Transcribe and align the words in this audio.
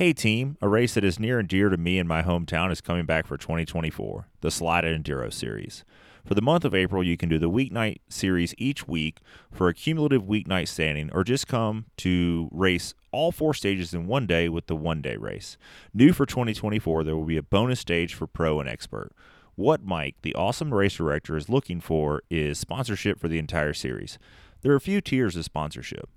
Hey 0.00 0.14
team, 0.14 0.56
a 0.62 0.66
race 0.66 0.94
that 0.94 1.04
is 1.04 1.20
near 1.20 1.38
and 1.38 1.46
dear 1.46 1.68
to 1.68 1.76
me 1.76 1.98
and 1.98 2.08
my 2.08 2.22
hometown 2.22 2.72
is 2.72 2.80
coming 2.80 3.04
back 3.04 3.26
for 3.26 3.36
2024, 3.36 4.28
the 4.40 4.50
Salida 4.50 4.98
Enduro 4.98 5.30
Series. 5.30 5.84
For 6.24 6.32
the 6.32 6.40
month 6.40 6.64
of 6.64 6.74
April, 6.74 7.04
you 7.04 7.18
can 7.18 7.28
do 7.28 7.38
the 7.38 7.50
weeknight 7.50 7.98
series 8.08 8.54
each 8.56 8.88
week 8.88 9.18
for 9.52 9.68
a 9.68 9.74
cumulative 9.74 10.22
weeknight 10.22 10.68
standing, 10.68 11.10
or 11.12 11.22
just 11.22 11.46
come 11.46 11.84
to 11.98 12.48
race 12.50 12.94
all 13.12 13.30
four 13.30 13.52
stages 13.52 13.92
in 13.92 14.06
one 14.06 14.26
day 14.26 14.48
with 14.48 14.68
the 14.68 14.74
one 14.74 15.02
day 15.02 15.16
race. 15.16 15.58
New 15.92 16.14
for 16.14 16.24
2024, 16.24 17.04
there 17.04 17.14
will 17.14 17.26
be 17.26 17.36
a 17.36 17.42
bonus 17.42 17.80
stage 17.80 18.14
for 18.14 18.26
pro 18.26 18.58
and 18.58 18.70
expert. 18.70 19.10
What 19.54 19.84
Mike, 19.84 20.14
the 20.22 20.34
awesome 20.34 20.72
race 20.72 20.94
director, 20.94 21.36
is 21.36 21.50
looking 21.50 21.78
for 21.78 22.22
is 22.30 22.58
sponsorship 22.58 23.20
for 23.20 23.28
the 23.28 23.38
entire 23.38 23.74
series. 23.74 24.18
There 24.62 24.72
are 24.72 24.76
a 24.76 24.80
few 24.80 25.02
tiers 25.02 25.36
of 25.36 25.44
sponsorship. 25.44 26.08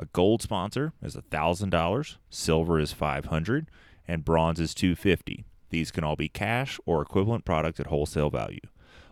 A 0.00 0.06
gold 0.06 0.42
sponsor 0.42 0.92
is 1.02 1.16
$1,000, 1.16 2.16
silver 2.30 2.78
is 2.78 2.92
500, 2.92 3.68
and 4.06 4.24
bronze 4.24 4.60
is 4.60 4.72
250. 4.72 5.44
These 5.70 5.90
can 5.90 6.04
all 6.04 6.14
be 6.14 6.28
cash 6.28 6.78
or 6.86 7.02
equivalent 7.02 7.44
product 7.44 7.80
at 7.80 7.88
wholesale 7.88 8.30
value. 8.30 8.60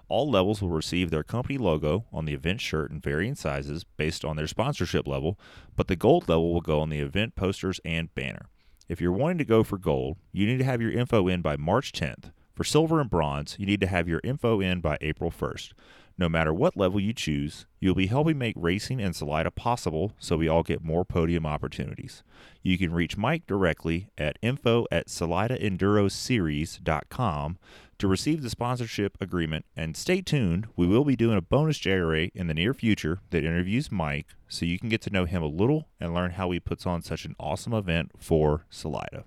All 0.09 0.31
levels 0.31 0.63
will 0.63 0.71
receive 0.71 1.11
their 1.11 1.25
company 1.25 1.59
logo 1.59 2.05
on 2.13 2.25
the 2.25 2.35
event 2.35 2.61
shirt 2.61 2.93
in 2.93 3.01
varying 3.01 3.35
sizes 3.35 3.83
based 3.83 4.25
on 4.25 4.37
their 4.37 4.47
sponsorship 4.47 5.09
level, 5.09 5.39
but 5.75 5.89
the 5.89 5.97
gold 5.97 6.29
level 6.29 6.53
will 6.55 6.61
go 6.61 6.79
on 6.79 6.91
the 6.91 7.01
event 7.01 7.35
posters 7.35 7.81
and 7.85 8.15
banner. 8.15 8.47
If 8.89 9.01
you're 9.01 9.11
wanting 9.11 9.39
to 9.39 9.45
go 9.45 9.65
for 9.65 9.79
gold, 9.79 10.19
you 10.31 10.47
need 10.47 10.59
to 10.59 10.65
have 10.65 10.81
your 10.81 10.93
info 10.93 11.27
in 11.27 11.43
by 11.43 11.57
March 11.57 11.91
10th. 11.91 12.31
For 12.55 12.63
silver 12.63 13.01
and 13.01 13.11
bronze, 13.11 13.57
you 13.59 13.67
need 13.67 13.81
to 13.81 13.89
have 13.89 14.09
your 14.09 14.21
info 14.23 14.61
in 14.61 14.81
by 14.81 14.97
April 15.01 15.33
1st. 15.33 15.73
No 16.19 16.31
matter 16.31 16.55
what 16.55 16.79
level 16.79 16.99
you 16.99 17.13
choose, 17.13 17.67
you'll 17.79 17.95
be 17.95 18.07
helping 18.07 18.39
make 18.39 18.55
racing 18.57 19.01
in 19.01 19.13
Salida 19.13 19.51
possible 19.51 20.13
so 20.19 20.39
we 20.39 20.49
all 20.49 20.63
get 20.63 20.83
more 20.83 21.05
podium 21.05 21.45
opportunities. 21.45 22.23
You 22.63 22.79
can 22.79 22.95
reach 22.95 23.19
Mike 23.19 23.47
directly 23.47 24.09
at 24.17 24.39
info 24.41 24.87
at 24.91 25.09
salidaenduroseries.com 25.09 27.59
to 27.99 28.09
receive 28.09 28.43
the 28.43 28.51
sponsorship 28.51 29.19
agreement. 29.21 29.67
And 29.77 29.95
stay 29.95 30.23
tuned, 30.23 30.69
we 30.75 30.87
will 30.87 31.05
be 31.05 31.17
doing 31.17 31.37
a 31.37 31.43
bonus 31.43 31.79
JRA 31.79 32.31
in 32.35 32.47
the 32.47 32.55
near 32.55 32.73
future 32.73 33.21
that 33.31 33.45
interviews 33.45 33.93
Mike 33.93 34.29
so 34.49 34.65
you 34.65 34.79
can 34.79 34.89
get 34.89 35.03
to 35.03 35.11
know 35.11 35.27
him 35.27 35.43
a 35.43 35.47
little 35.47 35.87
and 36.01 36.15
learn 36.15 36.31
how 36.33 36.51
he 36.51 36.61
puts 36.61 36.87
on 36.87 37.03
such 37.03 37.27
an 37.27 37.37
awesome 37.39 37.75
event 37.75 38.13
for 38.19 38.65
Salida. 38.71 39.25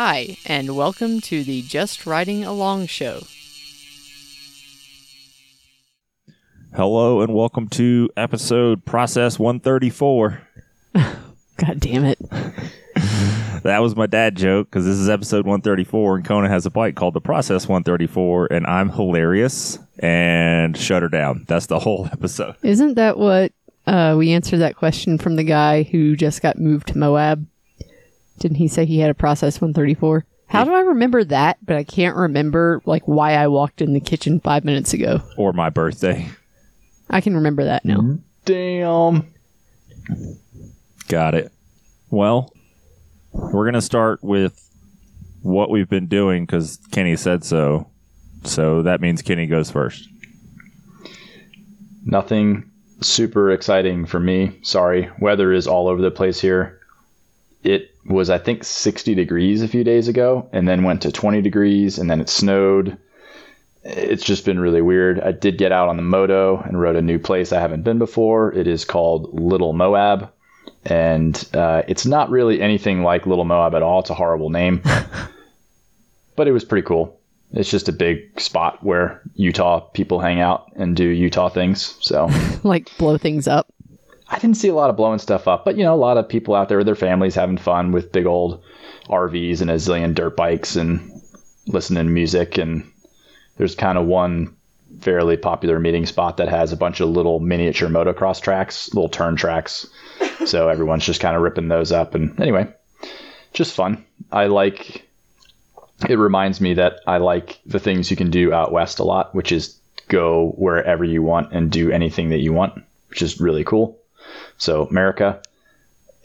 Hi, 0.00 0.36
and 0.46 0.76
welcome 0.76 1.20
to 1.22 1.42
the 1.42 1.60
Just 1.62 2.06
Riding 2.06 2.44
Along 2.44 2.86
show. 2.86 3.22
Hello 6.72 7.20
and 7.20 7.34
welcome 7.34 7.66
to 7.70 8.08
episode 8.16 8.84
Process 8.84 9.40
134. 9.40 10.40
God 10.94 11.80
damn 11.80 12.04
it. 12.04 12.20
That 13.64 13.80
was 13.80 13.96
my 13.96 14.06
dad 14.06 14.36
joke 14.36 14.68
because 14.70 14.84
this 14.84 14.98
is 14.98 15.08
episode 15.08 15.46
134 15.46 16.18
and 16.18 16.24
Kona 16.24 16.48
has 16.48 16.64
a 16.64 16.70
bike 16.70 16.94
called 16.94 17.14
the 17.14 17.20
Process 17.20 17.66
134 17.66 18.52
and 18.52 18.64
I'm 18.68 18.90
hilarious 18.90 19.80
and 19.98 20.76
shut 20.76 21.02
her 21.02 21.08
down. 21.08 21.44
That's 21.48 21.66
the 21.66 21.80
whole 21.80 22.06
episode. 22.12 22.54
Isn't 22.62 22.94
that 22.94 23.18
what 23.18 23.52
uh, 23.88 24.14
we 24.16 24.30
answered 24.30 24.58
that 24.58 24.76
question 24.76 25.18
from 25.18 25.34
the 25.34 25.42
guy 25.42 25.82
who 25.82 26.14
just 26.14 26.40
got 26.40 26.56
moved 26.56 26.86
to 26.88 26.98
Moab? 26.98 27.48
Didn't 28.38 28.56
he 28.56 28.68
say 28.68 28.86
he 28.86 29.00
had 29.00 29.10
a 29.10 29.14
Process 29.14 29.60
134? 29.60 30.24
How 30.48 30.64
do 30.64 30.72
I 30.72 30.80
remember 30.80 31.24
that, 31.24 31.58
but 31.64 31.76
I 31.76 31.84
can't 31.84 32.16
remember 32.16 32.80
like 32.86 33.06
why 33.06 33.34
I 33.34 33.48
walked 33.48 33.82
in 33.82 33.92
the 33.92 34.00
kitchen 34.00 34.40
five 34.40 34.64
minutes 34.64 34.94
ago? 34.94 35.20
Or 35.36 35.52
my 35.52 35.68
birthday. 35.68 36.28
I 37.10 37.20
can 37.20 37.34
remember 37.34 37.64
that 37.64 37.84
now. 37.84 37.98
Mm-hmm. 37.98 38.16
Damn. 38.44 39.34
Got 41.08 41.34
it. 41.34 41.52
Well, 42.10 42.52
we're 43.32 43.64
going 43.64 43.74
to 43.74 43.82
start 43.82 44.22
with 44.22 44.58
what 45.42 45.70
we've 45.70 45.88
been 45.88 46.06
doing 46.06 46.46
because 46.46 46.78
Kenny 46.92 47.16
said 47.16 47.44
so. 47.44 47.90
So 48.44 48.82
that 48.82 49.00
means 49.00 49.20
Kenny 49.20 49.46
goes 49.46 49.70
first. 49.70 50.08
Nothing 52.04 52.70
super 53.00 53.50
exciting 53.50 54.06
for 54.06 54.18
me. 54.18 54.58
Sorry. 54.62 55.10
Weather 55.20 55.52
is 55.52 55.66
all 55.66 55.88
over 55.88 56.00
the 56.00 56.10
place 56.10 56.40
here. 56.40 56.77
It 57.62 57.90
was, 58.06 58.30
I 58.30 58.38
think, 58.38 58.64
60 58.64 59.14
degrees 59.14 59.62
a 59.62 59.68
few 59.68 59.84
days 59.84 60.08
ago 60.08 60.48
and 60.52 60.68
then 60.68 60.84
went 60.84 61.02
to 61.02 61.12
20 61.12 61.42
degrees 61.42 61.98
and 61.98 62.10
then 62.10 62.20
it 62.20 62.28
snowed. 62.28 62.96
It's 63.84 64.24
just 64.24 64.44
been 64.44 64.60
really 64.60 64.82
weird. 64.82 65.20
I 65.20 65.32
did 65.32 65.58
get 65.58 65.72
out 65.72 65.88
on 65.88 65.96
the 65.96 66.02
moto 66.02 66.58
and 66.58 66.80
rode 66.80 66.96
a 66.96 67.02
new 67.02 67.18
place 67.18 67.52
I 67.52 67.60
haven't 67.60 67.82
been 67.82 67.98
before. 67.98 68.52
It 68.52 68.66
is 68.66 68.84
called 68.84 69.40
Little 69.40 69.72
Moab. 69.72 70.30
And 70.84 71.48
uh, 71.54 71.82
it's 71.88 72.06
not 72.06 72.30
really 72.30 72.60
anything 72.60 73.02
like 73.02 73.26
Little 73.26 73.44
Moab 73.44 73.74
at 73.74 73.82
all. 73.82 74.00
It's 74.00 74.10
a 74.10 74.14
horrible 74.14 74.50
name. 74.50 74.82
but 76.36 76.46
it 76.48 76.52
was 76.52 76.64
pretty 76.64 76.86
cool. 76.86 77.18
It's 77.52 77.70
just 77.70 77.88
a 77.88 77.92
big 77.92 78.38
spot 78.40 78.84
where 78.84 79.22
Utah 79.34 79.80
people 79.80 80.20
hang 80.20 80.40
out 80.40 80.70
and 80.76 80.94
do 80.94 81.04
Utah 81.04 81.48
things. 81.48 81.96
So 82.00 82.28
Like 82.62 82.90
blow 82.98 83.16
things 83.18 83.48
up. 83.48 83.72
I 84.30 84.38
didn't 84.38 84.56
see 84.58 84.68
a 84.68 84.74
lot 84.74 84.90
of 84.90 84.96
blowing 84.96 85.18
stuff 85.18 85.48
up, 85.48 85.64
but 85.64 85.76
you 85.76 85.84
know, 85.84 85.94
a 85.94 85.96
lot 85.96 86.18
of 86.18 86.28
people 86.28 86.54
out 86.54 86.68
there 86.68 86.78
with 86.78 86.86
their 86.86 86.94
families 86.94 87.34
having 87.34 87.56
fun 87.56 87.92
with 87.92 88.12
big 88.12 88.26
old 88.26 88.62
RVs 89.08 89.60
and 89.60 89.70
a 89.70 89.74
zillion 89.74 90.14
dirt 90.14 90.36
bikes 90.36 90.76
and 90.76 91.22
listening 91.66 92.04
to 92.04 92.10
music. 92.10 92.58
And 92.58 92.90
there's 93.56 93.74
kind 93.74 93.96
of 93.96 94.06
one 94.06 94.54
fairly 95.00 95.36
popular 95.36 95.78
meeting 95.78 96.06
spot 96.06 96.36
that 96.36 96.48
has 96.48 96.72
a 96.72 96.76
bunch 96.76 97.00
of 97.00 97.08
little 97.08 97.40
miniature 97.40 97.88
motocross 97.88 98.40
tracks, 98.40 98.92
little 98.94 99.08
turn 99.08 99.36
tracks. 99.36 99.86
So 100.44 100.68
everyone's 100.68 101.06
just 101.06 101.20
kind 101.20 101.36
of 101.36 101.42
ripping 101.42 101.68
those 101.68 101.92
up. 101.92 102.14
And 102.14 102.38
anyway, 102.40 102.68
just 103.52 103.74
fun. 103.74 104.04
I 104.30 104.46
like. 104.46 105.04
It 106.08 106.16
reminds 106.16 106.60
me 106.60 106.74
that 106.74 107.00
I 107.06 107.16
like 107.16 107.58
the 107.66 107.80
things 107.80 108.10
you 108.10 108.16
can 108.16 108.30
do 108.30 108.52
out 108.52 108.72
west 108.72 108.98
a 108.98 109.04
lot, 109.04 109.34
which 109.34 109.50
is 109.50 109.78
go 110.06 110.54
wherever 110.56 111.04
you 111.04 111.22
want 111.22 111.52
and 111.52 111.70
do 111.70 111.90
anything 111.90 112.30
that 112.30 112.38
you 112.38 112.52
want, 112.52 112.82
which 113.08 113.20
is 113.20 113.40
really 113.40 113.64
cool. 113.64 113.97
So 114.56 114.86
America, 114.86 115.42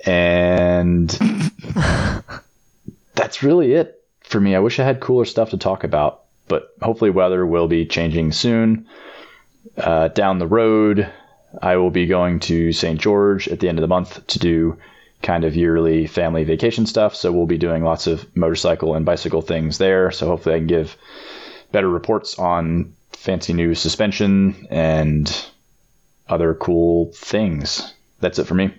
and 0.06 1.10
that's 3.16 3.44
really 3.44 3.74
it 3.74 4.04
for 4.22 4.40
me. 4.40 4.56
I 4.56 4.60
wish 4.60 4.80
I 4.80 4.84
had 4.84 5.00
cooler 5.00 5.26
stuff 5.26 5.52
to 5.52 5.58
talk 5.58 5.84
about, 5.84 6.24
but 6.48 6.74
hopefully 6.82 7.12
weather 7.12 7.46
will 7.46 7.68
be 7.68 7.86
changing 7.86 8.32
soon. 8.32 8.88
Uh, 9.78 10.10
down 10.10 10.40
the 10.40 10.48
road, 10.48 11.12
I 11.62 11.78
will 11.78 11.92
be 11.92 12.06
going 12.06 12.40
to 12.42 12.72
St. 12.72 13.00
George 13.00 13.48
at 13.48 13.60
the 13.60 13.70
end 13.70 13.78
of 13.78 13.82
the 13.82 13.88
month 13.88 14.26
to 14.28 14.40
do 14.40 14.78
kind 15.22 15.46
of 15.46 15.56
yearly 15.56 16.06
family 16.06 16.44
vacation 16.44 16.86
stuff. 16.86 17.16
So 17.16 17.32
we'll 17.32 17.46
be 17.46 17.58
doing 17.58 17.84
lots 17.84 18.08
of 18.08 18.26
motorcycle 18.36 18.96
and 18.96 19.06
bicycle 19.06 19.42
things 19.42 19.78
there. 19.78 20.12
So 20.12 20.28
hopefully 20.28 20.56
I 20.56 20.60
can 20.60 20.68
give 20.68 20.98
better 21.72 21.90
reports 21.90 22.38
on 22.38 22.94
fancy 23.12 23.54
new 23.54 23.74
suspension 23.74 24.68
and 24.70 25.46
other 26.28 26.54
cool 26.54 27.12
things. 27.14 27.94
That's 28.20 28.40
it 28.40 28.48
for 28.48 28.56
me. 28.56 28.74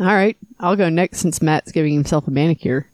All 0.00 0.06
right, 0.06 0.36
I'll 0.58 0.76
go 0.76 0.88
next 0.88 1.18
since 1.18 1.40
Matt's 1.40 1.72
giving 1.72 1.94
himself 1.94 2.26
a 2.26 2.30
manicure. 2.30 2.86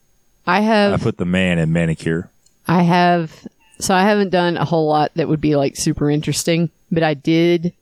I 0.46 0.60
have 0.60 0.92
I 0.92 1.02
put 1.02 1.16
the 1.16 1.24
man 1.24 1.58
in 1.58 1.72
manicure. 1.72 2.30
I 2.66 2.82
have 2.82 3.46
so 3.78 3.94
I 3.94 4.02
haven't 4.02 4.30
done 4.30 4.56
a 4.56 4.64
whole 4.64 4.86
lot 4.86 5.12
that 5.14 5.28
would 5.28 5.40
be 5.40 5.56
like 5.56 5.76
super 5.76 6.10
interesting, 6.10 6.70
but 6.90 7.02
I 7.02 7.14
did 7.14 7.72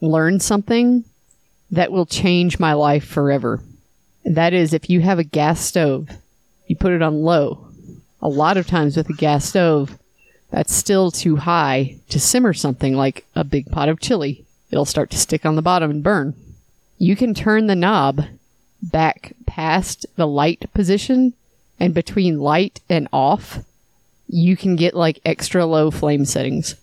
learn 0.00 0.40
something 0.40 1.04
that 1.70 1.92
will 1.92 2.06
change 2.06 2.58
my 2.58 2.72
life 2.72 3.04
forever. 3.04 3.60
And 4.24 4.36
that 4.36 4.52
is 4.52 4.72
if 4.72 4.88
you 4.88 5.00
have 5.00 5.18
a 5.18 5.24
gas 5.24 5.60
stove, 5.60 6.08
you 6.66 6.76
put 6.76 6.92
it 6.92 7.02
on 7.02 7.22
low. 7.22 7.68
A 8.22 8.28
lot 8.28 8.56
of 8.56 8.66
times 8.66 8.96
with 8.96 9.10
a 9.10 9.14
gas 9.14 9.44
stove, 9.44 9.98
that's 10.50 10.74
still 10.74 11.10
too 11.10 11.36
high 11.36 11.96
to 12.08 12.18
simmer 12.18 12.54
something 12.54 12.94
like 12.94 13.26
a 13.34 13.44
big 13.44 13.70
pot 13.70 13.88
of 13.88 14.00
chili. 14.00 14.44
It'll 14.70 14.84
start 14.84 15.10
to 15.10 15.18
stick 15.18 15.44
on 15.46 15.56
the 15.56 15.62
bottom 15.62 15.90
and 15.90 16.02
burn. 16.02 16.34
You 16.98 17.16
can 17.16 17.34
turn 17.34 17.66
the 17.66 17.74
knob 17.76 18.24
back 18.82 19.34
past 19.46 20.04
the 20.16 20.26
light 20.26 20.64
position 20.74 21.32
and 21.80 21.94
between 21.94 22.38
light 22.40 22.80
and 22.88 23.08
off 23.12 23.60
you 24.26 24.56
can 24.56 24.74
get 24.74 24.94
like 24.94 25.20
extra 25.24 25.66
low 25.66 25.90
flame 25.90 26.24
settings. 26.24 26.76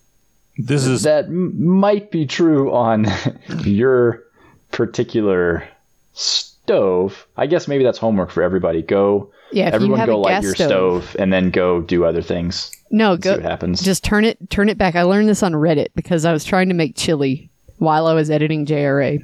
This 0.58 0.86
is 0.86 1.02
That 1.02 1.24
m- 1.26 1.64
might 1.66 2.10
be 2.10 2.24
true 2.26 2.72
on 2.72 3.06
your 3.64 4.22
particular 4.70 5.66
stove. 6.12 7.26
I 7.36 7.46
guess 7.46 7.66
maybe 7.68 7.84
that's 7.84 7.98
homework 7.98 8.30
for 8.30 8.42
everybody. 8.42 8.82
Go, 8.82 9.30
Yeah, 9.50 9.68
if 9.68 9.74
everyone 9.74 9.96
you 9.96 10.00
have 10.00 10.08
go 10.08 10.16
a 10.16 10.18
light 10.18 10.30
gas 10.30 10.44
your 10.44 10.54
stove, 10.54 11.04
stove. 11.04 11.16
and 11.18 11.32
then 11.32 11.50
go 11.50 11.80
do 11.80 12.04
other 12.04 12.22
things. 12.22 12.70
no, 12.90 13.14
See 13.16 13.20
go 13.22 13.32
what 13.34 13.42
happens. 13.42 13.82
just 13.82 14.04
turn 14.04 14.24
it 14.24 14.38
turn 14.50 14.68
it 14.68 14.78
back. 14.78 14.94
I 14.94 15.02
learned 15.02 15.28
this 15.28 15.42
on 15.42 15.52
Reddit 15.52 15.88
because 15.94 16.24
I 16.24 16.32
was 16.32 16.44
trying 16.44 16.68
to 16.68 16.74
make 16.74 16.96
chili 16.96 17.50
while 17.82 18.06
I 18.06 18.14
was 18.14 18.30
editing 18.30 18.64
JRA. 18.64 19.20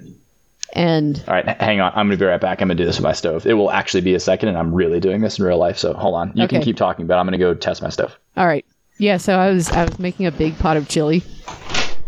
And 0.72 1.22
All 1.28 1.34
right, 1.34 1.46
hang 1.60 1.80
on. 1.80 1.92
I'm 1.94 2.08
going 2.08 2.18
to 2.18 2.24
be 2.24 2.26
right 2.26 2.40
back. 2.40 2.60
I'm 2.60 2.68
going 2.68 2.76
to 2.76 2.82
do 2.82 2.86
this 2.86 2.96
with 2.96 3.04
my 3.04 3.12
stove. 3.12 3.46
It 3.46 3.54
will 3.54 3.70
actually 3.70 4.00
be 4.00 4.14
a 4.14 4.20
second, 4.20 4.48
and 4.48 4.58
I'm 4.58 4.74
really 4.74 4.98
doing 5.00 5.20
this 5.20 5.38
in 5.38 5.44
real 5.44 5.58
life. 5.58 5.78
So 5.78 5.94
hold 5.94 6.14
on. 6.16 6.32
You 6.34 6.48
can 6.48 6.60
keep 6.60 6.76
talking, 6.76 7.06
but 7.06 7.18
I'm 7.18 7.24
going 7.24 7.32
to 7.32 7.38
go 7.38 7.54
test 7.54 7.82
my 7.82 7.88
stove. 7.88 8.18
all 8.36 8.46
right, 8.46 8.66
yeah. 8.98 9.16
So 9.16 9.38
I 9.38 9.50
was 9.50 9.70
I 9.70 9.84
was 9.84 9.98
making 9.98 10.26
a 10.26 10.32
big 10.32 10.58
pot 10.58 10.76
of 10.76 10.88
chili. 10.88 11.22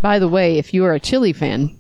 By 0.03 0.19
the 0.19 0.29
way, 0.29 0.59
if 0.59 0.75
you 0.75 0.85
are 0.85 0.93
a 0.93 1.01
chili 1.01 1.33
fan, 1.33 1.79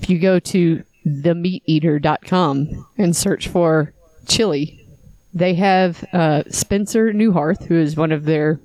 if 0.00 0.10
you 0.10 0.18
go 0.18 0.38
to 0.38 0.84
themeateater.com 1.06 2.86
and 2.98 3.16
search 3.16 3.48
for 3.48 3.92
chili, 4.26 4.86
they 5.34 5.54
have 5.54 6.04
uh, 6.12 6.42
Spencer 6.50 7.12
Neuharth, 7.12 7.64
who 7.64 7.74
is 7.74 7.96
one 7.96 8.12
of 8.12 8.24
their 8.24 8.60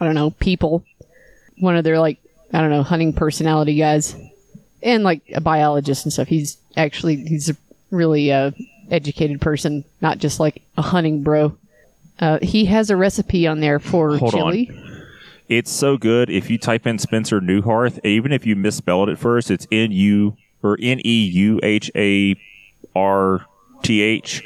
I 0.00 0.04
don't 0.04 0.14
know 0.14 0.30
people, 0.32 0.84
one 1.58 1.76
of 1.76 1.84
their 1.84 1.98
like 1.98 2.18
I 2.52 2.60
don't 2.60 2.70
know 2.70 2.82
hunting 2.82 3.12
personality 3.12 3.76
guys, 3.76 4.14
and 4.82 5.04
like 5.04 5.22
a 5.34 5.40
biologist 5.40 6.04
and 6.04 6.12
stuff. 6.12 6.28
He's 6.28 6.56
actually 6.76 7.16
he's 7.16 7.48
a 7.50 7.56
really 7.90 8.32
uh, 8.32 8.52
educated 8.90 9.40
person, 9.40 9.84
not 10.00 10.18
just 10.18 10.40
like 10.40 10.62
a 10.76 10.82
hunting 10.82 11.22
bro. 11.22 11.56
Uh, 12.20 12.38
he 12.42 12.64
has 12.66 12.90
a 12.90 12.96
recipe 12.96 13.46
on 13.46 13.60
there 13.60 13.78
for 13.78 14.16
Hold 14.18 14.34
on. 14.34 14.40
chili. 14.40 14.70
It's 15.48 15.70
so 15.70 15.96
good. 15.96 16.28
If 16.28 16.50
you 16.50 16.58
type 16.58 16.86
in 16.86 16.98
Spencer 16.98 17.40
Neuharth, 17.40 18.04
even 18.04 18.32
if 18.32 18.44
you 18.44 18.54
misspelled 18.56 19.08
it 19.08 19.18
first, 19.18 19.50
it's 19.50 19.66
N 19.72 19.92
U 19.92 20.36
or 20.62 20.76
N 20.80 21.00
E 21.04 21.24
U 21.24 21.60
H 21.62 21.90
A 21.96 22.34
R 22.94 23.46
T 23.82 24.00
H. 24.02 24.42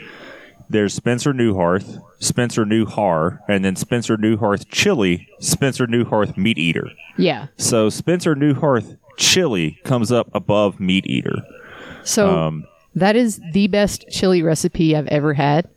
There's 0.70 0.94
Spencer 0.94 1.32
Neuharth, 1.35 2.00
Spencer 2.19 2.64
Newhar, 2.64 3.40
and 3.49 3.64
then 3.64 3.76
Spencer 3.76 4.17
Neuharth 4.17 4.67
Chili, 4.70 5.28
Spencer 5.40 5.87
Neuharth 5.87 6.37
Meat 6.37 6.56
Eater. 6.56 6.88
Yeah. 7.19 7.49
So 7.58 7.90
Spencer 7.90 8.35
Neuharth 8.35 8.96
Chili 9.17 9.81
comes 9.85 10.11
up 10.12 10.29
above 10.35 10.81
Meat 10.81 11.06
Eater. 11.06 11.43
So 12.05 12.29
Um, 12.29 12.64
that 12.94 13.17
is 13.17 13.41
the 13.53 13.69
best 13.69 14.05
chili 14.11 14.43
recipe 14.43 14.94
I've 14.97 15.06
ever 15.09 15.35
had, 15.35 15.69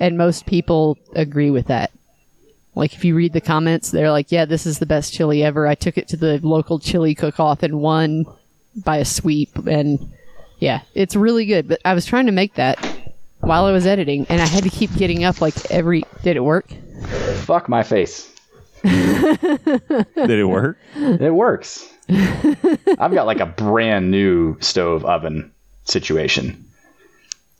and 0.00 0.16
most 0.18 0.46
people 0.46 0.98
agree 1.14 1.50
with 1.50 1.66
that. 1.66 1.90
Like 2.74 2.94
if 2.94 3.04
you 3.04 3.14
read 3.14 3.32
the 3.34 3.40
comments, 3.40 3.90
they're 3.90 4.10
like, 4.10 4.32
"Yeah, 4.32 4.46
this 4.46 4.66
is 4.66 4.78
the 4.78 4.86
best 4.86 5.12
chili 5.12 5.44
ever." 5.44 5.66
I 5.66 5.74
took 5.74 5.98
it 5.98 6.08
to 6.08 6.16
the 6.16 6.40
local 6.42 6.78
chili 6.78 7.14
cook-off 7.14 7.62
and 7.62 7.80
won 7.80 8.24
by 8.74 8.96
a 8.96 9.04
sweep, 9.04 9.50
and 9.66 10.10
yeah, 10.58 10.80
it's 10.94 11.14
really 11.14 11.44
good. 11.44 11.68
But 11.68 11.80
I 11.84 11.92
was 11.92 12.06
trying 12.06 12.26
to 12.26 12.32
make 12.32 12.54
that 12.54 12.78
while 13.40 13.66
I 13.66 13.72
was 13.72 13.86
editing, 13.86 14.24
and 14.30 14.40
I 14.40 14.46
had 14.46 14.62
to 14.64 14.70
keep 14.70 14.94
getting 14.96 15.22
up 15.22 15.40
like 15.42 15.70
every. 15.70 16.04
Did 16.22 16.36
it 16.36 16.44
work? 16.44 16.72
Fuck 17.42 17.68
my 17.68 17.82
face. 17.82 18.30
did 18.82 20.30
it 20.30 20.48
work? 20.48 20.78
It 20.96 21.34
works. 21.34 21.91
I've 22.98 23.14
got 23.14 23.26
like 23.26 23.40
a 23.40 23.46
brand 23.46 24.10
new 24.10 24.56
stove 24.60 25.04
oven 25.04 25.52
situation. 25.84 26.64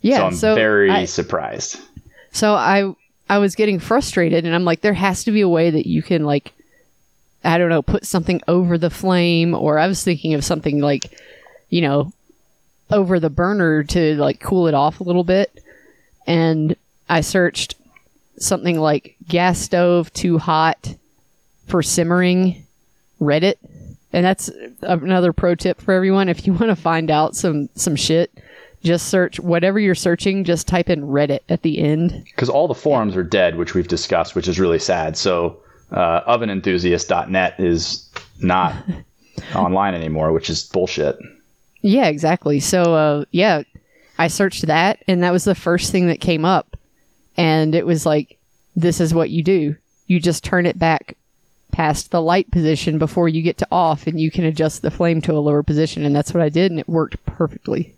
Yeah. 0.01 0.17
so 0.17 0.25
I'm 0.25 0.35
so 0.35 0.55
very 0.55 0.89
I- 0.89 1.05
surprised. 1.05 1.79
So 2.31 2.53
I 2.53 2.93
I 3.29 3.37
was 3.37 3.55
getting 3.55 3.79
frustrated 3.79 4.45
and 4.45 4.53
I'm 4.53 4.65
like 4.65 4.81
there 4.81 4.93
has 4.93 5.23
to 5.25 5.31
be 5.31 5.41
a 5.41 5.49
way 5.49 5.69
that 5.69 5.87
you 5.87 6.01
can 6.01 6.23
like 6.25 6.51
I 7.45 7.57
don't 7.57 7.69
know, 7.69 7.81
put 7.81 8.05
something 8.05 8.41
over 8.47 8.77
the 8.77 8.89
flame 8.89 9.53
or 9.53 9.77
I 9.77 9.87
was 9.87 10.03
thinking 10.03 10.33
of 10.33 10.45
something 10.45 10.79
like 10.79 11.17
you 11.69 11.81
know 11.81 12.11
over 12.91 13.19
the 13.19 13.29
burner 13.29 13.83
to 13.83 14.15
like 14.15 14.39
cool 14.39 14.67
it 14.67 14.73
off 14.73 14.99
a 14.99 15.03
little 15.03 15.23
bit 15.23 15.63
and 16.27 16.75
I 17.09 17.21
searched 17.21 17.75
something 18.37 18.79
like 18.79 19.15
gas 19.27 19.59
stove 19.59 20.11
too 20.13 20.37
hot 20.37 20.95
for 21.67 21.81
simmering 21.81 22.65
Reddit 23.21 23.55
and 24.13 24.25
that's 24.25 24.49
another 24.81 25.33
pro 25.33 25.55
tip 25.55 25.81
for 25.81 25.93
everyone 25.93 26.29
if 26.29 26.45
you 26.47 26.53
want 26.53 26.69
to 26.69 26.75
find 26.75 27.11
out 27.11 27.35
some 27.35 27.67
some 27.75 27.95
shit 27.95 28.31
just 28.83 29.07
search 29.07 29.39
whatever 29.39 29.79
you're 29.79 29.95
searching 29.95 30.43
just 30.43 30.67
type 30.67 30.89
in 30.89 31.03
Reddit 31.03 31.39
at 31.49 31.61
the 31.61 31.79
end 31.79 32.23
Because 32.25 32.49
all 32.49 32.67
the 32.67 32.73
forums 32.73 33.15
are 33.15 33.23
dead, 33.23 33.57
which 33.57 33.73
we've 33.73 33.87
discussed, 33.87 34.35
which 34.35 34.47
is 34.47 34.59
really 34.59 34.79
sad. 34.79 35.15
So 35.15 35.57
uh, 35.91 36.21
ovenenthusiast.net 36.25 37.59
is 37.59 38.09
not 38.41 38.75
online 39.55 39.95
anymore, 39.95 40.31
which 40.31 40.49
is 40.49 40.63
bullshit. 40.63 41.17
Yeah, 41.81 42.07
exactly. 42.07 42.59
So, 42.59 42.81
uh, 42.93 43.25
yeah, 43.31 43.63
I 44.17 44.27
searched 44.27 44.67
that, 44.67 45.03
and 45.07 45.23
that 45.23 45.31
was 45.31 45.43
the 45.43 45.55
first 45.55 45.91
thing 45.91 46.07
that 46.07 46.21
came 46.21 46.45
up. 46.45 46.77
And 47.35 47.75
it 47.75 47.85
was 47.85 48.05
like, 48.05 48.37
this 48.75 48.99
is 48.99 49.13
what 49.13 49.29
you 49.29 49.43
do. 49.43 49.75
You 50.07 50.19
just 50.19 50.43
turn 50.43 50.65
it 50.65 50.77
back 50.77 51.17
past 51.73 52.11
the 52.11 52.21
light 52.21 52.49
position 52.51 52.97
before 52.97 53.27
you 53.27 53.41
get 53.41 53.57
to 53.57 53.67
off, 53.69 54.07
and 54.07 54.21
you 54.21 54.31
can 54.31 54.45
adjust 54.45 54.81
the 54.81 54.91
flame 54.91 55.19
to 55.23 55.33
a 55.33 55.41
lower 55.41 55.63
position. 55.63 56.05
And 56.05 56.15
that's 56.15 56.33
what 56.33 56.41
I 56.41 56.47
did, 56.47 56.71
and 56.71 56.79
it 56.79 56.87
worked 56.87 57.25
perfectly. 57.25 57.93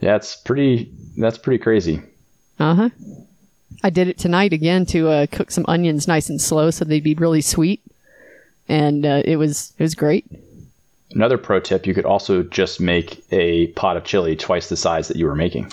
Yeah, 0.00 0.16
it's 0.16 0.34
pretty. 0.34 0.90
That's 1.16 1.38
pretty 1.38 1.62
crazy. 1.62 2.02
Uh 2.58 2.74
huh. 2.74 2.90
I 3.84 3.90
did 3.90 4.08
it 4.08 4.18
tonight 4.18 4.52
again 4.52 4.84
to 4.86 5.08
uh, 5.08 5.26
cook 5.30 5.50
some 5.50 5.64
onions 5.68 6.08
nice 6.08 6.28
and 6.28 6.40
slow 6.40 6.70
so 6.70 6.84
they'd 6.84 7.04
be 7.04 7.14
really 7.14 7.40
sweet, 7.40 7.80
and 8.68 9.06
uh, 9.06 9.22
it 9.24 9.36
was 9.36 9.72
it 9.78 9.82
was 9.82 9.94
great. 9.94 10.26
Another 11.12 11.38
pro 11.38 11.60
tip: 11.60 11.86
you 11.86 11.94
could 11.94 12.04
also 12.04 12.42
just 12.42 12.80
make 12.80 13.22
a 13.30 13.68
pot 13.68 13.96
of 13.96 14.04
chili 14.04 14.36
twice 14.36 14.68
the 14.68 14.76
size 14.76 15.08
that 15.08 15.16
you 15.16 15.26
were 15.26 15.36
making. 15.36 15.70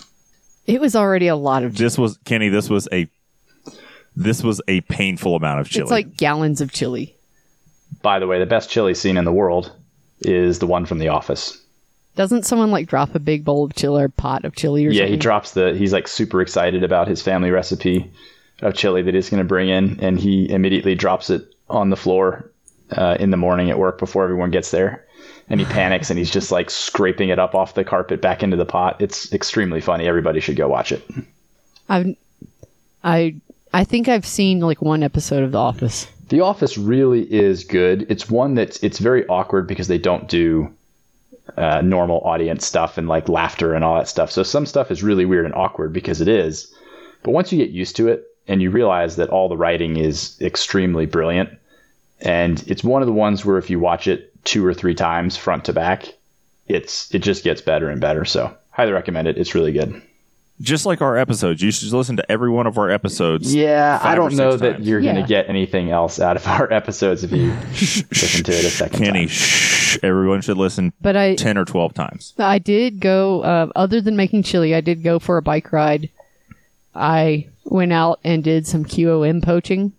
It 0.65 0.81
was 0.81 0.95
already 0.95 1.27
a 1.27 1.35
lot 1.35 1.63
of. 1.63 1.77
This 1.77 1.97
was 1.97 2.17
Kenny. 2.25 2.49
This 2.49 2.69
was 2.69 2.87
a 2.91 3.07
this 4.17 4.43
was 4.43 4.61
a 4.67 4.81
painful 4.81 5.35
amount 5.35 5.59
of 5.59 5.69
chili. 5.69 5.83
It's 5.83 5.91
like 5.91 6.17
gallons 6.17 6.59
of 6.61 6.71
chili. 6.71 7.15
By 8.01 8.19
the 8.19 8.27
way, 8.27 8.39
the 8.39 8.45
best 8.45 8.69
chili 8.69 8.93
scene 8.93 9.15
in 9.17 9.25
the 9.25 9.31
world 9.31 9.71
is 10.21 10.59
the 10.59 10.67
one 10.67 10.85
from 10.85 10.99
The 10.99 11.07
Office. 11.09 11.61
Doesn't 12.15 12.45
someone 12.45 12.71
like 12.71 12.87
drop 12.87 13.13
a 13.13 13.19
big 13.19 13.45
bowl 13.45 13.63
of 13.63 13.75
chili 13.75 14.03
or 14.03 14.09
pot 14.09 14.43
of 14.43 14.55
chili 14.55 14.85
or 14.85 14.89
Yeah, 14.89 15.01
something? 15.01 15.13
he 15.13 15.17
drops 15.17 15.51
the. 15.51 15.73
He's 15.75 15.93
like 15.93 16.07
super 16.07 16.41
excited 16.41 16.83
about 16.83 17.07
his 17.07 17.21
family 17.21 17.51
recipe 17.51 18.09
of 18.63 18.73
chili 18.73 19.03
that 19.03 19.13
he's 19.13 19.29
going 19.29 19.41
to 19.43 19.47
bring 19.47 19.69
in, 19.69 19.99
and 20.01 20.19
he 20.19 20.49
immediately 20.49 20.95
drops 20.95 21.29
it 21.29 21.43
on 21.69 21.91
the 21.91 21.95
floor 21.95 22.49
uh, 22.91 23.17
in 23.19 23.29
the 23.29 23.37
morning 23.37 23.69
at 23.69 23.77
work 23.77 23.99
before 23.99 24.23
everyone 24.23 24.49
gets 24.49 24.71
there. 24.71 25.05
And 25.49 25.59
he 25.59 25.65
panics, 25.67 26.09
and 26.09 26.17
he's 26.17 26.31
just 26.31 26.51
like 26.51 26.71
scraping 26.71 27.29
it 27.29 27.37
up 27.37 27.53
off 27.53 27.75
the 27.75 27.83
carpet 27.83 28.19
back 28.19 28.41
into 28.41 28.57
the 28.57 28.65
pot. 28.65 28.99
It's 28.99 29.31
extremely 29.31 29.79
funny. 29.79 30.07
Everybody 30.07 30.39
should 30.39 30.55
go 30.55 30.67
watch 30.67 30.91
it. 30.91 31.07
I've, 31.87 32.15
I 33.03 33.35
I 33.73 33.83
think 33.83 34.07
I've 34.07 34.25
seen 34.25 34.59
like 34.59 34.81
one 34.81 35.03
episode 35.03 35.43
of 35.43 35.51
The 35.51 35.57
Office. 35.57 36.07
The 36.29 36.41
Office 36.41 36.77
really 36.77 37.21
is 37.31 37.63
good. 37.63 38.05
It's 38.09 38.29
one 38.29 38.55
that's 38.55 38.81
it's 38.83 38.99
very 38.99 39.25
awkward 39.27 39.67
because 39.67 39.87
they 39.87 39.97
don't 39.97 40.27
do 40.27 40.73
uh, 41.55 41.81
normal 41.81 42.19
audience 42.21 42.65
stuff 42.65 42.97
and 42.97 43.07
like 43.07 43.29
laughter 43.29 43.73
and 43.73 43.83
all 43.83 43.95
that 43.97 44.07
stuff. 44.07 44.31
So 44.31 44.43
some 44.43 44.65
stuff 44.65 44.91
is 44.91 45.03
really 45.03 45.25
weird 45.25 45.45
and 45.45 45.55
awkward 45.55 45.93
because 45.93 46.21
it 46.21 46.27
is. 46.27 46.73
But 47.23 47.31
once 47.31 47.51
you 47.51 47.57
get 47.57 47.71
used 47.71 47.95
to 47.97 48.09
it 48.09 48.25
and 48.47 48.61
you 48.61 48.69
realize 48.69 49.15
that 49.15 49.29
all 49.29 49.49
the 49.49 49.57
writing 49.57 49.97
is 49.97 50.37
extremely 50.41 51.05
brilliant, 51.05 51.49
and 52.21 52.63
it's 52.67 52.83
one 52.83 53.01
of 53.01 53.07
the 53.07 53.13
ones 53.13 53.45
where 53.45 53.57
if 53.57 53.69
you 53.69 53.79
watch 53.79 54.07
it 54.07 54.33
two 54.43 54.65
or 54.65 54.73
three 54.73 54.95
times 54.95 55.37
front 55.37 55.65
to 55.65 55.73
back, 55.73 56.13
it's 56.67 57.13
it 57.13 57.19
just 57.19 57.43
gets 57.43 57.61
better 57.61 57.89
and 57.89 58.01
better. 58.01 58.25
So 58.25 58.55
highly 58.71 58.91
recommend 58.91 59.27
it. 59.27 59.37
It's 59.37 59.55
really 59.55 59.71
good. 59.71 60.01
Just 60.61 60.85
like 60.85 61.01
our 61.01 61.15
episodes. 61.17 61.61
You 61.61 61.71
should 61.71 61.91
listen 61.93 62.17
to 62.17 62.31
every 62.31 62.49
one 62.49 62.65
of 62.67 62.77
our 62.77 62.89
episodes. 62.89 63.53
Yeah, 63.53 63.99
I 64.01 64.15
don't 64.15 64.33
know 64.35 64.51
six 64.51 64.61
that 64.61 64.71
times. 64.73 64.87
you're 64.87 65.01
going 65.01 65.15
to 65.15 65.23
get 65.23 65.49
anything 65.49 65.91
else 65.91 66.19
out 66.19 66.35
of 66.35 66.47
our 66.47 66.71
episodes 66.73 67.23
if 67.23 67.31
you 67.31 67.51
listen 67.51 68.43
to 68.43 68.51
it 68.51 68.65
a 68.65 68.69
second 68.69 68.97
Kenny, 68.99 69.19
time. 69.21 69.27
shh, 69.27 69.97
everyone 70.03 70.41
should 70.41 70.57
listen 70.57 70.93
But 71.01 71.15
I 71.15 71.35
ten 71.35 71.57
or 71.57 71.65
twelve 71.65 71.93
times. 71.93 72.33
I 72.39 72.59
did 72.59 72.99
go 72.99 73.41
uh, 73.41 73.69
other 73.75 74.01
than 74.01 74.15
making 74.15 74.43
chili, 74.43 74.73
I 74.73 74.81
did 74.81 75.03
go 75.03 75.19
for 75.19 75.37
a 75.37 75.41
bike 75.41 75.71
ride. 75.71 76.09
I 76.95 77.47
went 77.65 77.93
out 77.93 78.19
and 78.23 78.43
did 78.43 78.65
some 78.65 78.83
QOM 78.85 79.43
poaching 79.43 79.91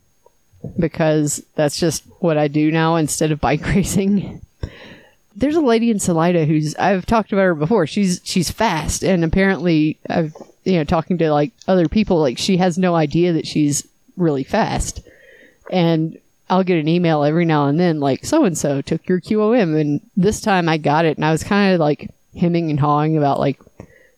because 0.78 1.44
that's 1.54 1.78
just 1.78 2.02
what 2.18 2.36
I 2.36 2.48
do 2.48 2.72
now 2.72 2.96
instead 2.96 3.30
of 3.30 3.40
bike 3.40 3.64
racing. 3.66 4.40
There's 5.38 5.56
a 5.56 5.60
lady 5.60 5.90
in 5.90 5.98
Salida 6.00 6.44
who's 6.44 6.74
I've 6.76 7.06
talked 7.06 7.32
about 7.32 7.42
her 7.42 7.54
before. 7.54 7.86
She's 7.86 8.20
she's 8.24 8.50
fast 8.50 9.04
and 9.04 9.24
apparently 9.24 9.98
I've 10.08 10.34
you 10.64 10.76
know 10.78 10.84
talking 10.84 11.18
to 11.18 11.32
like 11.32 11.52
other 11.66 11.88
people 11.88 12.20
like 12.20 12.38
she 12.38 12.56
has 12.56 12.76
no 12.76 12.94
idea 12.94 13.32
that 13.32 13.46
she's 13.46 13.86
really 14.16 14.44
fast. 14.44 15.00
And 15.70 16.18
I'll 16.50 16.64
get 16.64 16.78
an 16.80 16.88
email 16.88 17.22
every 17.22 17.44
now 17.44 17.66
and 17.66 17.78
then 17.78 18.00
like 18.00 18.24
so 18.24 18.44
and 18.44 18.56
so 18.56 18.80
took 18.80 19.08
your 19.08 19.20
QOM 19.20 19.80
and 19.80 20.00
this 20.16 20.40
time 20.40 20.68
I 20.68 20.78
got 20.78 21.04
it 21.04 21.16
and 21.16 21.24
I 21.24 21.30
was 21.30 21.44
kind 21.44 21.74
of 21.74 21.80
like 21.80 22.10
hemming 22.36 22.70
and 22.70 22.80
hawing 22.80 23.16
about 23.16 23.38
like 23.38 23.60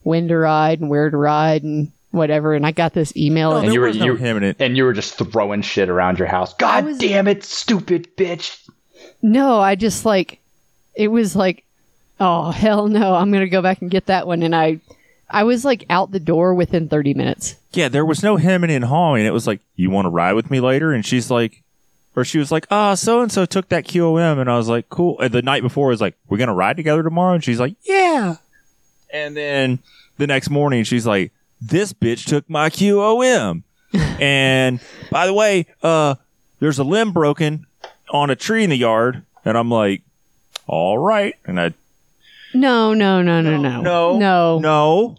when 0.02 0.28
to 0.28 0.38
ride 0.38 0.80
and 0.80 0.88
where 0.88 1.10
to 1.10 1.16
ride 1.16 1.62
and 1.62 1.92
whatever 2.12 2.54
and 2.54 2.64
I 2.66 2.72
got 2.72 2.94
this 2.94 3.14
email 3.16 3.56
and 3.56 3.72
you 3.72 3.80
were 3.80 3.88
was 3.88 3.98
no 3.98 4.06
you, 4.06 4.16
him 4.16 4.42
it. 4.42 4.56
and 4.58 4.76
you 4.76 4.84
were 4.84 4.92
just 4.92 5.14
throwing 5.14 5.62
shit 5.62 5.88
around 5.88 6.18
your 6.18 6.28
house. 6.28 6.54
God 6.54 6.84
was- 6.84 6.98
damn 6.98 7.28
it, 7.28 7.44
stupid 7.44 8.16
bitch! 8.16 8.66
No, 9.22 9.60
I 9.60 9.74
just 9.74 10.04
like 10.04 10.40
it 10.94 11.08
was 11.08 11.34
like 11.36 11.64
oh 12.18 12.50
hell 12.50 12.88
no, 12.88 13.14
I'm 13.14 13.30
going 13.30 13.44
to 13.44 13.48
go 13.48 13.62
back 13.62 13.80
and 13.80 13.90
get 13.90 14.06
that 14.06 14.26
one 14.26 14.42
and 14.42 14.54
I 14.54 14.80
I 15.30 15.44
was 15.44 15.64
like 15.64 15.86
out 15.88 16.10
the 16.10 16.20
door 16.20 16.54
within 16.54 16.88
30 16.88 17.14
minutes. 17.14 17.56
Yeah, 17.72 17.88
there 17.88 18.04
was 18.04 18.22
no 18.22 18.36
hemming 18.36 18.70
and 18.70 18.84
hawing. 18.84 19.24
It 19.24 19.32
was 19.32 19.46
like, 19.46 19.60
you 19.76 19.88
want 19.88 20.06
to 20.06 20.10
ride 20.10 20.32
with 20.32 20.50
me 20.50 20.58
later? 20.58 20.92
And 20.92 21.06
she's 21.06 21.30
like, 21.30 21.62
or 22.16 22.24
she 22.24 22.38
was 22.38 22.50
like, 22.50 22.66
ah, 22.70 22.94
so 22.94 23.22
and 23.22 23.30
so 23.30 23.46
took 23.46 23.68
that 23.68 23.84
QOM, 23.86 24.40
and 24.40 24.50
I 24.50 24.56
was 24.56 24.68
like, 24.68 24.88
cool. 24.88 25.20
And 25.20 25.32
the 25.32 25.42
night 25.42 25.62
before, 25.62 25.88
I 25.88 25.90
was 25.90 26.00
like, 26.00 26.16
we're 26.28 26.38
gonna 26.38 26.54
ride 26.54 26.76
together 26.76 27.02
tomorrow, 27.02 27.34
and 27.34 27.44
she's 27.44 27.60
like, 27.60 27.76
yeah. 27.84 28.36
And 29.12 29.36
then 29.36 29.78
the 30.18 30.26
next 30.26 30.50
morning, 30.50 30.84
she's 30.84 31.06
like, 31.06 31.32
"This 31.60 31.92
bitch 31.92 32.26
took 32.26 32.48
my 32.48 32.68
QOM." 32.68 33.62
and 33.92 34.80
by 35.10 35.26
the 35.26 35.34
way, 35.34 35.66
uh, 35.82 36.16
there's 36.58 36.78
a 36.78 36.84
limb 36.84 37.12
broken 37.12 37.66
on 38.10 38.30
a 38.30 38.36
tree 38.36 38.64
in 38.64 38.70
the 38.70 38.76
yard, 38.76 39.24
and 39.44 39.56
I'm 39.56 39.70
like, 39.70 40.02
"All 40.66 40.98
right." 40.98 41.34
And 41.46 41.60
I 41.60 41.72
No, 42.54 42.94
no, 42.94 43.22
no, 43.22 43.40
no, 43.40 43.56
no, 43.56 43.80
no 43.82 44.18
no. 44.18 44.58
no 44.58 45.16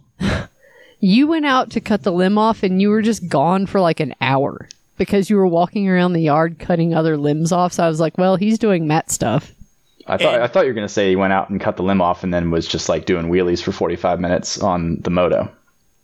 You 1.00 1.26
went 1.28 1.46
out 1.48 1.72
to 1.72 1.80
cut 1.82 2.04
the 2.04 2.12
limb 2.12 2.38
off, 2.38 2.62
and 2.64 2.80
you 2.82 2.90
were 2.90 3.02
just 3.02 3.28
gone 3.28 3.66
for 3.66 3.82
like 3.82 4.00
an 4.00 4.14
hour 4.22 4.68
because 4.98 5.30
you 5.32 5.36
were 5.38 5.48
walking 5.48 5.90
around 5.90 6.14
the 6.14 6.22
yard 6.22 6.60
cutting 6.60 6.94
other 6.94 7.18
limbs 7.18 7.52
off. 7.52 7.74
So 7.74 7.84
I 7.84 7.88
was 7.88 8.00
like, 8.00 8.18
well, 8.20 8.36
he's 8.36 8.60
doing 8.60 8.86
Matt 8.88 9.10
stuff. 9.10 9.52
I 10.06 10.18
thought 10.18 10.36
And- 10.36 10.44
I 10.44 10.48
thought 10.48 10.62
you 10.66 10.70
were 10.70 10.76
gonna 10.76 10.88
say 10.90 11.10
he 11.10 11.16
went 11.16 11.34
out 11.34 11.50
and 11.50 11.60
cut 11.60 11.78
the 11.78 11.84
limb 11.84 12.02
off 12.02 12.24
and 12.24 12.34
then 12.34 12.52
was 12.52 12.68
just 12.68 12.88
like 12.90 13.06
doing 13.06 13.28
wheelies 13.30 13.62
for 13.64 13.72
45 13.72 14.20
minutes 14.20 14.60
on 14.62 14.98
the 15.02 15.10
moto. 15.10 15.50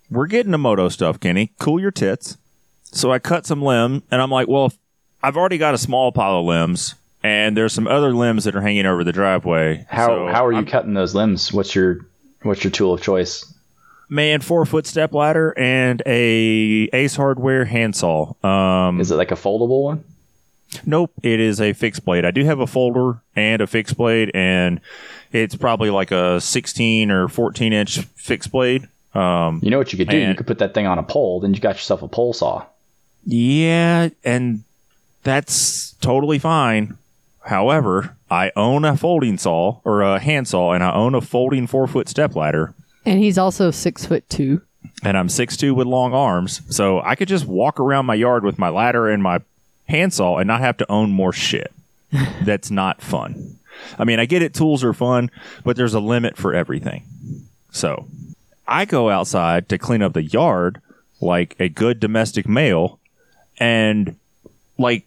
we're 0.10 0.27
getting 0.27 0.51
to 0.53 0.57
moto 0.57 0.88
stuff, 0.89 1.19
Kenny. 1.19 1.51
Cool 1.60 1.79
your 1.81 1.91
tits. 1.91 2.38
So 2.84 3.12
I 3.12 3.19
cut 3.19 3.46
some 3.46 3.62
limb, 3.62 4.03
and 4.10 4.22
I'm 4.22 4.31
like, 4.31 4.48
well, 4.48 4.67
if 4.67 4.77
I've 5.22 5.36
already 5.36 5.57
got 5.57 5.74
a 5.74 5.77
small 5.77 6.12
pile 6.13 6.39
of 6.39 6.46
limbs, 6.46 6.96
and 7.27 7.57
there's 7.57 7.74
some 7.74 7.88
other 7.88 8.13
limbs 8.13 8.46
that 8.46 8.55
are 8.55 8.62
hanging 8.62 8.86
over 8.86 9.03
the 9.03 9.12
driveway. 9.12 9.86
How 9.89 10.07
So 10.07 10.27
how 10.27 10.46
are 10.46 10.51
you 10.51 10.57
I'm- 10.60 10.65
cutting 10.65 10.93
those 10.93 11.13
limbs? 11.13 11.51
What's 11.51 11.75
your 11.75 12.05
what's 12.43 12.63
your 12.63 12.72
tool 12.72 12.93
of 12.93 13.01
choice? 13.01 13.46
man? 14.10 14.39
Four 14.39 14.65
foot 14.65 14.88
step 14.88 15.13
ladder 15.13 15.53
and 15.57 16.01
a 16.05 16.89
Ace 16.93 17.15
Hardware 17.17 17.65
handsaw. 17.65 18.34
Um, 18.46 19.01
Is 19.01 19.12
it 19.12 19.15
like 19.15 19.31
a 19.31 19.36
foldable 19.36 19.84
one? 19.84 20.03
nope, 20.86 21.12
it 21.24 21.39
is 21.39 21.60
a 21.62 21.74
fixed 21.74 22.05
blade. 22.05 22.24
I 22.25 22.31
do 22.31 22.43
have 22.46 22.60
a 22.60 22.67
folder 22.67 23.19
and 23.36 23.62
a 23.62 23.67
fixed 23.67 23.98
blade, 23.98 24.31
and 24.34 24.79
it's 25.34 25.55
probably 25.55 25.89
like 25.89 26.12
a 26.12 26.39
16 26.41 27.10
or 27.12 27.27
14 27.27 27.74
inch 27.74 28.00
fixed 28.15 28.51
blade. 28.51 28.88
Um, 29.13 29.60
You 29.63 29.72
know 29.72 29.77
what 29.77 29.91
you 29.91 29.98
could 29.98 30.10
do? 30.10 30.17
You 30.17 30.36
could 30.36 30.48
put 30.48 30.60
that 30.60 30.74
thing 30.74 30.86
on 30.88 31.00
a 31.00 31.03
pole, 31.03 31.39
then 31.41 31.53
you 31.53 31.60
got 31.60 31.75
yourself 31.75 32.01
a 32.01 32.07
pole 32.07 32.31
saw. 32.34 32.63
Yeah, 33.25 34.10
and 34.24 34.63
that's 35.24 35.93
totally 36.00 36.39
fine. 36.39 36.98
However, 37.48 38.18
I 38.30 38.51
own 38.56 38.84
a 38.86 38.98
folding 38.98 39.38
saw 39.38 39.80
or 39.86 40.01
a 40.01 40.20
handsaw, 40.20 40.74
and 40.74 40.84
I 40.84 40.94
own 40.94 41.16
a 41.16 41.22
folding 41.22 41.66
four 41.66 41.88
foot 41.88 42.10
step 42.10 42.36
ladder, 42.36 42.74
And 43.06 43.20
he's 43.20 43.38
also 43.38 43.72
six 43.72 44.06
foot 44.06 44.30
two. 44.30 44.62
and 45.04 45.18
I'm 45.18 45.27
6'2 45.27 45.74
with 45.75 45.88
long 45.88 46.13
arms, 46.13 46.62
so 46.70 47.01
I 47.01 47.16
could 47.16 47.27
just 47.27 47.46
walk 47.46 47.80
around 47.80 48.06
my 48.06 48.16
yard 48.16 48.44
with 48.44 48.58
my 48.60 48.70
ladder 48.70 49.08
and 49.10 49.22
my 49.24 49.39
handsaw 49.88 50.38
and 50.38 50.48
not 50.48 50.60
have 50.60 50.77
to 50.77 50.92
own 50.92 51.12
more 51.12 51.32
shit. 51.34 51.72
that's 52.44 52.70
not 52.72 53.01
fun. 53.01 53.58
I 53.98 54.04
mean, 54.06 54.20
I 54.20 54.25
get 54.25 54.42
it, 54.42 54.54
tools 54.54 54.84
are 54.84 54.94
fun, 54.94 55.30
but 55.63 55.75
there's 55.77 55.94
a 55.94 56.00
limit 56.00 56.36
for 56.38 56.54
everything. 56.54 57.04
So 57.72 58.08
I 58.68 58.86
go 58.86 59.10
outside 59.10 59.70
to 59.70 59.77
clean 59.77 60.01
up 60.01 60.13
the 60.13 60.24
yard 60.24 60.82
like 61.22 61.56
a 61.60 61.70
good 61.70 62.00
domestic 62.00 62.48
male, 62.48 63.00
and 63.58 64.16
like 64.77 65.06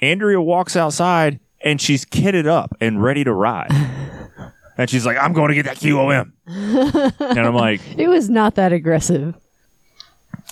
Andrea 0.00 0.40
walks 0.40 0.74
outside 0.76 1.38
and 1.62 1.80
she's 1.80 2.04
kitted 2.04 2.46
up 2.46 2.76
and 2.80 3.02
ready 3.02 3.24
to 3.24 3.32
ride. 3.32 3.70
and 4.78 4.88
she's 4.88 5.04
like, 5.06 5.18
I'm 5.18 5.32
going 5.32 5.48
to 5.48 5.54
get 5.54 5.66
that 5.66 5.76
QOM. 5.76 6.32
and 7.20 7.38
I'm 7.38 7.54
like, 7.54 7.80
It 7.98 8.08
was 8.08 8.28
not 8.30 8.54
that 8.56 8.72
aggressive. 8.72 9.34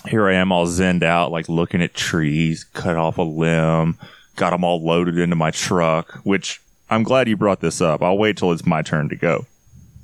here 0.07 0.27
I 0.27 0.35
am 0.35 0.51
all 0.51 0.67
zenned 0.67 1.03
out, 1.03 1.31
like 1.31 1.49
looking 1.49 1.81
at 1.81 1.93
trees, 1.93 2.63
cut 2.63 2.95
off 2.95 3.17
a 3.17 3.23
limb, 3.23 3.97
got 4.35 4.51
them 4.51 4.63
all 4.63 4.83
loaded 4.83 5.17
into 5.17 5.35
my 5.35 5.51
truck, 5.51 6.13
which 6.23 6.61
I'm 6.89 7.03
glad 7.03 7.27
you 7.27 7.37
brought 7.37 7.59
this 7.61 7.81
up. 7.81 8.01
I'll 8.01 8.17
wait 8.17 8.37
till 8.37 8.51
it's 8.51 8.65
my 8.65 8.81
turn 8.81 9.09
to 9.09 9.15
go 9.15 9.45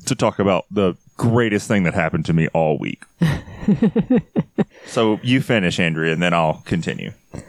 to 0.05 0.15
talk 0.15 0.37
about 0.39 0.65
the 0.69 0.95
greatest 1.17 1.67
thing 1.67 1.83
that 1.83 1.93
happened 1.93 2.25
to 2.25 2.33
me 2.33 2.47
all 2.49 2.77
week. 2.77 3.03
so 4.85 5.19
you 5.23 5.41
finish, 5.41 5.79
Andrea, 5.79 6.13
and 6.13 6.21
then 6.21 6.33
I'll 6.33 6.61
continue. 6.65 7.11
Oh, 7.33 7.41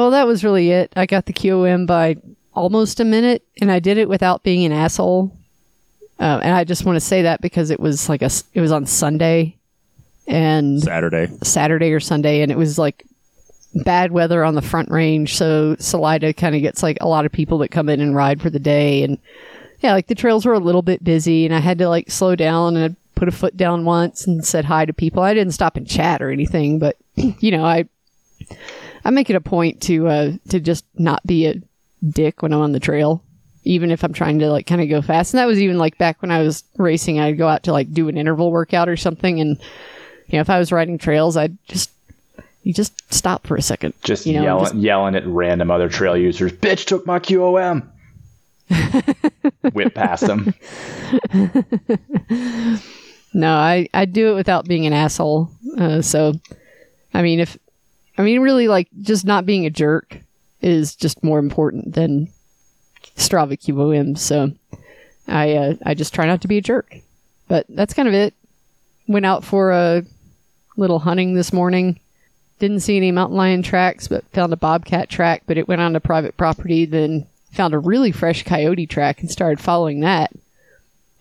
well, 0.00 0.10
that 0.10 0.26
was 0.26 0.44
really 0.44 0.70
it. 0.70 0.92
I 0.96 1.06
got 1.06 1.26
the 1.26 1.32
QOM 1.32 1.86
by 1.86 2.16
almost 2.54 3.00
a 3.00 3.04
minute, 3.04 3.42
and 3.60 3.70
I 3.70 3.78
did 3.78 3.98
it 3.98 4.08
without 4.08 4.42
being 4.42 4.64
an 4.64 4.72
asshole. 4.72 5.36
Uh, 6.18 6.40
and 6.42 6.54
I 6.54 6.64
just 6.64 6.84
want 6.84 6.96
to 6.96 7.00
say 7.00 7.22
that 7.22 7.40
because 7.40 7.70
it 7.70 7.80
was 7.80 8.08
like 8.08 8.22
a 8.22 8.30
it 8.52 8.60
was 8.60 8.72
on 8.72 8.86
Sunday 8.86 9.56
and 10.26 10.82
Saturday. 10.82 11.28
Saturday 11.42 11.92
or 11.92 12.00
Sunday, 12.00 12.42
and 12.42 12.52
it 12.52 12.58
was 12.58 12.78
like 12.78 13.04
bad 13.74 14.12
weather 14.12 14.44
on 14.44 14.54
the 14.54 14.62
front 14.62 14.90
range. 14.90 15.36
So 15.36 15.76
Salida 15.78 16.34
kind 16.34 16.54
of 16.54 16.60
gets 16.60 16.82
like 16.82 16.98
a 17.00 17.08
lot 17.08 17.24
of 17.24 17.32
people 17.32 17.58
that 17.58 17.70
come 17.70 17.88
in 17.88 18.00
and 18.00 18.14
ride 18.14 18.42
for 18.42 18.50
the 18.50 18.58
day, 18.58 19.02
and 19.02 19.18
yeah, 19.80 19.92
like 19.92 20.08
the 20.08 20.14
trails 20.14 20.44
were 20.44 20.52
a 20.52 20.58
little 20.58 20.82
bit 20.82 21.02
busy, 21.02 21.46
and 21.46 21.54
I 21.54 21.60
had 21.60 21.78
to 21.78 21.88
like 21.88 22.10
slow 22.10 22.36
down 22.36 22.76
and 22.76 22.92
I 22.92 22.96
put 23.14 23.28
a 23.28 23.32
foot 23.32 23.56
down 23.56 23.84
once 23.84 24.26
and 24.26 24.44
said 24.44 24.64
hi 24.64 24.84
to 24.84 24.92
people. 24.92 25.22
I 25.22 25.34
didn't 25.34 25.52
stop 25.54 25.76
and 25.76 25.86
chat 25.86 26.22
or 26.22 26.30
anything, 26.30 26.78
but 26.78 26.96
you 27.14 27.50
know, 27.50 27.64
I 27.64 27.86
I 29.04 29.10
make 29.10 29.30
it 29.30 29.36
a 29.36 29.40
point 29.40 29.80
to 29.82 30.08
uh 30.08 30.32
to 30.48 30.60
just 30.60 30.84
not 30.96 31.26
be 31.26 31.46
a 31.46 31.54
dick 32.08 32.42
when 32.42 32.52
I'm 32.52 32.60
on 32.60 32.72
the 32.72 32.80
trail. 32.80 33.22
Even 33.64 33.90
if 33.90 34.02
I'm 34.02 34.14
trying 34.14 34.38
to 34.38 34.50
like 34.50 34.66
kind 34.66 34.80
of 34.80 34.88
go 34.88 35.02
fast, 35.02 35.34
and 35.34 35.38
that 35.38 35.46
was 35.46 35.60
even 35.60 35.76
like 35.76 35.98
back 35.98 36.22
when 36.22 36.30
I 36.30 36.40
was 36.42 36.64
racing, 36.78 37.20
I'd 37.20 37.36
go 37.36 37.46
out 37.46 37.64
to 37.64 37.72
like 37.72 37.92
do 37.92 38.08
an 38.08 38.16
interval 38.16 38.50
workout 38.50 38.88
or 38.88 38.96
something, 38.96 39.38
and 39.38 39.58
you 40.28 40.38
know, 40.38 40.40
if 40.40 40.48
I 40.48 40.58
was 40.58 40.72
riding 40.72 40.96
trails, 40.96 41.36
I'd 41.36 41.58
just 41.68 41.90
you 42.62 42.72
just 42.72 42.94
stop 43.12 43.46
for 43.46 43.56
a 43.56 43.62
second. 43.62 43.92
Just 44.02 44.24
you 44.24 44.32
know, 44.34 44.42
yelling 44.42 44.64
just- 44.64 44.74
yelling 44.76 45.14
at 45.14 45.26
random 45.26 45.70
other 45.70 45.90
trail 45.90 46.16
users. 46.16 46.52
Bitch 46.52 46.86
took 46.86 47.06
my 47.06 47.18
QOM. 47.18 47.86
Whip 49.72 49.94
past 49.94 50.26
them. 50.26 50.54
no, 53.34 53.54
I 53.54 53.88
I 53.92 54.04
do 54.04 54.32
it 54.32 54.34
without 54.36 54.66
being 54.66 54.86
an 54.86 54.92
asshole. 54.92 55.50
Uh, 55.76 56.02
so, 56.02 56.34
I 57.12 57.22
mean, 57.22 57.40
if 57.40 57.58
I 58.16 58.22
mean, 58.22 58.40
really, 58.40 58.68
like 58.68 58.88
just 59.02 59.24
not 59.24 59.44
being 59.46 59.66
a 59.66 59.70
jerk 59.70 60.18
is 60.60 60.94
just 60.94 61.24
more 61.24 61.38
important 61.38 61.94
than 61.94 62.28
Strava 63.16 63.58
QOM. 63.58 64.16
So, 64.18 64.52
I 65.26 65.54
uh, 65.54 65.74
I 65.84 65.94
just 65.94 66.14
try 66.14 66.26
not 66.26 66.40
to 66.42 66.48
be 66.48 66.58
a 66.58 66.62
jerk. 66.62 66.96
But 67.48 67.66
that's 67.68 67.94
kind 67.94 68.08
of 68.08 68.14
it. 68.14 68.34
Went 69.08 69.26
out 69.26 69.44
for 69.44 69.72
a 69.72 70.04
little 70.76 71.00
hunting 71.00 71.34
this 71.34 71.52
morning. 71.52 71.98
Didn't 72.60 72.80
see 72.80 72.96
any 72.96 73.10
mountain 73.10 73.36
lion 73.36 73.62
tracks, 73.62 74.06
but 74.06 74.24
found 74.26 74.52
a 74.52 74.56
bobcat 74.56 75.08
track. 75.08 75.42
But 75.46 75.58
it 75.58 75.66
went 75.66 75.80
on 75.80 75.94
to 75.94 76.00
private 76.00 76.36
property. 76.36 76.84
Then 76.84 77.26
found 77.52 77.74
a 77.74 77.78
really 77.78 78.12
fresh 78.12 78.44
coyote 78.44 78.86
track 78.86 79.20
and 79.20 79.30
started 79.30 79.60
following 79.60 80.00
that. 80.00 80.32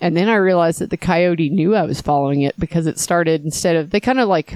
And 0.01 0.15
then 0.15 0.29
I 0.29 0.35
realized 0.35 0.79
that 0.79 0.91
the 0.91 0.97
coyote 0.97 1.49
knew 1.49 1.75
I 1.75 1.83
was 1.83 2.01
following 2.01 2.41
it 2.41 2.57
because 2.57 2.87
it 2.87 2.99
started 2.99 3.43
instead 3.43 3.75
of 3.75 3.89
they 3.89 3.99
kind 3.99 4.19
of 4.19 4.29
like 4.29 4.55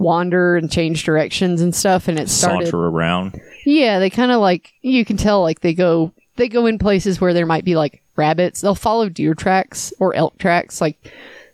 wander 0.00 0.56
and 0.56 0.72
change 0.72 1.04
directions 1.04 1.60
and 1.60 1.74
stuff, 1.74 2.08
and 2.08 2.18
it 2.18 2.28
started. 2.28 2.66
Saunter 2.66 2.86
around. 2.86 3.40
Yeah, 3.64 3.98
they 3.98 4.10
kind 4.10 4.32
of 4.32 4.40
like 4.40 4.72
you 4.82 5.04
can 5.04 5.16
tell 5.16 5.42
like 5.42 5.60
they 5.60 5.74
go 5.74 6.12
they 6.36 6.48
go 6.48 6.66
in 6.66 6.78
places 6.78 7.20
where 7.20 7.34
there 7.34 7.46
might 7.46 7.64
be 7.64 7.76
like 7.76 8.02
rabbits. 8.16 8.60
They'll 8.60 8.74
follow 8.74 9.08
deer 9.08 9.34
tracks 9.34 9.92
or 10.00 10.14
elk 10.14 10.38
tracks. 10.38 10.80
Like 10.80 10.96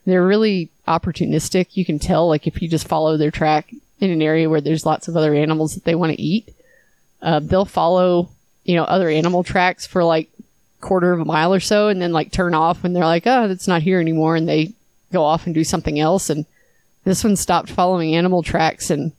they're 0.07 0.27
really 0.27 0.71
opportunistic. 0.87 1.77
You 1.77 1.85
can 1.85 1.99
tell 1.99 2.29
like 2.29 2.47
if 2.47 2.63
you 2.63 2.69
just 2.69 2.89
follow 2.89 3.17
their 3.17 3.33
track 3.33 3.75
in 4.01 4.11
an 4.11 4.23
area 4.23 4.49
where 4.49 4.61
there's 4.61 4.87
lots 4.87 5.09
of 5.09 5.17
other 5.17 5.35
animals 5.35 5.75
that 5.75 5.85
they 5.85 5.95
want 5.95 6.13
to 6.13 6.23
eat, 6.23 6.49
uh, 7.21 7.41
they'll 7.41 7.65
follow 7.65 8.31
you 8.65 8.77
know 8.77 8.85
other 8.85 9.11
animal 9.11 9.43
tracks 9.43 9.87
for 9.87 10.05
like 10.05 10.31
quarter 10.81 11.13
of 11.13 11.21
a 11.21 11.25
mile 11.25 11.53
or 11.53 11.61
so, 11.61 11.89
and 11.89 12.01
then 12.01 12.13
like 12.13 12.31
turn 12.31 12.55
off 12.55 12.85
when 12.85 12.93
they're 12.93 13.05
like, 13.05 13.27
oh, 13.27 13.51
it's 13.51 13.67
not 13.67 13.83
here 13.83 13.99
anymore, 14.01 14.37
and 14.37 14.49
they 14.49 14.73
go 15.13 15.25
off 15.25 15.47
and 15.47 15.55
do 15.55 15.65
something 15.65 15.99
else. 15.99 16.31
And 16.31 16.47
this 17.07 17.23
one 17.23 17.37
stopped 17.37 17.71
following 17.71 18.17
animal 18.17 18.43
tracks, 18.43 18.91
and 18.91 19.13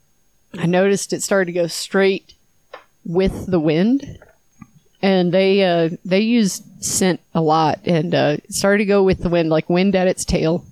I 0.53 0.65
noticed 0.65 1.13
it 1.13 1.23
started 1.23 1.45
to 1.45 1.59
go 1.59 1.67
straight 1.67 2.33
with 3.05 3.49
the 3.49 3.61
wind. 3.61 4.19
And 5.01 5.31
they 5.31 5.63
uh 5.63 5.91
they 6.03 6.19
use 6.19 6.61
scent 6.81 7.21
a 7.33 7.39
lot 7.39 7.79
and 7.85 8.13
uh 8.13 8.37
started 8.49 8.79
to 8.79 8.85
go 8.85 9.03
with 9.03 9.19
the 9.19 9.29
wind 9.29 9.49
like 9.49 9.69
wind 9.69 9.95
at 9.95 10.07
its 10.07 10.25
tail. 10.25 10.65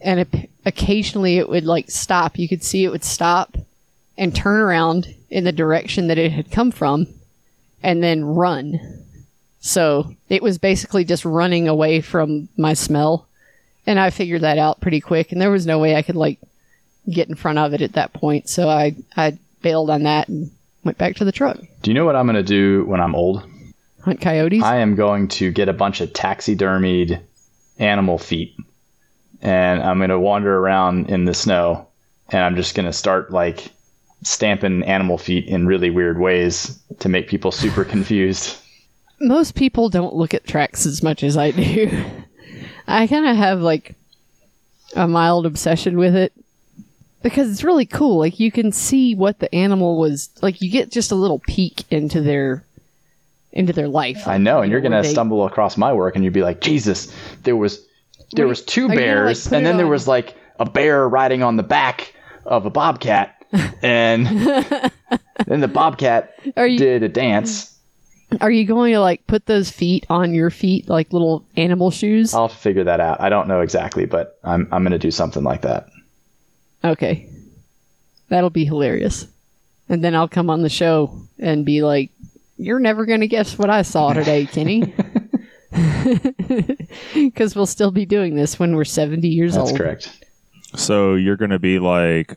And 0.00 0.20
it, 0.20 0.50
occasionally 0.64 1.38
it 1.38 1.48
would 1.48 1.64
like 1.64 1.90
stop. 1.90 2.38
You 2.38 2.48
could 2.48 2.62
see 2.62 2.84
it 2.84 2.90
would 2.90 3.04
stop 3.04 3.56
and 4.16 4.32
turn 4.32 4.60
around 4.60 5.12
in 5.30 5.42
the 5.42 5.50
direction 5.50 6.06
that 6.06 6.18
it 6.18 6.30
had 6.30 6.52
come 6.52 6.70
from 6.70 7.08
and 7.82 8.00
then 8.00 8.24
run. 8.24 8.78
So 9.60 10.14
it 10.28 10.42
was 10.42 10.58
basically 10.58 11.04
just 11.04 11.24
running 11.24 11.66
away 11.66 12.00
from 12.00 12.48
my 12.56 12.74
smell 12.74 13.26
and 13.86 13.98
i 14.00 14.10
figured 14.10 14.42
that 14.42 14.58
out 14.58 14.80
pretty 14.80 15.00
quick 15.00 15.32
and 15.32 15.40
there 15.40 15.50
was 15.50 15.66
no 15.66 15.78
way 15.78 15.94
i 15.96 16.02
could 16.02 16.16
like 16.16 16.38
get 17.10 17.28
in 17.28 17.34
front 17.34 17.58
of 17.58 17.74
it 17.74 17.82
at 17.82 17.92
that 17.92 18.12
point 18.12 18.48
so 18.48 18.68
i 18.68 18.94
i 19.16 19.36
bailed 19.62 19.90
on 19.90 20.02
that 20.04 20.28
and 20.28 20.50
went 20.84 20.98
back 20.98 21.16
to 21.16 21.24
the 21.24 21.32
truck 21.32 21.58
Do 21.82 21.90
you 21.90 21.94
know 21.94 22.04
what 22.04 22.16
I'm 22.16 22.26
going 22.26 22.36
to 22.36 22.42
do 22.42 22.84
when 22.84 23.00
I'm 23.00 23.14
old? 23.14 23.42
hunt 24.02 24.20
coyotes. 24.20 24.62
I 24.62 24.76
am 24.76 24.94
going 24.96 25.28
to 25.28 25.50
get 25.50 25.70
a 25.70 25.72
bunch 25.72 26.02
of 26.02 26.12
taxidermied 26.12 27.20
animal 27.78 28.18
feet 28.18 28.54
and 29.40 29.82
I'm 29.82 29.96
going 29.98 30.10
to 30.10 30.18
wander 30.18 30.58
around 30.58 31.08
in 31.08 31.24
the 31.24 31.32
snow 31.32 31.88
and 32.28 32.42
I'm 32.42 32.54
just 32.56 32.74
going 32.74 32.84
to 32.86 32.92
start 32.92 33.30
like 33.30 33.70
stamping 34.22 34.82
animal 34.84 35.16
feet 35.18 35.46
in 35.46 35.66
really 35.66 35.88
weird 35.90 36.18
ways 36.18 36.78
to 36.98 37.08
make 37.08 37.28
people 37.28 37.50
super 37.50 37.84
confused. 37.94 38.58
Most 39.20 39.54
people 39.54 39.88
don't 39.88 40.14
look 40.14 40.34
at 40.34 40.44
tracks 40.46 40.84
as 40.84 41.02
much 41.02 41.22
as 41.22 41.36
I 41.38 41.50
do. 41.52 41.90
I 42.86 43.06
kind 43.06 43.26
of 43.26 43.36
have 43.36 43.60
like 43.60 43.94
a 44.94 45.08
mild 45.08 45.46
obsession 45.46 45.96
with 45.96 46.14
it 46.14 46.32
because 47.22 47.50
it's 47.50 47.64
really 47.64 47.86
cool. 47.86 48.18
Like 48.18 48.38
you 48.38 48.52
can 48.52 48.70
see 48.72 49.14
what 49.14 49.38
the 49.38 49.52
animal 49.54 49.98
was 49.98 50.30
like. 50.42 50.60
You 50.60 50.70
get 50.70 50.92
just 50.92 51.10
a 51.10 51.16
little 51.16 51.40
peek 51.40 51.84
into 51.90 52.20
their 52.20 52.64
into 53.52 53.72
their 53.72 53.88
life. 53.88 54.28
I 54.28 54.38
know, 54.38 54.60
and 54.60 54.70
you're 54.70 54.80
gonna 54.80 55.02
they- 55.02 55.10
stumble 55.10 55.46
across 55.46 55.76
my 55.76 55.92
work, 55.92 56.14
and 56.14 56.24
you'd 56.24 56.34
be 56.34 56.42
like, 56.42 56.60
Jesus, 56.60 57.12
there 57.42 57.56
was 57.56 57.84
there 58.32 58.46
was 58.46 58.62
two 58.62 58.88
gonna, 58.88 58.94
like, 58.94 58.98
bears, 58.98 59.52
and 59.52 59.64
then 59.64 59.76
there 59.76 59.86
was 59.86 60.06
like 60.06 60.36
a 60.58 60.64
bear 60.64 61.08
riding 61.08 61.42
on 61.42 61.56
the 61.56 61.62
back 61.62 62.14
of 62.44 62.66
a 62.66 62.70
bobcat, 62.70 63.36
and 63.82 64.26
then 65.46 65.60
the 65.60 65.68
bobcat 65.68 66.34
you 66.44 66.78
did 66.78 67.02
a 67.02 67.08
dance. 67.08 67.73
Are 68.40 68.50
you 68.50 68.64
going 68.64 68.92
to 68.94 69.00
like 69.00 69.26
put 69.26 69.46
those 69.46 69.70
feet 69.70 70.06
on 70.10 70.34
your 70.34 70.50
feet 70.50 70.88
like 70.88 71.12
little 71.12 71.44
animal 71.56 71.90
shoes? 71.90 72.34
I'll 72.34 72.48
figure 72.48 72.84
that 72.84 73.00
out. 73.00 73.20
I 73.20 73.28
don't 73.28 73.48
know 73.48 73.60
exactly, 73.60 74.06
but 74.06 74.38
I'm 74.42 74.68
I'm 74.72 74.82
gonna 74.82 74.98
do 74.98 75.10
something 75.10 75.44
like 75.44 75.62
that. 75.62 75.88
Okay. 76.82 77.28
That'll 78.28 78.50
be 78.50 78.64
hilarious. 78.64 79.26
And 79.88 80.02
then 80.02 80.14
I'll 80.14 80.28
come 80.28 80.50
on 80.50 80.62
the 80.62 80.68
show 80.68 81.16
and 81.38 81.64
be 81.64 81.82
like, 81.82 82.10
You're 82.56 82.80
never 82.80 83.06
going 83.06 83.20
to 83.20 83.28
guess 83.28 83.58
what 83.58 83.70
I 83.70 83.82
saw 83.82 84.12
today, 84.12 84.46
Kenny. 84.46 84.92
Because 87.14 87.56
we'll 87.56 87.66
still 87.66 87.90
be 87.90 88.06
doing 88.06 88.36
this 88.36 88.58
when 88.58 88.76
we're 88.76 88.84
70 88.84 89.26
years 89.26 89.54
That's 89.54 89.70
old. 89.70 89.70
That's 89.70 89.78
correct. 89.78 90.24
So 90.76 91.14
you're 91.14 91.36
going 91.36 91.50
to 91.50 91.58
be 91.58 91.78
like 91.80 92.36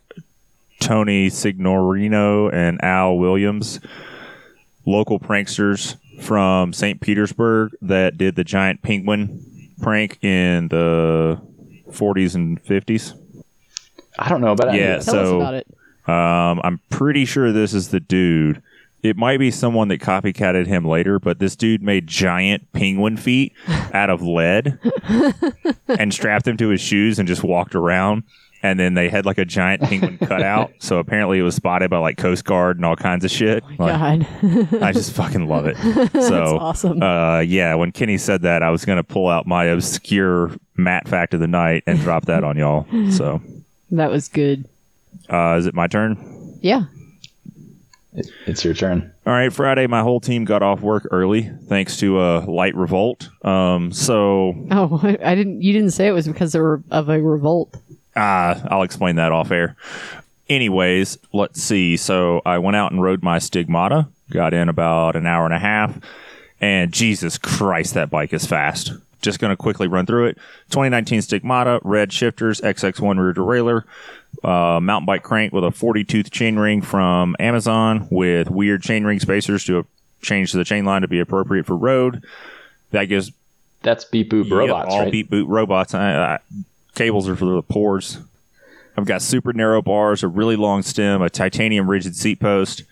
Tony 0.80 1.30
Signorini 1.30 2.52
and 2.54 2.84
Al 2.84 3.18
Williams, 3.18 3.80
local 4.88 5.20
pranksters 5.20 5.96
from 6.22 6.74
St. 6.74 7.00
Petersburg 7.00 7.74
that 7.84 8.18
did 8.18 8.36
the 8.36 8.44
giant 8.44 8.82
penguin 8.82 9.72
prank 9.82 10.18
in 10.24 10.70
the 10.70 11.40
40s 11.92 12.34
and 12.34 12.64
50s. 12.64 13.14
I 14.18 14.30
don't 14.30 14.42
know 14.42 14.54
about 14.54 14.70
any 14.70 14.80
of 14.80 14.84
Yeah, 14.84 14.96
this. 14.96 15.06
Tell 15.06 15.20
us 15.20 15.28
So- 15.28 15.36
about 15.42 15.54
it. 15.54 15.68
Um, 16.08 16.62
I'm 16.64 16.80
pretty 16.90 17.26
sure 17.26 17.52
this 17.52 17.74
is 17.74 17.90
the 17.90 18.00
dude. 18.00 18.62
It 19.04 19.18
might 19.18 19.38
be 19.40 19.52
someone 19.52 19.90
that 19.90 20.00
copycatted 20.00 20.66
him 20.66 20.86
later, 20.86 21.20
but 21.20 21.38
this 21.38 21.56
dude 21.58 21.84
made 21.84 22.08
giant 22.08 22.72
penguin 22.72 23.18
feet 23.18 23.54
out 23.94 24.10
of 24.10 24.22
lead 24.22 24.80
and 25.88 26.14
strapped 26.14 26.46
them 26.46 26.56
to 26.58 26.70
his 26.70 26.80
shoes 26.82 27.20
and 27.20 27.28
just 27.28 27.44
walked 27.44 27.76
around. 27.76 28.24
And 28.64 28.80
then 28.80 28.96
they 28.96 29.08
had 29.10 29.26
like 29.26 29.38
a 29.38 29.46
giant 29.46 29.84
penguin 29.84 30.18
cutout. 30.22 30.72
So 30.80 30.98
apparently 30.98 31.38
it 31.40 31.44
was 31.44 31.56
spotted 31.56 31.90
by 31.92 32.00
like 32.00 32.18
Coast 32.18 32.44
Guard 32.44 32.78
and 32.78 32.86
all 32.86 32.96
kinds 32.96 33.24
of 33.24 33.30
shit. 33.32 33.64
Like, 33.78 33.78
God. 33.78 34.28
I 34.84 34.92
just 34.92 35.12
fucking 35.14 35.48
love 35.48 35.66
it. 35.68 35.78
So, 36.28 36.58
awesome. 36.58 37.02
uh, 37.04 37.40
yeah, 37.42 37.76
when 37.76 37.92
Kenny 37.92 38.18
said 38.18 38.42
that, 38.42 38.64
I 38.64 38.70
was 38.72 38.84
going 38.86 38.98
to 38.98 39.04
pull 39.04 39.28
out 39.30 39.46
my 39.46 39.66
obscure 39.66 40.52
Matt 40.76 41.08
fact 41.08 41.34
of 41.36 41.40
the 41.40 41.48
night 41.48 41.84
and 41.86 42.00
drop 42.00 42.26
that 42.26 42.44
on 42.44 42.58
y'all. 42.58 42.86
So, 43.12 43.42
that 43.92 44.10
was 44.10 44.28
good. 44.28 44.66
uh, 45.30 45.56
is 45.60 45.66
it 45.68 45.74
my 45.76 45.88
turn? 45.88 46.18
Yeah. 46.62 46.86
It- 48.14 48.30
it's 48.48 48.66
your 48.66 48.74
turn. 48.74 49.12
All 49.28 49.34
right, 49.34 49.54
Friday, 49.54 49.86
my 49.86 50.02
whole 50.02 50.20
team 50.20 50.44
got 50.46 50.64
off 50.64 50.82
work 50.82 51.08
early 51.12 51.52
thanks 51.68 51.98
to 51.98 52.20
a 52.20 52.40
light 52.40 52.76
revolt. 52.76 53.30
Um, 53.44 53.92
so 53.92 54.56
Oh, 54.72 55.00
I 55.24 55.36
didn't. 55.36 55.62
You 55.62 55.74
didn't 55.74 55.92
say 55.92 56.08
it 56.08 56.14
was 56.14 56.28
because 56.28 56.56
of 56.56 57.10
a 57.10 57.22
revolt. 57.22 57.76
Uh, 58.18 58.68
I'll 58.70 58.84
explain 58.84 59.18
that 59.18 59.32
off 59.32 59.52
air. 59.52 59.76
Anyways, 60.50 61.18
let's 61.34 61.62
see. 61.62 61.98
So 61.98 62.42
I 62.46 62.58
went 62.58 62.78
out 62.78 62.92
and 62.92 63.02
rode 63.02 63.22
my 63.22 63.40
Stigmata, 63.40 64.08
got 64.32 64.54
in 64.54 64.70
about 64.70 65.16
an 65.16 65.26
hour 65.26 65.46
and 65.46 65.54
a 65.54 65.60
half, 65.60 66.00
and 66.62 66.92
Jesus 66.92 67.38
Christ, 67.38 67.94
that 67.94 68.10
bike 68.10 68.34
is 68.34 68.46
fast. 68.46 68.94
Just 69.22 69.40
going 69.40 69.50
to 69.50 69.58
quickly 69.58 69.88
run 69.88 70.06
through 70.06 70.28
it. 70.28 70.38
2019 70.70 71.22
Stigmata, 71.22 71.80
red 71.84 72.14
shifters, 72.14 72.62
XX1 72.62 73.20
rear 73.20 73.34
derailleur, 73.34 73.84
uh, 74.44 74.80
mountain 74.80 75.06
bike 75.06 75.24
crank 75.24 75.52
with 75.52 75.64
a 75.64 75.72
40 75.72 76.04
tooth 76.04 76.32
chain 76.32 76.58
ring 76.58 76.82
from 76.82 77.36
Amazon 77.40 78.08
with 78.10 78.50
weird 78.50 78.84
chain 78.84 79.04
ring 79.04 79.20
spacers 79.20 79.66
to 79.66 79.86
change 80.22 80.52
the 80.54 80.64
chain 80.64 80.86
line 80.86 81.02
to 81.02 81.08
be 81.08 81.20
appropriate 81.20 81.66
for 81.66 81.76
road. 81.76 82.24
That 82.92 83.06
gives 83.06 83.32
That's 83.82 84.06
beep 84.06 84.32
boop 84.32 84.46
Yep, 84.46 84.52
robots, 84.52 84.88
all 84.90 85.02
right? 85.02 85.12
beat 85.12 85.30
boot 85.30 85.48
robots. 85.48 85.94
I, 85.94 86.36
I, 86.36 86.40
cables 86.98 87.30
are 87.30 87.36
for 87.36 87.46
the 87.46 87.62
pores. 87.62 88.18
I've 88.98 89.06
got 89.06 89.22
super 89.22 89.54
narrow 89.54 89.82
bars, 89.82 90.24
a 90.24 90.28
really 90.28 90.56
long 90.56 90.82
stem, 90.82 91.22
a 91.22 91.30
titanium 91.30 91.90
rigid 91.90 92.16
seat 92.16 92.40
post, 92.40 92.84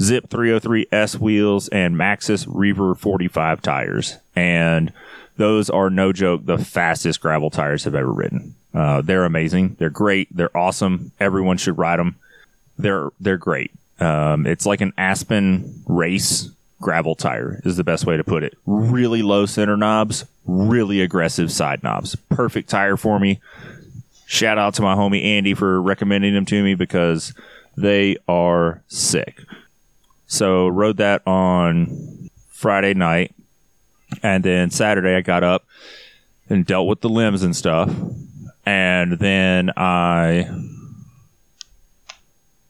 Zipp 0.00 0.28
303S 0.28 1.18
wheels, 1.20 1.68
and 1.68 1.94
Maxxis 1.94 2.46
Reaver 2.48 2.96
45 2.96 3.62
tires. 3.62 4.16
And 4.34 4.92
those 5.36 5.70
are 5.70 5.88
no 5.88 6.12
joke 6.12 6.44
the 6.44 6.58
fastest 6.58 7.20
gravel 7.20 7.48
tires 7.48 7.86
I've 7.86 7.94
ever 7.94 8.12
ridden. 8.12 8.56
Uh, 8.74 9.00
they're 9.00 9.24
amazing. 9.24 9.76
They're 9.78 9.88
great. 9.88 10.28
They're 10.36 10.54
awesome. 10.56 11.12
Everyone 11.20 11.56
should 11.56 11.78
ride 11.78 12.00
them. 12.00 12.16
They're 12.78 13.10
they're 13.20 13.38
great. 13.38 13.70
Um, 14.00 14.46
it's 14.46 14.66
like 14.66 14.82
an 14.82 14.92
Aspen 14.98 15.82
race 15.86 16.50
gravel 16.80 17.14
tire 17.14 17.60
is 17.64 17.76
the 17.76 17.84
best 17.84 18.06
way 18.06 18.16
to 18.16 18.24
put 18.24 18.42
it. 18.42 18.56
Really 18.66 19.22
low 19.22 19.46
center 19.46 19.76
knobs, 19.76 20.24
really 20.44 21.00
aggressive 21.00 21.50
side 21.50 21.82
knobs. 21.82 22.14
Perfect 22.28 22.68
tire 22.68 22.96
for 22.96 23.18
me. 23.18 23.40
Shout 24.26 24.58
out 24.58 24.74
to 24.74 24.82
my 24.82 24.94
homie 24.94 25.24
Andy 25.24 25.54
for 25.54 25.80
recommending 25.80 26.34
them 26.34 26.44
to 26.46 26.62
me 26.62 26.74
because 26.74 27.32
they 27.76 28.16
are 28.28 28.82
sick. 28.88 29.40
So 30.26 30.66
rode 30.66 30.96
that 30.96 31.22
on 31.26 32.30
Friday 32.48 32.94
night, 32.94 33.32
and 34.22 34.42
then 34.42 34.70
Saturday 34.70 35.14
I 35.14 35.20
got 35.20 35.44
up 35.44 35.64
and 36.48 36.66
dealt 36.66 36.88
with 36.88 37.00
the 37.00 37.08
limbs 37.08 37.42
and 37.42 37.54
stuff, 37.54 37.94
and 38.64 39.12
then 39.18 39.70
I 39.76 40.50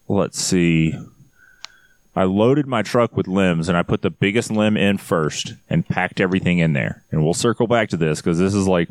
let's 0.09 0.39
see. 0.39 0.95
I 2.17 2.25
loaded 2.25 2.67
my 2.67 2.81
truck 2.81 3.15
with 3.15 3.29
limbs 3.29 3.69
and 3.69 3.77
I 3.77 3.83
put 3.83 4.01
the 4.01 4.11
biggest 4.11 4.51
limb 4.51 4.79
in 4.79 4.97
first 4.97 5.53
and 5.69 5.87
packed 5.87 6.19
everything 6.19 6.59
in 6.59 6.73
there. 6.73 7.05
And 7.11 7.23
we'll 7.23 7.35
circle 7.35 7.67
back 7.67 7.91
to 7.91 7.99
this 7.99 8.23
because 8.23 8.39
this 8.39 8.55
is 8.55 8.67
like 8.67 8.89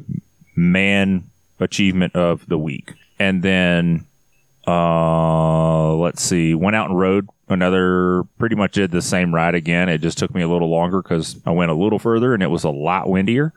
man 0.56 1.24
achievement 1.60 2.16
of 2.16 2.48
the 2.48 2.60
week. 2.60 2.94
And 3.18 3.42
then, 3.42 4.06
uh, 4.68 5.96
let's 5.96 6.22
see, 6.22 6.54
went 6.54 6.76
out 6.76 6.90
and 6.90 7.00
rode 7.00 7.28
another, 7.50 8.24
pretty 8.38 8.56
much 8.56 8.74
did 8.74 8.92
the 8.92 9.02
same 9.02 9.34
ride 9.34 9.56
again. 9.56 9.90
It 9.90 10.02
just 10.02 10.20
took 10.20 10.34
me 10.34 10.44
a 10.44 10.48
little 10.48 10.70
longer 10.70 11.02
because 11.02 11.40
I 11.48 11.52
went 11.52 11.72
a 11.72 11.76
little 11.76 12.00
further 12.00 12.36
and 12.36 12.44
it 12.44 12.52
was 12.52 12.64
a 12.64 12.70
lot 12.70 13.10
windier. 13.10 13.54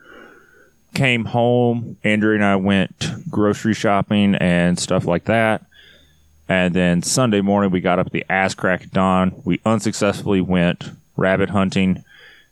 Came 0.95 1.27
home, 1.27 1.99
Andrea 2.03 2.37
and 2.37 2.45
I 2.45 2.57
went 2.57 3.29
grocery 3.29 3.75
shopping 3.75 4.35
and 4.37 4.79
stuff 4.79 5.05
like 5.05 5.27
that. 5.27 5.67
And 6.49 6.75
then 6.75 7.03
Sunday 7.03 7.43
morning, 7.43 7.71
we 7.71 7.81
got 7.81 7.99
up 7.99 8.07
at 8.07 8.13
the 8.13 8.25
ass 8.31 8.55
crack 8.55 8.85
of 8.85 8.93
dawn. 8.93 9.43
We 9.45 9.61
unsuccessfully 9.67 10.41
went 10.41 10.91
rabbit 11.17 11.51
hunting. 11.51 12.05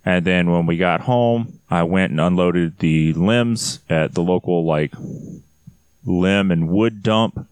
And 0.05 0.25
then 0.25 0.51
when 0.51 0.67
we 0.67 0.77
got 0.77 1.01
home, 1.03 1.59
I 1.71 1.83
went 1.83 2.11
and 2.11 2.21
unloaded 2.21 2.79
the 2.79 3.13
limbs 3.15 3.81
at 3.89 4.15
the 4.15 4.23
local, 4.23 4.65
like, 4.65 4.93
limb 6.05 6.51
and 6.51 6.69
wood 6.69 7.03
dump. 7.03 7.49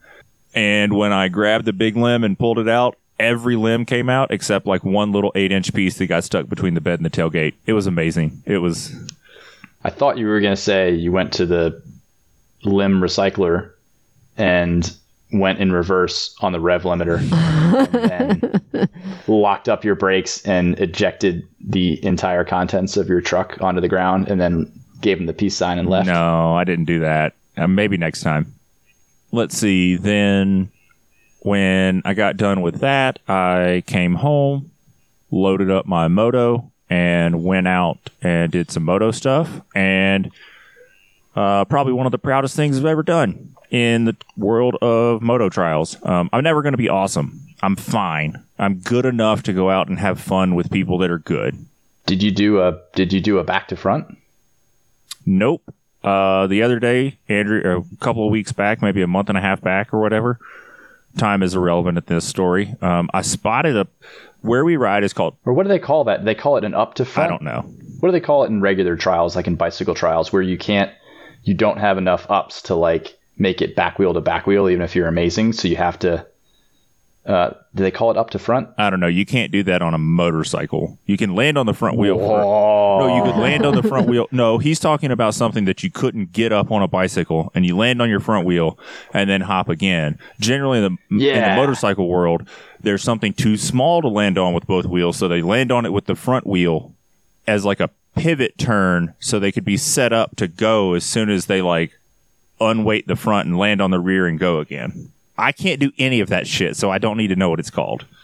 And 0.54 0.96
when 0.96 1.12
I 1.12 1.28
grabbed 1.28 1.64
the 1.64 1.72
big 1.72 1.96
limb 1.96 2.22
and 2.22 2.38
pulled 2.38 2.58
it 2.58 2.68
out, 2.68 2.96
every 3.18 3.56
limb 3.56 3.84
came 3.84 4.08
out 4.08 4.30
except 4.30 4.66
like 4.66 4.84
one 4.84 5.12
little 5.12 5.32
eight 5.34 5.50
inch 5.50 5.72
piece 5.74 5.98
that 5.98 6.06
got 6.06 6.24
stuck 6.24 6.48
between 6.48 6.74
the 6.74 6.80
bed 6.80 6.98
and 6.98 7.06
the 7.06 7.10
tailgate. 7.10 7.54
It 7.66 7.72
was 7.72 7.86
amazing. 7.86 8.42
It 8.44 8.58
was, 8.58 8.94
I 9.82 9.90
thought 9.90 10.18
you 10.18 10.26
were 10.26 10.40
going 10.40 10.54
to 10.54 10.60
say 10.60 10.92
you 10.92 11.10
went 11.10 11.32
to 11.34 11.46
the 11.46 11.82
limb 12.62 13.00
recycler 13.00 13.70
and 14.36 14.94
went 15.34 15.58
in 15.58 15.72
reverse 15.72 16.34
on 16.40 16.52
the 16.52 16.60
rev 16.60 16.84
limiter 16.84 17.18
and 18.10 18.60
then 18.70 18.88
locked 19.26 19.68
up 19.68 19.84
your 19.84 19.94
brakes 19.94 20.44
and 20.46 20.78
ejected 20.78 21.46
the 21.60 22.02
entire 22.04 22.44
contents 22.44 22.96
of 22.96 23.08
your 23.08 23.20
truck 23.20 23.60
onto 23.60 23.80
the 23.80 23.88
ground 23.88 24.28
and 24.28 24.40
then 24.40 24.70
gave 25.00 25.18
him 25.18 25.26
the 25.26 25.32
peace 25.32 25.56
sign 25.56 25.78
and 25.78 25.88
left. 25.88 26.06
No, 26.06 26.54
I 26.54 26.64
didn't 26.64 26.84
do 26.86 27.00
that. 27.00 27.34
Uh, 27.56 27.66
maybe 27.66 27.96
next 27.96 28.22
time. 28.22 28.54
Let's 29.32 29.56
see. 29.56 29.96
Then 29.96 30.70
when 31.40 32.02
I 32.04 32.14
got 32.14 32.36
done 32.36 32.62
with 32.62 32.80
that, 32.80 33.18
I 33.28 33.82
came 33.86 34.14
home, 34.14 34.70
loaded 35.30 35.70
up 35.70 35.86
my 35.86 36.08
moto, 36.08 36.70
and 36.88 37.42
went 37.42 37.66
out 37.66 37.98
and 38.22 38.52
did 38.52 38.70
some 38.70 38.84
moto 38.84 39.10
stuff. 39.10 39.60
And 39.74 40.30
uh, 41.34 41.64
probably 41.64 41.92
one 41.92 42.06
of 42.06 42.12
the 42.12 42.18
proudest 42.18 42.56
things 42.56 42.78
I've 42.78 42.84
ever 42.84 43.02
done 43.02 43.54
in 43.70 44.04
the 44.04 44.16
world 44.36 44.76
of 44.76 45.20
moto 45.22 45.48
trials. 45.48 45.96
Um, 46.04 46.30
I'm 46.32 46.44
never 46.44 46.62
going 46.62 46.72
to 46.72 46.78
be 46.78 46.88
awesome. 46.88 47.40
I'm 47.62 47.76
fine. 47.76 48.42
I'm 48.58 48.80
good 48.80 49.06
enough 49.06 49.42
to 49.44 49.52
go 49.52 49.70
out 49.70 49.88
and 49.88 49.98
have 49.98 50.20
fun 50.20 50.54
with 50.54 50.70
people 50.70 50.98
that 50.98 51.10
are 51.10 51.18
good. 51.18 51.64
Did 52.06 52.22
you 52.22 52.30
do 52.30 52.60
a 52.60 52.80
did 52.94 53.12
you 53.12 53.20
do 53.20 53.38
a 53.38 53.44
back 53.44 53.68
to 53.68 53.76
front? 53.76 54.18
Nope. 55.24 55.62
Uh, 56.02 56.46
the 56.46 56.62
other 56.62 56.78
day, 56.78 57.18
Andrea, 57.28 57.78
a 57.78 57.84
couple 58.00 58.26
of 58.26 58.30
weeks 58.30 58.52
back, 58.52 58.82
maybe 58.82 59.00
a 59.00 59.06
month 59.06 59.30
and 59.30 59.38
a 59.38 59.40
half 59.40 59.62
back 59.62 59.94
or 59.94 60.00
whatever. 60.00 60.38
Time 61.16 61.42
is 61.42 61.54
irrelevant 61.54 61.96
at 61.96 62.06
this 62.06 62.26
story. 62.26 62.74
Um, 62.82 63.08
I 63.14 63.22
spotted 63.22 63.76
a 63.76 63.86
where 64.42 64.64
we 64.64 64.76
ride 64.76 65.04
is 65.04 65.14
called 65.14 65.36
Or 65.46 65.54
what 65.54 65.62
do 65.62 65.70
they 65.70 65.78
call 65.78 66.04
that? 66.04 66.26
They 66.26 66.34
call 66.34 66.58
it 66.58 66.64
an 66.64 66.74
up 66.74 66.94
to 66.94 67.06
front. 67.06 67.28
I 67.28 67.30
don't 67.30 67.42
know. 67.42 67.62
What 68.00 68.08
do 68.08 68.12
they 68.12 68.20
call 68.20 68.44
it 68.44 68.48
in 68.48 68.60
regular 68.60 68.96
trials 68.96 69.34
like 69.34 69.46
in 69.46 69.56
bicycle 69.56 69.94
trials 69.94 70.32
where 70.32 70.42
you 70.42 70.58
can't 70.58 70.92
you 71.44 71.54
don't 71.54 71.78
have 71.78 71.98
enough 71.98 72.26
ups 72.30 72.62
to 72.62 72.74
like 72.74 73.16
make 73.38 73.60
it 73.62 73.76
back 73.76 73.98
wheel 73.98 74.14
to 74.14 74.20
back 74.20 74.46
wheel, 74.46 74.68
even 74.68 74.82
if 74.82 74.94
you're 74.96 75.08
amazing. 75.08 75.52
So 75.52 75.68
you 75.68 75.76
have 75.76 75.98
to. 76.00 76.26
Uh, 77.26 77.54
do 77.74 77.82
they 77.82 77.90
call 77.90 78.10
it 78.10 78.18
up 78.18 78.28
to 78.28 78.38
front? 78.38 78.68
I 78.76 78.90
don't 78.90 79.00
know. 79.00 79.06
You 79.06 79.24
can't 79.24 79.50
do 79.50 79.62
that 79.62 79.80
on 79.80 79.94
a 79.94 79.98
motorcycle. 79.98 80.98
You 81.06 81.16
can 81.16 81.34
land 81.34 81.56
on 81.56 81.64
the 81.64 81.72
front 81.72 81.96
wheel. 81.96 82.18
For, 82.18 82.38
Oh, 82.42 82.98
no, 83.00 83.16
you 83.16 83.22
could 83.22 83.40
land 83.40 83.64
on 83.64 83.74
the 83.74 83.82
front 83.82 84.06
wheel. 84.06 84.28
No, 84.30 84.58
he's 84.58 84.78
talking 84.78 85.10
about 85.10 85.32
something 85.34 85.64
that 85.64 85.82
you 85.82 85.90
couldn't 85.90 86.32
get 86.32 86.52
up 86.52 86.70
on 86.70 86.82
a 86.82 86.86
bicycle, 86.86 87.50
and 87.54 87.64
you 87.64 87.78
land 87.78 88.02
on 88.02 88.10
your 88.10 88.20
front 88.20 88.46
wheel 88.46 88.78
and 89.14 89.30
then 89.30 89.40
hop 89.40 89.70
again. 89.70 90.18
Generally, 90.38 90.84
in 90.84 90.98
the, 91.10 91.16
in 91.34 91.40
the 91.56 91.56
motorcycle 91.56 92.08
world, 92.08 92.46
there's 92.82 93.02
something 93.02 93.32
too 93.32 93.56
small 93.56 94.02
to 94.02 94.08
land 94.08 94.36
on 94.36 94.52
with 94.52 94.66
both 94.66 94.84
wheels, 94.84 95.16
so 95.16 95.26
they 95.26 95.40
land 95.40 95.72
on 95.72 95.86
it 95.86 95.94
with 95.94 96.04
the 96.04 96.14
front 96.14 96.46
wheel 96.46 96.92
as 97.46 97.64
like 97.64 97.80
a 97.80 97.88
pivot 98.14 98.58
turn, 98.58 99.14
so 99.20 99.38
they 99.38 99.52
could 99.52 99.64
be 99.64 99.76
set 99.76 100.12
up 100.12 100.36
to 100.36 100.48
go 100.48 100.94
as 100.94 101.04
soon 101.04 101.30
as 101.30 101.46
they 101.46 101.62
like 101.62 101.92
unweight 102.60 103.06
the 103.06 103.16
front 103.16 103.48
and 103.48 103.58
land 103.58 103.80
on 103.80 103.90
the 103.90 104.00
rear 104.00 104.26
and 104.26 104.38
go 104.38 104.60
again. 104.60 105.10
I 105.36 105.52
can't 105.52 105.80
do 105.80 105.92
any 105.98 106.20
of 106.20 106.28
that 106.28 106.46
shit, 106.46 106.76
so 106.76 106.90
I 106.90 106.98
don't 106.98 107.16
need 107.16 107.28
to 107.28 107.36
know 107.36 107.50
what 107.50 107.60
it's 107.60 107.70
called. 107.70 108.06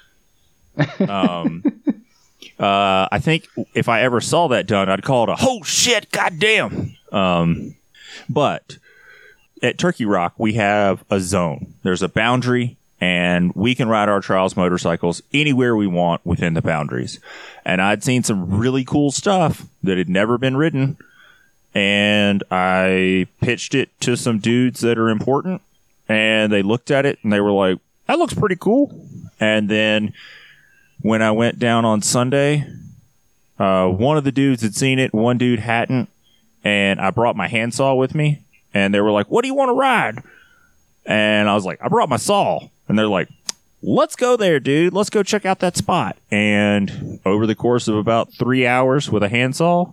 Um, 1.00 1.62
uh, 2.58 3.08
I 3.10 3.18
think 3.18 3.48
if 3.74 3.88
I 3.88 4.02
ever 4.02 4.20
saw 4.20 4.48
that 4.48 4.66
done, 4.66 4.88
I'd 4.88 5.02
call 5.02 5.24
it 5.24 5.30
a 5.30 5.36
"oh 5.40 5.62
shit, 5.62 6.10
goddamn." 6.10 6.96
Um, 7.10 7.74
but 8.28 8.78
at 9.62 9.78
Turkey 9.78 10.04
Rock, 10.04 10.34
we 10.38 10.54
have 10.54 11.04
a 11.10 11.20
zone. 11.20 11.74
There's 11.82 12.02
a 12.02 12.08
boundary, 12.08 12.76
and 13.00 13.54
we 13.54 13.74
can 13.74 13.88
ride 13.88 14.08
our 14.08 14.20
trials 14.20 14.56
motorcycles 14.56 15.22
anywhere 15.32 15.74
we 15.74 15.86
want 15.86 16.24
within 16.24 16.54
the 16.54 16.62
boundaries. 16.62 17.18
And 17.64 17.80
I'd 17.80 18.04
seen 18.04 18.22
some 18.22 18.58
really 18.58 18.84
cool 18.84 19.10
stuff 19.10 19.66
that 19.82 19.96
had 19.96 20.08
never 20.08 20.36
been 20.36 20.56
ridden, 20.56 20.98
and 21.74 22.42
I 22.50 23.26
pitched 23.40 23.74
it 23.74 23.88
to 24.00 24.16
some 24.16 24.38
dudes 24.38 24.80
that 24.80 24.98
are 24.98 25.08
important, 25.08 25.62
and 26.08 26.52
they 26.52 26.62
looked 26.62 26.90
at 26.90 27.06
it 27.06 27.18
and 27.22 27.32
they 27.32 27.40
were 27.40 27.52
like, 27.52 27.78
"That 28.06 28.18
looks 28.18 28.34
pretty 28.34 28.56
cool." 28.56 29.06
And 29.38 29.68
then 29.68 30.12
when 31.00 31.22
I 31.22 31.30
went 31.30 31.58
down 31.58 31.84
on 31.84 32.02
Sunday, 32.02 32.66
uh, 33.58 33.86
one 33.88 34.18
of 34.18 34.24
the 34.24 34.32
dudes 34.32 34.62
had 34.62 34.74
seen 34.74 34.98
it, 34.98 35.14
one 35.14 35.38
dude 35.38 35.60
hadn't, 35.60 36.10
and 36.62 37.00
I 37.00 37.10
brought 37.10 37.36
my 37.36 37.48
handsaw 37.48 37.94
with 37.94 38.14
me, 38.14 38.40
and 38.74 38.92
they 38.92 39.00
were 39.00 39.12
like, 39.12 39.30
"What 39.30 39.42
do 39.42 39.48
you 39.48 39.54
want 39.54 39.70
to 39.70 39.74
ride?" 39.74 40.22
And 41.06 41.48
I 41.48 41.54
was 41.54 41.64
like, 41.64 41.78
"I 41.82 41.88
brought 41.88 42.08
my 42.10 42.18
saw," 42.18 42.68
and 42.90 42.98
they're 42.98 43.06
like, 43.06 43.28
"Let's 43.82 44.16
go 44.16 44.36
there, 44.36 44.60
dude. 44.60 44.92
Let's 44.92 45.08
go 45.08 45.22
check 45.22 45.46
out 45.46 45.60
that 45.60 45.76
spot." 45.76 46.18
And 46.30 47.20
over 47.24 47.46
the 47.46 47.54
course 47.54 47.88
of 47.88 47.96
about 47.96 48.34
three 48.34 48.66
hours 48.66 49.10
with 49.10 49.22
a 49.22 49.28
handsaw, 49.28 49.92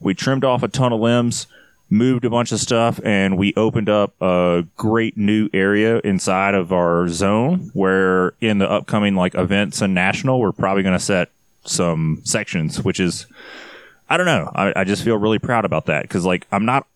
we 0.00 0.14
trimmed 0.14 0.44
off 0.44 0.62
a 0.62 0.68
ton 0.68 0.92
of 0.92 1.00
limbs, 1.00 1.46
moved 1.90 2.24
a 2.24 2.30
bunch 2.30 2.50
of 2.50 2.60
stuff, 2.60 2.98
and 3.04 3.36
we 3.36 3.52
opened 3.54 3.88
up 3.88 4.14
a 4.20 4.64
great 4.76 5.16
new 5.16 5.50
area 5.52 6.00
inside 6.02 6.54
of 6.54 6.72
our 6.72 7.08
zone 7.08 7.70
where 7.74 8.32
in 8.40 8.58
the 8.58 8.70
upcoming 8.70 9.14
like 9.14 9.34
events 9.34 9.82
and 9.82 9.92
national, 9.94 10.40
we're 10.40 10.52
probably 10.52 10.82
going 10.82 10.98
to 10.98 11.04
set 11.04 11.28
some 11.64 12.22
sections, 12.24 12.82
which 12.82 12.98
is, 12.98 13.26
I 14.08 14.16
don't 14.16 14.26
know. 14.26 14.50
I, 14.54 14.80
I 14.80 14.84
just 14.84 15.04
feel 15.04 15.16
really 15.18 15.38
proud 15.38 15.64
about 15.64 15.86
that 15.86 16.02
because 16.02 16.24
like 16.24 16.46
I'm 16.50 16.64
not, 16.64 16.86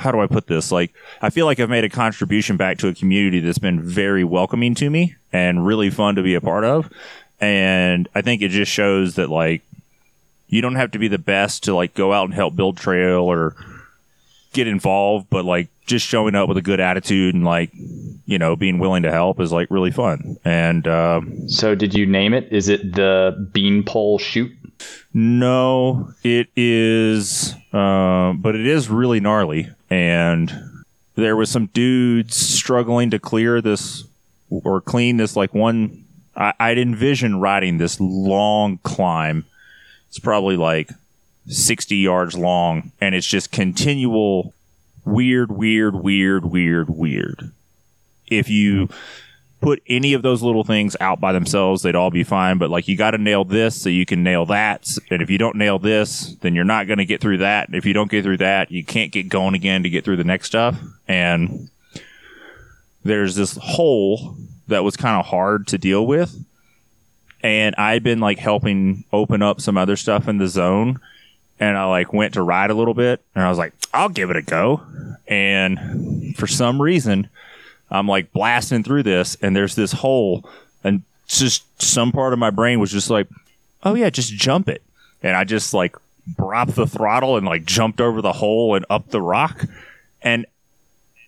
how 0.00 0.10
do 0.10 0.20
I 0.20 0.26
put 0.26 0.46
this? 0.46 0.72
Like, 0.72 0.92
I 1.20 1.30
feel 1.30 1.46
like 1.46 1.60
I've 1.60 1.70
made 1.70 1.84
a 1.84 1.88
contribution 1.88 2.56
back 2.56 2.78
to 2.78 2.88
a 2.88 2.94
community 2.94 3.40
that's 3.40 3.58
been 3.58 3.82
very 3.82 4.24
welcoming 4.24 4.74
to 4.76 4.88
me 4.88 5.14
and 5.32 5.66
really 5.66 5.90
fun 5.90 6.14
to 6.16 6.22
be 6.22 6.34
a 6.34 6.40
part 6.40 6.64
of. 6.64 6.90
And 7.40 8.08
I 8.14 8.22
think 8.22 8.42
it 8.42 8.48
just 8.48 8.72
shows 8.72 9.14
that 9.16 9.28
like, 9.30 9.62
you 10.48 10.60
don't 10.62 10.74
have 10.74 10.90
to 10.92 10.98
be 10.98 11.08
the 11.08 11.18
best 11.18 11.64
to 11.64 11.74
like 11.74 11.94
go 11.94 12.12
out 12.12 12.24
and 12.24 12.34
help 12.34 12.56
build 12.56 12.76
trail 12.76 13.20
or 13.20 13.54
get 14.52 14.66
involved, 14.66 15.28
but 15.30 15.44
like 15.44 15.68
just 15.86 16.06
showing 16.06 16.34
up 16.34 16.48
with 16.48 16.56
a 16.56 16.62
good 16.62 16.80
attitude 16.80 17.34
and 17.34 17.44
like, 17.44 17.70
you 18.26 18.38
know, 18.38 18.56
being 18.56 18.78
willing 18.78 19.04
to 19.04 19.12
help 19.12 19.38
is 19.38 19.52
like 19.52 19.70
really 19.70 19.90
fun. 19.90 20.38
And, 20.44 20.88
um, 20.88 21.48
So 21.48 21.74
did 21.74 21.94
you 21.94 22.06
name 22.06 22.34
it? 22.34 22.48
Is 22.50 22.68
it 22.68 22.94
the 22.94 23.48
beanpole 23.52 24.18
shoot? 24.18 24.50
No, 25.12 26.12
it 26.22 26.48
is, 26.56 27.54
uh, 27.72 28.32
but 28.34 28.54
it 28.54 28.66
is 28.66 28.88
really 28.88 29.20
gnarly. 29.20 29.68
And 29.88 30.52
there 31.14 31.36
was 31.36 31.50
some 31.50 31.66
dudes 31.66 32.36
struggling 32.36 33.10
to 33.10 33.18
clear 33.18 33.60
this 33.60 34.04
or 34.48 34.80
clean 34.80 35.16
this 35.16 35.36
like 35.36 35.54
one. 35.54 36.04
I, 36.36 36.54
I'd 36.58 36.78
envision 36.78 37.40
riding 37.40 37.78
this 37.78 38.00
long 38.00 38.78
climb. 38.78 39.44
It's 40.08 40.18
probably 40.18 40.56
like 40.56 40.90
60 41.46 41.96
yards 41.96 42.36
long, 42.36 42.92
and 43.00 43.14
it's 43.14 43.26
just 43.26 43.50
continual 43.50 44.54
weird, 45.04 45.50
weird, 45.50 45.94
weird, 45.96 46.44
weird, 46.44 46.88
weird. 46.88 47.52
If 48.28 48.48
you 48.48 48.88
put 49.60 49.82
any 49.86 50.14
of 50.14 50.22
those 50.22 50.42
little 50.42 50.64
things 50.64 50.96
out 51.00 51.20
by 51.20 51.32
themselves, 51.32 51.82
they'd 51.82 51.94
all 51.94 52.10
be 52.10 52.24
fine. 52.24 52.58
But 52.58 52.70
like 52.70 52.88
you 52.88 52.96
got 52.96 53.12
to 53.12 53.18
nail 53.18 53.44
this 53.44 53.80
so 53.80 53.88
you 53.88 54.06
can 54.06 54.22
nail 54.22 54.46
that. 54.46 54.86
And 55.10 55.22
if 55.22 55.30
you 55.30 55.38
don't 55.38 55.56
nail 55.56 55.78
this, 55.78 56.34
then 56.40 56.54
you're 56.54 56.64
not 56.64 56.86
going 56.86 56.98
to 56.98 57.04
get 57.04 57.20
through 57.20 57.38
that. 57.38 57.68
And 57.68 57.76
if 57.76 57.84
you 57.84 57.92
don't 57.92 58.10
get 58.10 58.24
through 58.24 58.38
that, 58.38 58.70
you 58.70 58.84
can't 58.84 59.12
get 59.12 59.28
going 59.28 59.54
again 59.54 59.82
to 59.82 59.90
get 59.90 60.04
through 60.04 60.16
the 60.16 60.24
next 60.24 60.46
stuff. 60.46 60.80
And 61.06 61.68
there's 63.04 63.34
this 63.34 63.56
hole 63.60 64.36
that 64.68 64.84
was 64.84 64.96
kind 64.96 65.18
of 65.18 65.26
hard 65.26 65.66
to 65.68 65.78
deal 65.78 66.06
with. 66.06 66.44
And 67.42 67.74
I'd 67.76 68.02
been 68.02 68.20
like 68.20 68.38
helping 68.38 69.04
open 69.12 69.42
up 69.42 69.60
some 69.60 69.76
other 69.76 69.96
stuff 69.96 70.28
in 70.28 70.38
the 70.38 70.48
zone. 70.48 71.00
And 71.58 71.76
I 71.76 71.84
like 71.84 72.12
went 72.12 72.34
to 72.34 72.42
ride 72.42 72.70
a 72.70 72.74
little 72.74 72.94
bit 72.94 73.22
and 73.34 73.44
I 73.44 73.50
was 73.50 73.58
like, 73.58 73.74
I'll 73.92 74.08
give 74.08 74.30
it 74.30 74.36
a 74.36 74.42
go. 74.42 74.80
And 75.28 76.34
for 76.36 76.46
some 76.46 76.80
reason, 76.80 77.28
I'm 77.90 78.06
like 78.06 78.32
blasting 78.32 78.84
through 78.84 79.02
this, 79.02 79.36
and 79.42 79.54
there's 79.54 79.74
this 79.74 79.92
hole, 79.92 80.48
and 80.84 81.02
just 81.26 81.82
some 81.82 82.12
part 82.12 82.32
of 82.32 82.38
my 82.38 82.50
brain 82.50 82.80
was 82.80 82.90
just 82.90 83.10
like, 83.10 83.28
"Oh 83.82 83.94
yeah, 83.94 84.10
just 84.10 84.32
jump 84.32 84.68
it," 84.68 84.82
and 85.22 85.36
I 85.36 85.44
just 85.44 85.74
like 85.74 85.96
dropped 86.36 86.76
the 86.76 86.86
throttle 86.86 87.36
and 87.36 87.46
like 87.46 87.64
jumped 87.64 88.00
over 88.00 88.22
the 88.22 88.32
hole 88.32 88.74
and 88.74 88.84
up 88.88 89.08
the 89.08 89.22
rock, 89.22 89.64
and 90.22 90.46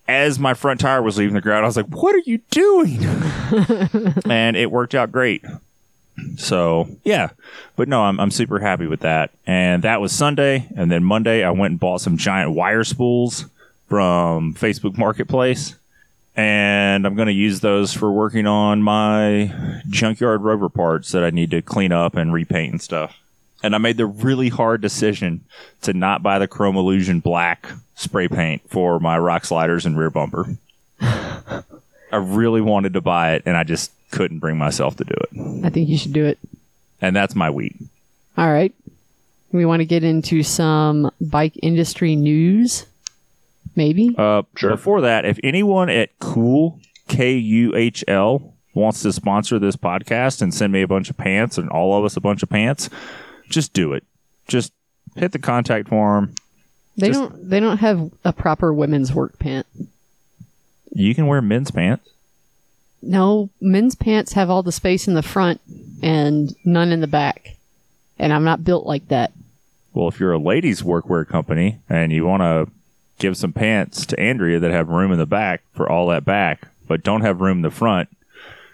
as 0.07 0.37
my 0.37 0.53
front 0.53 0.79
tire 0.79 1.01
was 1.01 1.17
leaving 1.17 1.33
the 1.35 1.41
ground, 1.41 1.65
I 1.65 1.67
was 1.67 1.77
like, 1.77 1.87
"What 1.87 2.15
are 2.15 2.23
you 2.25 2.39
doing?" 2.49 2.99
and 4.29 4.55
it 4.55 4.71
worked 4.71 4.95
out 4.95 5.11
great. 5.11 5.43
So 6.37 6.87
yeah, 7.03 7.29
but 7.75 7.87
no, 7.87 8.03
I'm 8.03 8.19
I'm 8.19 8.31
super 8.31 8.59
happy 8.59 8.87
with 8.87 9.01
that. 9.01 9.31
And 9.45 9.83
that 9.83 9.99
was 9.99 10.11
Sunday, 10.11 10.67
and 10.77 10.91
then 10.91 11.03
Monday 11.03 11.43
I 11.43 11.51
went 11.51 11.71
and 11.71 11.79
bought 11.79 12.01
some 12.01 12.17
giant 12.17 12.51
wire 12.51 12.83
spools 12.83 13.45
from 13.89 14.53
Facebook 14.53 14.97
Marketplace 14.97 15.75
and 16.35 17.05
I'm 17.05 17.15
going 17.15 17.27
to 17.27 17.33
use 17.33 17.59
those 17.59 17.93
for 17.93 18.11
working 18.11 18.47
on 18.47 18.81
my 18.81 19.81
junkyard 19.89 20.41
rover 20.41 20.69
parts 20.69 21.11
that 21.11 21.23
I 21.23 21.29
need 21.29 21.51
to 21.51 21.61
clean 21.61 21.91
up 21.91 22.15
and 22.15 22.33
repaint 22.33 22.71
and 22.71 22.81
stuff. 22.81 23.19
And 23.61 23.75
I 23.75 23.77
made 23.77 23.97
the 23.97 24.05
really 24.05 24.49
hard 24.49 24.81
decision 24.81 25.45
to 25.83 25.93
not 25.93 26.21
buy 26.21 26.39
the 26.39 26.47
Chrome 26.47 26.75
Illusion 26.75 27.19
Black 27.19 27.69
spray 27.95 28.27
paint 28.27 28.61
for 28.69 28.99
my 28.99 29.17
rock 29.17 29.45
sliders 29.45 29.85
and 29.85 29.97
rear 29.97 30.09
bumper. 30.09 30.57
I 30.99 32.17
really 32.17 32.61
wanted 32.61 32.93
to 32.93 33.01
buy 33.01 33.33
it, 33.33 33.43
and 33.45 33.57
I 33.57 33.63
just 33.63 33.91
couldn't 34.11 34.39
bring 34.39 34.57
myself 34.57 34.97
to 34.97 35.03
do 35.03 35.13
it. 35.13 35.65
I 35.65 35.69
think 35.69 35.89
you 35.89 35.97
should 35.97 36.13
do 36.13 36.25
it. 36.25 36.37
And 37.01 37.15
that's 37.15 37.35
my 37.35 37.49
week. 37.49 37.75
All 38.37 38.51
right. 38.51 38.73
We 39.51 39.65
want 39.65 39.81
to 39.81 39.85
get 39.85 40.03
into 40.03 40.43
some 40.43 41.11
bike 41.21 41.57
industry 41.61 42.15
news. 42.15 42.85
Maybe. 43.75 44.13
Uh, 44.17 44.43
Sure. 44.55 44.71
Before 44.71 45.01
that, 45.01 45.25
if 45.25 45.39
anyone 45.43 45.89
at 45.89 46.17
KÜHL 46.19 46.79
K 47.07 47.33
U 47.37 47.75
H 47.75 48.03
L 48.07 48.53
wants 48.73 49.01
to 49.03 49.11
sponsor 49.13 49.59
this 49.59 49.75
podcast 49.75 50.41
and 50.41 50.53
send 50.53 50.71
me 50.73 50.81
a 50.81 50.87
bunch 50.87 51.09
of 51.09 51.17
pants 51.17 51.57
and 51.57 51.69
all 51.69 51.97
of 51.97 52.05
us 52.05 52.15
a 52.17 52.21
bunch 52.21 52.41
of 52.43 52.49
pants, 52.49 52.89
just 53.49 53.73
do 53.73 53.93
it. 53.93 54.03
Just 54.47 54.73
hit 55.15 55.31
the 55.31 55.39
contact 55.39 55.87
form. 55.89 56.33
they 56.97 57.07
just- 57.07 57.19
don't. 57.19 57.49
They 57.49 57.59
don't 57.59 57.77
have 57.77 58.11
a 58.23 58.31
proper 58.33 58.73
women's 58.73 59.13
work 59.13 59.37
pant. 59.39 59.65
You 60.95 61.15
can 61.15 61.25
wear 61.27 61.41
men's 61.41 61.71
pants. 61.71 62.07
No, 63.01 63.49
men's 63.59 63.95
pants 63.95 64.33
have 64.33 64.49
all 64.49 64.63
the 64.63 64.71
space 64.71 65.07
in 65.07 65.13
the 65.13 65.21
front 65.23 65.59
and 66.01 66.55
none 66.63 66.91
in 66.91 67.01
the 67.01 67.07
back. 67.07 67.57
And 68.19 68.31
I'm 68.31 68.43
not 68.45 68.63
built 68.63 68.85
like 68.85 69.07
that. 69.09 69.33
Well, 69.93 70.07
if 70.07 70.19
you're 70.19 70.31
a 70.31 70.37
ladies' 70.39 70.83
workwear 70.83 71.27
company 71.27 71.79
and 71.89 72.11
you 72.13 72.25
want 72.25 72.41
to 72.41 72.71
give 73.19 73.37
some 73.37 73.53
pants 73.53 74.05
to 74.07 74.19
Andrea 74.19 74.59
that 74.59 74.71
have 74.71 74.89
room 74.89 75.11
in 75.11 75.17
the 75.19 75.25
back 75.25 75.63
for 75.73 75.89
all 75.89 76.07
that 76.07 76.25
back, 76.25 76.67
but 76.87 77.03
don't 77.03 77.21
have 77.21 77.41
room 77.41 77.59
in 77.59 77.61
the 77.63 77.71
front 77.71 78.09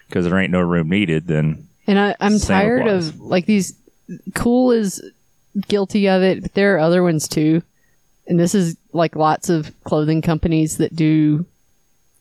because 0.07 0.25
there 0.25 0.39
ain't 0.39 0.51
no 0.51 0.61
room 0.61 0.89
needed, 0.89 1.27
then 1.27 1.67
And 1.87 1.99
I, 1.99 2.15
I'm 2.19 2.39
tired 2.39 2.81
applies. 2.81 3.09
of 3.09 3.19
like 3.21 3.45
these. 3.45 3.75
KÜHL 4.31 4.75
is 4.75 5.03
guilty 5.67 6.09
of 6.09 6.23
it, 6.23 6.41
but 6.41 6.53
there 6.55 6.75
are 6.75 6.79
other 6.79 7.03
ones 7.03 7.27
too. 7.27 7.61
And 8.27 8.39
this 8.39 8.55
is 8.55 8.75
like 8.93 9.15
lots 9.15 9.49
of 9.49 9.71
clothing 9.83 10.21
companies 10.21 10.77
that 10.77 10.95
do 10.95 11.45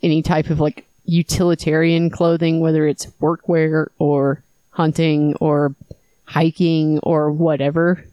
any 0.02 0.20
type 0.22 0.50
of 0.50 0.60
like 0.60 0.86
utilitarian 1.06 2.10
clothing, 2.10 2.60
whether 2.60 2.86
it's 2.86 3.06
workwear 3.22 3.88
or 3.98 4.42
hunting 4.70 5.34
or 5.36 5.74
hiking 6.24 6.98
or 7.00 7.30
whatever. 7.30 8.04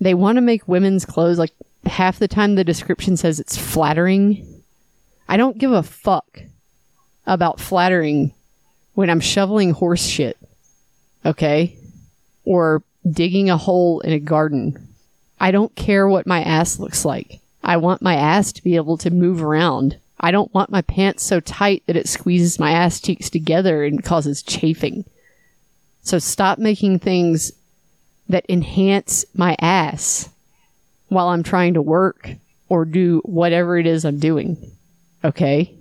They 0.00 0.14
want 0.14 0.36
to 0.36 0.40
make 0.42 0.68
women's 0.68 1.04
clothes 1.04 1.38
like 1.38 1.52
half 1.86 2.18
the 2.18 2.28
time 2.28 2.54
the 2.54 2.64
description 2.64 3.16
says 3.16 3.40
it's 3.40 3.56
flattering. 3.56 4.62
I 5.28 5.36
don't 5.36 5.58
give 5.58 5.72
a 5.72 5.82
fuck 5.82 6.40
about 7.26 7.60
flattering 7.60 8.32
when 8.94 9.10
I'm 9.10 9.20
shoveling 9.20 9.72
horse 9.72 10.04
shit. 10.04 10.38
Okay? 11.24 11.76
Or 12.44 12.82
digging 13.08 13.50
a 13.50 13.56
hole 13.56 14.00
in 14.00 14.12
a 14.12 14.18
garden. 14.18 14.88
I 15.40 15.50
don't 15.50 15.74
care 15.76 16.08
what 16.08 16.26
my 16.26 16.42
ass 16.42 16.78
looks 16.78 17.04
like. 17.04 17.40
I 17.62 17.76
want 17.76 18.02
my 18.02 18.14
ass 18.14 18.52
to 18.52 18.62
be 18.62 18.76
able 18.76 18.96
to 18.98 19.10
move 19.10 19.42
around. 19.42 19.98
I 20.20 20.30
don't 20.30 20.52
want 20.52 20.70
my 20.70 20.82
pants 20.82 21.22
so 21.24 21.38
tight 21.40 21.82
that 21.86 21.96
it 21.96 22.08
squeezes 22.08 22.58
my 22.58 22.72
ass 22.72 23.00
cheeks 23.00 23.30
together 23.30 23.84
and 23.84 24.02
causes 24.02 24.42
chafing. 24.42 25.04
So 26.02 26.18
stop 26.18 26.58
making 26.58 26.98
things 26.98 27.52
that 28.28 28.46
enhance 28.48 29.24
my 29.34 29.56
ass 29.60 30.28
while 31.08 31.28
I'm 31.28 31.42
trying 31.42 31.74
to 31.74 31.82
work 31.82 32.30
or 32.68 32.84
do 32.84 33.20
whatever 33.24 33.78
it 33.78 33.86
is 33.86 34.04
I'm 34.04 34.18
doing. 34.18 34.72
Okay? 35.24 35.74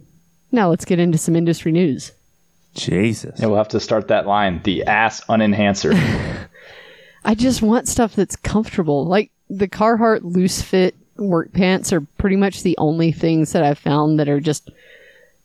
Now 0.51 0.69
let's 0.69 0.85
get 0.85 0.99
into 0.99 1.17
some 1.17 1.35
industry 1.35 1.71
news. 1.71 2.11
Jesus. 2.73 3.39
Yeah, 3.39 3.47
we'll 3.47 3.57
have 3.57 3.67
to 3.69 3.79
start 3.79 4.07
that 4.07 4.27
line. 4.27 4.61
The 4.63 4.83
ass 4.83 5.23
unenhancer. 5.25 6.47
I 7.25 7.35
just 7.35 7.61
want 7.61 7.87
stuff 7.87 8.15
that's 8.15 8.35
comfortable. 8.35 9.05
Like 9.05 9.31
the 9.49 9.67
Carhartt 9.67 10.21
loose 10.23 10.61
fit 10.61 10.95
work 11.17 11.51
pants 11.51 11.91
are 11.91 12.01
pretty 12.01 12.35
much 12.35 12.63
the 12.63 12.77
only 12.77 13.11
things 13.11 13.51
that 13.53 13.63
I've 13.63 13.79
found 13.79 14.19
that 14.19 14.29
are 14.29 14.39
just 14.39 14.69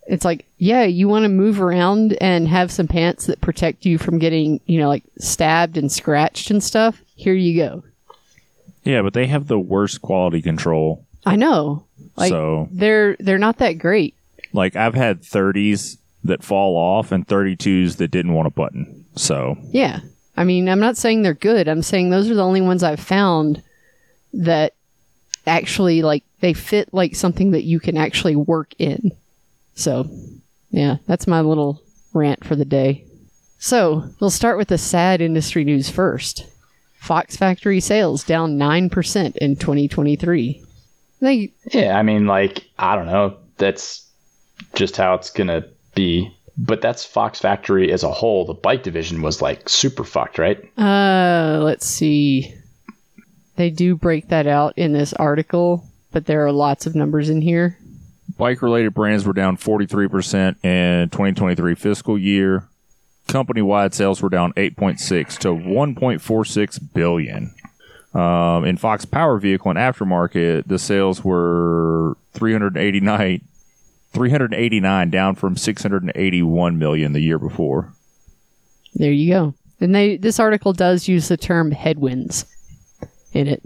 it's 0.06 0.24
like, 0.24 0.46
yeah, 0.58 0.82
you 0.82 1.08
want 1.08 1.24
to 1.24 1.28
move 1.28 1.60
around 1.60 2.18
and 2.20 2.48
have 2.48 2.72
some 2.72 2.88
pants 2.88 3.26
that 3.26 3.40
protect 3.40 3.86
you 3.86 3.98
from 3.98 4.18
getting, 4.18 4.60
you 4.66 4.78
know, 4.78 4.88
like 4.88 5.04
stabbed 5.18 5.76
and 5.76 5.90
scratched 5.90 6.50
and 6.50 6.62
stuff. 6.62 7.00
Here 7.14 7.34
you 7.34 7.56
go. 7.56 7.84
Yeah, 8.84 9.02
but 9.02 9.14
they 9.14 9.26
have 9.26 9.46
the 9.46 9.58
worst 9.58 10.02
quality 10.02 10.42
control. 10.42 11.04
I 11.24 11.36
know. 11.36 11.84
Like 12.16 12.30
so, 12.30 12.68
they're 12.72 13.16
they're 13.20 13.38
not 13.38 13.58
that 13.58 13.74
great. 13.74 14.14
like, 14.52 14.76
I've 14.76 14.94
had 14.94 15.22
30s 15.22 15.96
that 16.24 16.42
fall 16.42 16.76
off 16.76 17.10
and 17.12 17.26
32s 17.26 17.96
that 17.96 18.10
didn't 18.10 18.34
want 18.34 18.46
a 18.46 18.50
button. 18.50 19.04
So, 19.16 19.56
Yeah. 19.70 20.00
I 20.36 20.44
mean, 20.44 20.68
I'm 20.68 20.80
not 20.80 20.96
saying 20.96 21.22
they're 21.22 21.34
good. 21.34 21.68
I'm 21.68 21.82
saying 21.82 22.08
those 22.10 22.30
are 22.30 22.34
the 22.34 22.44
only 22.44 22.60
ones 22.62 22.82
I've 22.82 23.00
found 23.00 23.62
that 24.32 24.74
actually 25.46 26.00
like 26.02 26.24
they 26.40 26.52
fit 26.54 26.92
like 26.92 27.14
something 27.14 27.50
that 27.50 27.64
you 27.64 27.78
can 27.80 27.96
actually 27.96 28.36
work 28.36 28.74
in. 28.78 29.12
So, 29.74 30.08
yeah, 30.70 30.96
that's 31.06 31.26
my 31.26 31.40
little 31.40 31.82
rant 32.14 32.44
for 32.44 32.56
the 32.56 32.64
day. 32.64 33.04
So, 33.58 34.08
we'll 34.20 34.30
start 34.30 34.58
with 34.58 34.68
the 34.68 34.78
sad 34.78 35.20
industry 35.20 35.64
news 35.64 35.88
first. 35.90 36.46
Fox 37.02 37.36
Factory 37.36 37.80
sales 37.80 38.22
down 38.22 38.56
9% 38.58 39.36
in 39.38 39.56
2023. 39.56 40.62
They 41.20 41.52
yeah, 41.72 41.98
I 41.98 42.02
mean, 42.04 42.28
like, 42.28 42.64
I 42.78 42.94
don't 42.94 43.06
know. 43.06 43.38
That's 43.58 44.08
just 44.74 44.96
how 44.96 45.14
it's 45.14 45.30
going 45.30 45.48
to 45.48 45.68
be. 45.96 46.32
But 46.56 46.80
that's 46.80 47.04
Fox 47.04 47.40
Factory 47.40 47.90
as 47.90 48.04
a 48.04 48.12
whole. 48.12 48.44
The 48.44 48.54
bike 48.54 48.84
division 48.84 49.20
was 49.20 49.42
like 49.42 49.68
super 49.68 50.04
fucked, 50.04 50.38
right? 50.38 50.62
Uh, 50.78 51.58
let's 51.64 51.86
see. 51.86 52.54
They 53.56 53.70
do 53.70 53.96
break 53.96 54.28
that 54.28 54.46
out 54.46 54.78
in 54.78 54.92
this 54.92 55.12
article, 55.14 55.84
but 56.12 56.26
there 56.26 56.46
are 56.46 56.52
lots 56.52 56.86
of 56.86 56.94
numbers 56.94 57.28
in 57.28 57.42
here. 57.42 57.78
bike 58.38 58.62
related 58.62 58.94
brands 58.94 59.24
were 59.24 59.32
down 59.32 59.56
43% 59.56 60.64
in 60.64 61.08
2023 61.08 61.74
fiscal 61.74 62.16
year. 62.16 62.68
Company 63.28 63.62
wide 63.62 63.94
sales 63.94 64.20
were 64.20 64.28
down 64.28 64.52
8.6 64.54 65.38
to 65.38 65.48
1.46 65.48 66.92
billion. 66.92 67.54
Um, 68.14 68.64
in 68.66 68.76
Fox 68.76 69.04
Power 69.04 69.38
Vehicle 69.38 69.70
and 69.70 69.78
Aftermarket, 69.78 70.66
the 70.66 70.78
sales 70.78 71.24
were 71.24 72.16
389, 72.35 73.40
389 74.12 75.11
down 75.11 75.35
from 75.35 75.56
681 75.56 76.78
million 76.78 77.12
the 77.12 77.20
year 77.20 77.38
before. 77.38 77.92
There 78.94 79.12
you 79.12 79.32
go. 79.32 79.54
And 79.80 79.94
they 79.94 80.16
this 80.16 80.38
article 80.38 80.72
does 80.72 81.08
use 81.08 81.28
the 81.28 81.37
term 81.37 81.70
headwinds 81.70 82.44
in 83.32 83.48
it. 83.48 83.62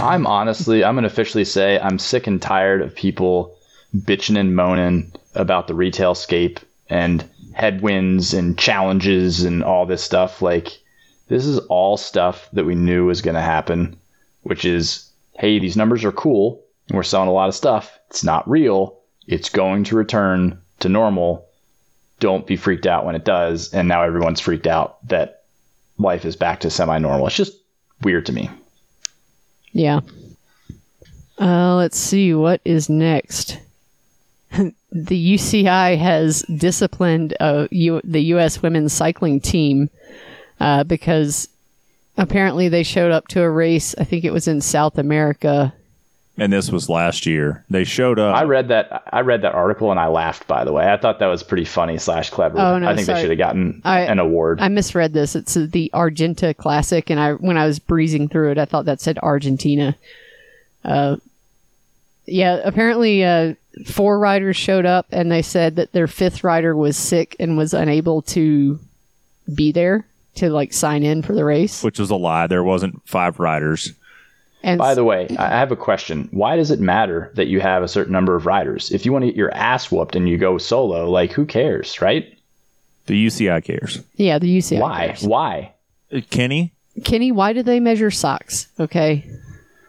I'm 0.00 0.26
honestly, 0.26 0.82
I'm 0.82 0.94
going 0.94 1.04
to 1.04 1.10
officially 1.10 1.44
say 1.44 1.78
I'm 1.78 1.98
sick 1.98 2.26
and 2.26 2.42
tired 2.42 2.82
of 2.82 2.94
people 2.94 3.54
bitching 3.94 4.38
and 4.38 4.56
moaning 4.56 5.12
about 5.34 5.68
the 5.68 5.74
retail 5.74 6.14
scape 6.14 6.58
and 6.90 7.24
headwinds 7.58 8.32
and 8.32 8.56
challenges 8.56 9.42
and 9.42 9.64
all 9.64 9.84
this 9.84 10.02
stuff. 10.02 10.40
Like, 10.40 10.78
this 11.26 11.44
is 11.44 11.58
all 11.58 11.96
stuff 11.96 12.48
that 12.52 12.64
we 12.64 12.76
knew 12.76 13.06
was 13.06 13.20
going 13.20 13.34
to 13.34 13.40
happen, 13.40 13.96
which 14.42 14.64
is, 14.64 15.10
hey, 15.38 15.58
these 15.58 15.76
numbers 15.76 16.04
are 16.04 16.12
cool 16.12 16.62
and 16.88 16.96
we're 16.96 17.02
selling 17.02 17.28
a 17.28 17.32
lot 17.32 17.48
of 17.48 17.54
stuff. 17.54 17.98
It's 18.10 18.22
not 18.22 18.48
real. 18.48 18.98
It's 19.26 19.50
going 19.50 19.84
to 19.84 19.96
return 19.96 20.58
to 20.80 20.88
normal. 20.88 21.46
Don't 22.20 22.46
be 22.46 22.56
freaked 22.56 22.86
out 22.86 23.04
when 23.04 23.16
it 23.16 23.24
does. 23.24 23.74
And 23.74 23.88
now 23.88 24.02
everyone's 24.02 24.40
freaked 24.40 24.68
out 24.68 25.06
that 25.08 25.42
life 25.98 26.24
is 26.24 26.36
back 26.36 26.60
to 26.60 26.70
semi 26.70 26.98
normal. 26.98 27.26
It's 27.26 27.36
just 27.36 27.56
weird 28.02 28.26
to 28.26 28.32
me. 28.32 28.50
Yeah. 29.72 30.00
Uh, 31.40 31.74
let's 31.74 31.98
see 31.98 32.34
what 32.34 32.60
is 32.64 32.88
next. 32.88 33.58
the 34.90 35.34
UCI 35.34 35.98
has 35.98 36.42
disciplined 36.42 37.36
uh, 37.40 37.68
U- 37.70 38.00
the 38.04 38.22
U.S. 38.34 38.62
women's 38.62 38.92
cycling 38.92 39.40
team 39.40 39.90
uh, 40.60 40.84
because 40.84 41.48
apparently 42.16 42.68
they 42.68 42.82
showed 42.82 43.12
up 43.12 43.28
to 43.28 43.42
a 43.42 43.50
race. 43.50 43.94
I 43.98 44.04
think 44.04 44.24
it 44.24 44.32
was 44.32 44.48
in 44.48 44.60
South 44.60 44.96
America. 44.98 45.74
And 46.40 46.52
this 46.52 46.70
was 46.70 46.88
last 46.88 47.26
year. 47.26 47.64
They 47.68 47.82
showed 47.82 48.18
up. 48.20 48.36
I 48.36 48.44
read 48.44 48.68
that. 48.68 49.02
I 49.12 49.20
read 49.22 49.42
that 49.42 49.54
article 49.54 49.90
and 49.90 49.98
I 49.98 50.06
laughed. 50.06 50.46
By 50.46 50.64
the 50.64 50.72
way, 50.72 50.86
I 50.90 50.96
thought 50.96 51.18
that 51.18 51.26
was 51.26 51.42
pretty 51.42 51.64
funny 51.64 51.98
slash 51.98 52.30
clever. 52.30 52.58
Oh, 52.60 52.78
no, 52.78 52.88
I 52.88 52.94
think 52.94 53.06
sorry. 53.06 53.16
they 53.16 53.22
should 53.24 53.30
have 53.30 53.38
gotten 53.38 53.82
I- 53.84 54.02
an 54.02 54.20
award. 54.20 54.60
I 54.60 54.68
misread 54.68 55.12
this. 55.12 55.34
It's 55.34 55.56
uh, 55.56 55.66
the 55.68 55.90
Argenta 55.92 56.54
Classic, 56.54 57.10
and 57.10 57.18
I 57.18 57.32
when 57.32 57.56
I 57.58 57.66
was 57.66 57.80
breezing 57.80 58.28
through 58.28 58.52
it, 58.52 58.58
I 58.58 58.66
thought 58.66 58.84
that 58.84 59.00
said 59.00 59.18
Argentina. 59.18 59.96
Uh, 60.84 61.16
yeah, 62.28 62.60
apparently 62.64 63.24
uh, 63.24 63.54
four 63.86 64.18
riders 64.18 64.56
showed 64.56 64.86
up, 64.86 65.06
and 65.10 65.30
they 65.30 65.42
said 65.42 65.76
that 65.76 65.92
their 65.92 66.06
fifth 66.06 66.44
rider 66.44 66.76
was 66.76 66.96
sick 66.96 67.36
and 67.40 67.56
was 67.56 67.74
unable 67.74 68.22
to 68.22 68.78
be 69.54 69.72
there 69.72 70.06
to 70.36 70.50
like 70.50 70.72
sign 70.72 71.02
in 71.02 71.22
for 71.22 71.34
the 71.34 71.44
race. 71.44 71.82
which 71.82 71.98
was 71.98 72.10
a 72.10 72.16
lie. 72.16 72.46
There 72.46 72.62
wasn't 72.64 73.00
five 73.08 73.40
riders. 73.40 73.92
And 74.62 74.78
By 74.78 74.94
the 74.94 75.04
way, 75.04 75.28
I 75.38 75.46
I 75.46 75.58
have 75.58 75.70
a 75.72 75.76
question. 75.76 76.28
Why 76.32 76.56
does 76.56 76.70
it 76.70 76.80
matter 76.80 77.30
that 77.34 77.46
you 77.46 77.60
have 77.60 77.82
a 77.82 77.88
certain 77.88 78.12
number 78.12 78.34
of 78.34 78.44
riders? 78.44 78.90
If 78.90 79.06
you 79.06 79.12
want 79.12 79.22
to 79.22 79.28
get 79.28 79.36
your 79.36 79.54
ass 79.54 79.90
whooped 79.90 80.16
and 80.16 80.28
you 80.28 80.36
go 80.36 80.58
solo, 80.58 81.08
like 81.08 81.32
who 81.32 81.46
cares, 81.46 82.00
right? 82.00 82.36
The 83.06 83.26
UCI 83.26 83.64
cares. 83.64 84.00
yeah, 84.16 84.38
the 84.38 84.58
UCI. 84.58 84.80
Why? 84.80 85.06
cares. 85.06 85.22
Why? 85.22 85.72
Uh, 86.12 86.20
Kenny, 86.30 86.72
Kenny? 87.04 87.30
Why 87.32 87.52
do 87.52 87.62
they 87.62 87.80
measure 87.80 88.10
socks? 88.10 88.66
Okay, 88.80 89.24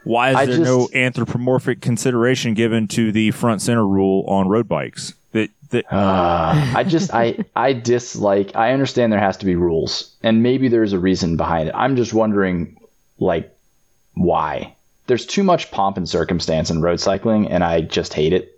why 0.10 0.32
is 0.32 0.36
I 0.38 0.46
there 0.46 0.58
just- 0.58 0.66
no 0.70 0.90
anthropomorphic 0.94 1.82
consideration 1.82 2.54
given 2.56 2.88
to 2.90 3.12
the 3.12 3.32
front 3.32 3.62
center 3.62 3.86
rule 3.86 4.26
on 4.28 4.48
road 4.48 4.68
bikes? 4.68 5.14
That 5.34 5.50
that 5.70 5.86
Uh, 5.94 6.54
I 6.76 6.84
just 6.84 7.14
I 7.14 7.38
I 7.56 7.74
dislike. 7.74 8.56
I 8.56 8.74
understand 8.74 9.14
there 9.14 9.20
has 9.20 9.38
to 9.38 9.46
be 9.46 9.56
rules, 9.56 10.16
and 10.24 10.42
maybe 10.42 10.68
there's 10.68 10.94
a 10.94 11.00
reason 11.00 11.38
behind 11.38 11.70
it. 11.70 11.76
I'm 11.76 11.96
just 11.96 12.14
wondering, 12.14 12.78
like, 13.20 13.56
why? 14.16 14.74
There's 15.08 15.26
too 15.26 15.44
much 15.44 15.70
pomp 15.72 15.98
and 15.98 16.08
circumstance 16.10 16.70
in 16.70 16.82
road 16.82 17.00
cycling, 17.00 17.48
and 17.50 17.64
I 17.64 17.82
just 17.82 18.14
hate 18.14 18.34
it. 18.34 18.56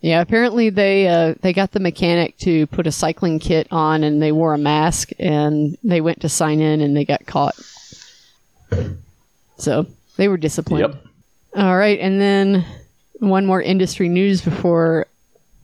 Yeah, 0.00 0.20
apparently 0.20 0.70
they 0.70 1.06
uh, 1.08 1.34
they 1.40 1.52
got 1.52 1.70
the 1.72 1.80
mechanic 1.80 2.36
to 2.38 2.66
put 2.66 2.86
a 2.86 2.92
cycling 2.92 3.38
kit 3.38 3.68
on, 3.70 4.02
and 4.04 4.20
they 4.20 4.32
wore 4.32 4.54
a 4.54 4.58
mask, 4.58 5.10
and 5.20 5.78
they 5.84 6.00
went 6.00 6.20
to 6.22 6.28
sign 6.28 6.60
in, 6.60 6.80
and 6.80 6.96
they 6.96 7.04
got 7.04 7.24
caught. 7.26 7.54
So 9.56 9.86
they 10.16 10.28
were 10.28 10.36
disciplined. 10.36 10.94
Yep. 10.94 11.04
All 11.56 11.76
right, 11.76 11.98
and 12.00 12.20
then 12.20 12.64
one 13.20 13.46
more 13.46 13.62
industry 13.62 14.08
news 14.08 14.40
before. 14.40 15.06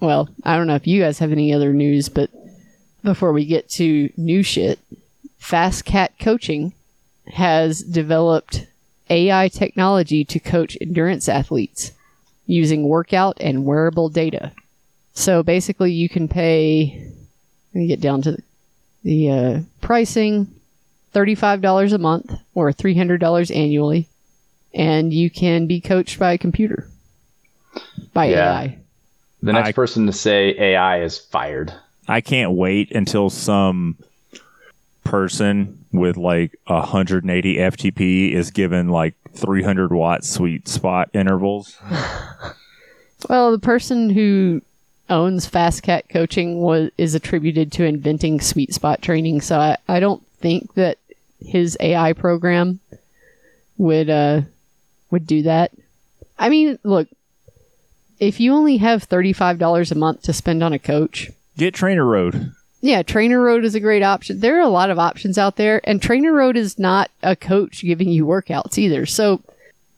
Well, 0.00 0.28
I 0.44 0.56
don't 0.56 0.66
know 0.66 0.76
if 0.76 0.86
you 0.86 1.00
guys 1.02 1.18
have 1.18 1.32
any 1.32 1.52
other 1.52 1.72
news, 1.72 2.08
but 2.08 2.30
before 3.02 3.32
we 3.32 3.44
get 3.44 3.68
to 3.70 4.10
new 4.16 4.42
shit, 4.42 4.78
FasCat 5.40 6.10
Coaching 6.18 6.72
has 7.26 7.80
developed 7.80 8.66
AI 9.08 9.48
technology 9.48 10.24
to 10.24 10.38
coach 10.38 10.76
endurance 10.80 11.28
athletes 11.28 11.92
using 12.46 12.88
workout 12.88 13.36
and 13.40 13.64
wearable 13.64 14.08
data. 14.08 14.52
So 15.14 15.42
basically, 15.42 15.92
you 15.92 16.08
can 16.08 16.28
pay. 16.28 17.10
Let 17.74 17.80
me 17.80 17.86
get 17.86 18.00
down 18.00 18.22
to 18.22 18.32
the, 18.32 18.42
the 19.02 19.30
uh, 19.30 19.60
pricing: 19.80 20.54
thirty-five 21.12 21.60
dollars 21.60 21.92
a 21.92 21.98
month 21.98 22.32
or 22.54 22.72
three 22.72 22.96
hundred 22.96 23.18
dollars 23.18 23.50
annually, 23.50 24.06
and 24.74 25.12
you 25.12 25.30
can 25.30 25.66
be 25.66 25.80
coached 25.80 26.18
by 26.18 26.32
a 26.32 26.38
computer 26.38 26.88
by 28.12 28.26
Yeah. 28.26 28.50
AI. 28.52 28.78
The 29.42 29.52
next 29.52 29.68
I- 29.70 29.72
person 29.72 30.06
to 30.06 30.12
say 30.12 30.54
AI 30.58 31.02
is 31.02 31.18
fired. 31.18 31.72
I 32.08 32.20
can't 32.20 32.52
wait 32.52 32.90
until 32.92 33.30
some 33.30 33.96
person 35.04 35.84
with 35.92 36.16
like 36.16 36.56
180 36.66 37.56
FTP 37.58 38.32
is 38.32 38.50
given 38.50 38.88
like 38.88 39.14
300 39.34 39.92
watt 39.92 40.24
sweet 40.24 40.68
spot 40.68 41.10
intervals. 41.12 41.76
Well, 43.28 43.52
the 43.52 43.58
person 43.58 44.08
who 44.08 44.62
owns 45.10 45.46
FasCat 45.46 46.08
Coaching 46.08 46.58
was 46.62 46.90
is 46.96 47.14
attributed 47.14 47.70
to 47.72 47.84
inventing 47.84 48.40
sweet 48.40 48.72
spot 48.72 49.02
training. 49.02 49.42
So 49.42 49.58
I, 49.58 49.76
I 49.86 50.00
don't 50.00 50.26
think 50.38 50.72
that 50.72 50.96
his 51.38 51.76
AI 51.80 52.14
program 52.14 52.80
would 53.76 54.08
uh 54.08 54.40
would 55.10 55.26
do 55.26 55.42
that. 55.42 55.72
I 56.38 56.48
mean, 56.48 56.78
look, 56.84 57.08
if 58.18 58.40
you 58.40 58.52
only 58.52 58.76
have 58.78 59.04
thirty 59.04 59.32
five 59.32 59.58
dollars 59.58 59.90
a 59.92 59.94
month 59.96 60.22
to 60.22 60.32
spend 60.32 60.62
on 60.62 60.72
a 60.72 60.78
coach, 60.78 61.30
Get 61.56 61.74
Trainer 61.74 62.04
Road. 62.04 62.52
yeah, 62.80 63.02
Trainer 63.02 63.40
Road 63.40 63.64
is 63.64 63.74
a 63.74 63.80
great 63.80 64.02
option. 64.02 64.40
There 64.40 64.56
are 64.58 64.62
a 64.62 64.68
lot 64.68 64.90
of 64.90 64.98
options 64.98 65.38
out 65.38 65.56
there, 65.56 65.80
and 65.84 66.00
Trainer 66.00 66.32
Road 66.32 66.56
is 66.56 66.78
not 66.78 67.10
a 67.22 67.36
coach 67.36 67.82
giving 67.82 68.08
you 68.08 68.26
workouts 68.26 68.78
either. 68.78 69.06
So 69.06 69.42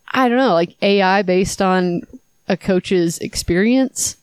I 0.08 0.28
don't 0.28 0.38
know, 0.38 0.54
like 0.54 0.76
AI 0.82 1.22
based 1.22 1.60
on 1.62 2.02
a 2.48 2.56
coach's 2.56 3.18
experience. 3.18 4.16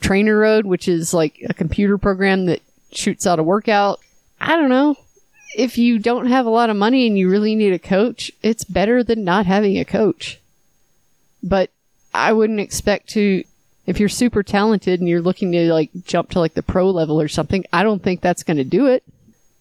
Trainer 0.00 0.36
Road, 0.38 0.66
which 0.66 0.86
is 0.86 1.14
like 1.14 1.40
a 1.48 1.54
computer 1.54 1.96
program 1.96 2.44
that 2.46 2.60
shoots 2.92 3.26
out 3.26 3.38
a 3.38 3.42
workout. 3.42 4.00
I 4.40 4.54
don't 4.56 4.68
know. 4.68 4.96
If 5.54 5.78
you 5.78 5.98
don't 5.98 6.26
have 6.26 6.46
a 6.46 6.50
lot 6.50 6.70
of 6.70 6.76
money 6.76 7.06
and 7.06 7.16
you 7.16 7.30
really 7.30 7.54
need 7.54 7.72
a 7.72 7.78
coach, 7.78 8.32
it's 8.42 8.64
better 8.64 9.04
than 9.04 9.24
not 9.24 9.46
having 9.46 9.78
a 9.78 9.84
coach. 9.84 10.40
But 11.42 11.70
I 12.12 12.32
wouldn't 12.32 12.60
expect 12.60 13.08
to 13.10 13.44
if 13.86 14.00
you're 14.00 14.08
super 14.08 14.42
talented 14.42 15.00
and 15.00 15.08
you're 15.08 15.20
looking 15.20 15.52
to 15.52 15.72
like 15.72 15.90
jump 16.04 16.30
to 16.30 16.40
like 16.40 16.54
the 16.54 16.62
pro 16.62 16.90
level 16.90 17.20
or 17.20 17.28
something, 17.28 17.64
I 17.72 17.82
don't 17.82 18.02
think 18.02 18.20
that's 18.20 18.42
going 18.42 18.56
to 18.56 18.64
do 18.64 18.86
it. 18.86 19.02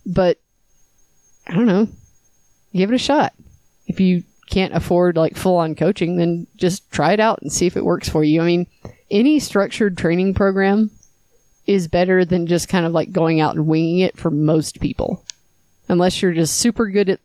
But 0.06 0.38
I 1.48 1.54
don't 1.54 1.66
know. 1.66 1.88
Give 2.74 2.92
it 2.92 2.96
a 2.96 3.00
shot. 3.00 3.34
If 3.88 4.00
you 4.00 4.24
can't 4.50 4.74
afford 4.74 5.18
like 5.18 5.36
full 5.36 5.58
on 5.58 5.76
coaching, 5.76 6.18
then 6.18 6.48
just 6.56 6.90
try 6.92 7.14
it 7.14 7.20
out 7.20 7.42
and 7.42 7.52
see 7.52 7.66
if 7.66 7.76
it 7.76 7.86
works 7.86 8.08
for 8.08 8.24
you. 8.24 8.42
I 8.42 8.46
mean, 8.46 8.68
any 9.12 9.40
structured 9.40 9.98
training 9.98 10.34
program 10.34 10.90
is 11.66 11.88
better 11.88 12.26
than 12.26 12.48
just 12.48 12.70
kind 12.70 12.86
of 12.86 12.92
like 12.92 13.12
going 13.12 13.40
out 13.40 13.56
and 13.56 13.68
winging 13.68 14.00
it 14.00 14.18
for 14.18 14.32
most 14.32 14.80
people. 14.80 15.24
Unless 15.90 16.22
you're 16.22 16.34
just 16.34 16.58
super 16.58 16.88
good 16.88 17.10
at 17.10 17.20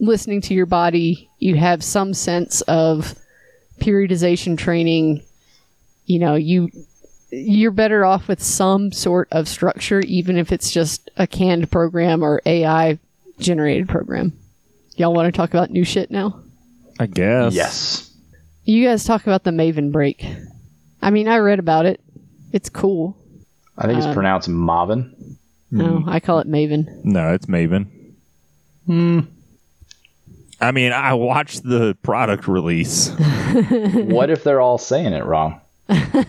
listening 0.00 0.40
to 0.42 0.54
your 0.54 0.66
body, 0.66 1.28
you 1.38 1.56
have 1.56 1.82
some 1.84 2.14
sense 2.14 2.60
of 2.62 3.14
periodization 3.80 4.56
training, 4.58 5.22
you 6.06 6.18
know, 6.18 6.34
you 6.34 6.70
you're 7.30 7.70
better 7.70 8.04
off 8.06 8.26
with 8.26 8.42
some 8.42 8.90
sort 8.90 9.28
of 9.30 9.46
structure 9.46 10.00
even 10.00 10.38
if 10.38 10.50
it's 10.50 10.70
just 10.70 11.10
a 11.18 11.26
canned 11.26 11.70
program 11.70 12.22
or 12.22 12.40
AI 12.46 12.98
generated 13.38 13.88
program. 13.88 14.32
Y'all 14.96 15.12
want 15.12 15.26
to 15.32 15.36
talk 15.36 15.50
about 15.50 15.70
new 15.70 15.84
shit 15.84 16.10
now? 16.10 16.40
I 16.98 17.06
guess. 17.06 17.54
Yes. 17.54 18.10
You 18.64 18.84
guys 18.86 19.04
talk 19.04 19.22
about 19.22 19.44
the 19.44 19.50
Maven 19.50 19.92
brake. 19.92 20.24
I 21.02 21.10
mean, 21.10 21.28
I 21.28 21.36
read 21.38 21.58
about 21.58 21.86
it. 21.86 22.00
It's 22.52 22.68
cool. 22.70 23.16
I 23.76 23.86
think 23.86 23.98
it's 23.98 24.06
Um, 24.06 24.14
pronounced 24.14 24.48
Marvin. 24.48 25.36
No, 25.70 26.02
I 26.06 26.18
call 26.20 26.38
it 26.40 26.48
Maven. 26.48 27.04
No, 27.04 27.32
it's 27.34 27.46
Maven. 27.46 27.86
Hmm. 28.88 29.20
I 30.60 30.72
mean, 30.72 30.92
I 30.92 31.14
watched 31.14 31.62
the 31.62 31.96
product 32.02 32.48
release. 32.48 33.10
what 33.94 34.30
if 34.30 34.42
they're 34.42 34.60
all 34.60 34.78
saying 34.78 35.12
it 35.12 35.24
wrong? 35.24 35.60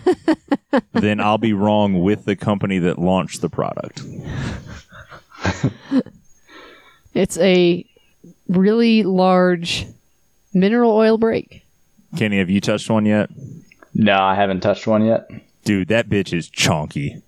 then 0.92 1.20
I'll 1.20 1.38
be 1.38 1.52
wrong 1.52 2.02
with 2.02 2.26
the 2.26 2.36
company 2.36 2.78
that 2.78 2.98
launched 2.98 3.40
the 3.40 3.48
product. 3.48 4.02
It's 7.14 7.38
a 7.38 7.84
really 8.48 9.02
large 9.02 9.86
mineral 10.54 10.92
oil 10.92 11.18
brake. 11.18 11.64
Kenny, 12.16 12.38
have 12.38 12.50
you 12.50 12.60
touched 12.60 12.88
one 12.88 13.06
yet? 13.06 13.30
No, 13.94 14.16
I 14.16 14.34
haven't 14.34 14.60
touched 14.60 14.86
one 14.86 15.04
yet. 15.04 15.28
Dude, 15.64 15.88
that 15.88 16.08
bitch 16.08 16.32
is 16.32 16.48
chonky. 16.48 17.22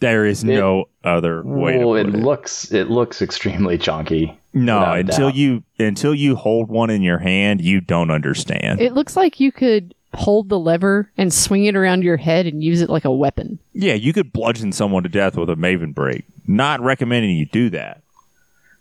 There 0.00 0.26
is 0.26 0.44
no 0.44 0.86
other 1.04 1.42
way 1.42 1.78
well, 1.78 1.94
to 1.94 2.00
it 2.00 2.14
it. 2.14 2.18
looks 2.18 2.72
it 2.72 2.90
looks 2.90 3.22
extremely 3.22 3.78
chunky. 3.78 4.38
No, 4.52 4.92
until 4.92 5.28
doubt. 5.28 5.36
you 5.36 5.62
until 5.78 6.14
you 6.14 6.34
hold 6.36 6.68
one 6.68 6.90
in 6.90 7.02
your 7.02 7.18
hand, 7.18 7.60
you 7.60 7.80
don't 7.80 8.10
understand. 8.10 8.80
It 8.80 8.94
looks 8.94 9.16
like 9.16 9.38
you 9.38 9.52
could 9.52 9.94
hold 10.14 10.48
the 10.48 10.58
lever 10.58 11.10
and 11.16 11.32
swing 11.32 11.66
it 11.66 11.76
around 11.76 12.02
your 12.02 12.16
head 12.16 12.46
and 12.46 12.64
use 12.64 12.80
it 12.80 12.90
like 12.90 13.04
a 13.04 13.12
weapon. 13.12 13.58
yeah, 13.72 13.94
you 13.94 14.12
could 14.12 14.32
bludgeon 14.32 14.72
someone 14.72 15.04
to 15.04 15.08
death 15.08 15.36
with 15.36 15.48
a 15.48 15.54
Maven 15.54 15.94
brake. 15.94 16.24
Not 16.46 16.80
recommending 16.80 17.36
you 17.36 17.46
do 17.46 17.70
that. 17.70 18.02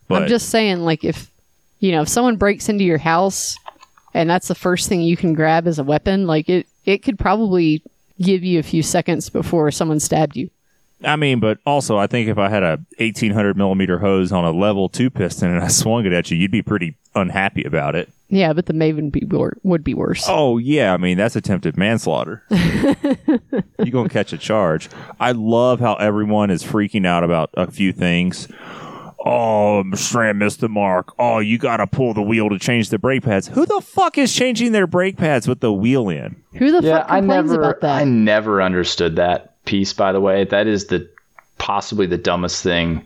But 0.08 0.24
I'm 0.24 0.28
just 0.28 0.50
saying, 0.50 0.80
like, 0.80 1.04
if, 1.04 1.30
you 1.80 1.92
know, 1.92 2.02
if 2.02 2.10
someone 2.10 2.38
breaks 2.38 2.68
into 2.68 2.84
your 2.84 2.98
house 2.98 3.56
and 4.16 4.28
that's 4.28 4.48
the 4.48 4.56
first 4.56 4.90
thing 4.90 5.02
you 5.02 5.16
can 5.16 5.36
grab 5.36 5.68
as 5.68 5.78
a 5.78 5.84
weapon, 5.84 6.26
like, 6.26 6.50
it, 6.50 6.66
it 6.86 7.04
could 7.04 7.20
probably 7.20 7.84
give 8.20 8.44
you 8.44 8.58
a 8.58 8.64
few 8.64 8.82
seconds 8.82 9.30
before 9.30 9.70
someone 9.70 10.00
stabbed 10.00 10.36
you. 10.36 10.50
I 11.04 11.16
mean, 11.16 11.40
but 11.40 11.60
also, 11.66 11.98
I 11.98 12.08
think 12.08 12.28
if 12.28 12.38
I 12.38 12.50
had 12.50 12.62
a 12.64 12.78
1800 12.98 13.56
millimeter 13.56 14.00
hose 14.00 14.32
on 14.32 14.44
a 14.44 14.52
level 14.52 14.90
two 14.90 15.10
piston 15.10 15.50
and 15.50 15.64
I 15.64 15.68
swung 15.70 16.06
it 16.06 16.12
at 16.14 16.30
you, 16.30 16.38
you'd 16.38 16.52
be 16.52 16.62
pretty 16.62 16.98
unhappy 17.16 17.64
about 17.64 17.96
it. 17.96 18.10
Yeah, 18.28 18.54
but 18.54 18.68
the 18.68 18.74
Maven 18.74 19.12
be 19.12 19.24
wor- 19.26 19.58
would 19.64 19.84
be 19.84 19.94
worse. 19.96 20.26
Oh 20.28 20.58
yeah, 20.58 20.94
I 20.94 20.98
mean 20.98 21.18
that's 21.18 21.36
attempted 21.36 21.78
manslaughter. 21.78 22.44
you 22.52 23.92
gonna 23.92 24.10
catch 24.10 24.34
a 24.34 24.38
charge? 24.38 24.90
I 25.20 25.32
love 25.32 25.80
how 25.80 25.96
everyone 25.96 26.52
is 26.52 26.64
freaking 26.64 27.08
out 27.08 27.24
about 27.24 27.50
a 27.56 27.72
few 27.72 27.92
things. 27.92 28.48
Oh, 29.26 29.84
SRAM 29.94 30.38
missed 30.38 30.62
the 30.62 30.70
mark. 30.70 31.14
Oh, 31.20 31.40
you 31.40 31.58
gotta 31.58 31.88
pull 31.88 32.14
the 32.14 32.22
wheel 32.22 32.50
to 32.50 32.60
change 32.60 32.90
the 32.90 32.98
brake 33.00 33.24
pads. 33.24 33.48
Who 33.50 33.66
the 33.66 33.82
fuck 33.82 34.18
is 34.18 34.34
changing 34.34 34.72
their 34.72 34.88
brake 34.88 35.18
pads 35.18 35.48
with 35.48 35.60
the 35.60 35.74
wheel 35.74 36.08
in? 36.10 36.42
Who 36.54 36.72
the 36.72 36.86
Yeah, 36.88 37.00
fuck 37.00 37.12
I 37.12 37.20
complains 37.20 37.50
never 37.52 37.62
about 37.64 37.82
that? 37.82 37.96
I 38.02 38.04
never 38.06 38.62
understood 38.62 39.16
that 39.18 39.49
piece. 39.70 39.94
By 39.94 40.12
the 40.12 40.20
way, 40.22 40.44
that 40.46 40.66
is 40.68 40.88
the 40.88 41.08
possibly 41.60 42.06
the 42.08 42.18
dumbest 42.18 42.64
thing 42.64 43.04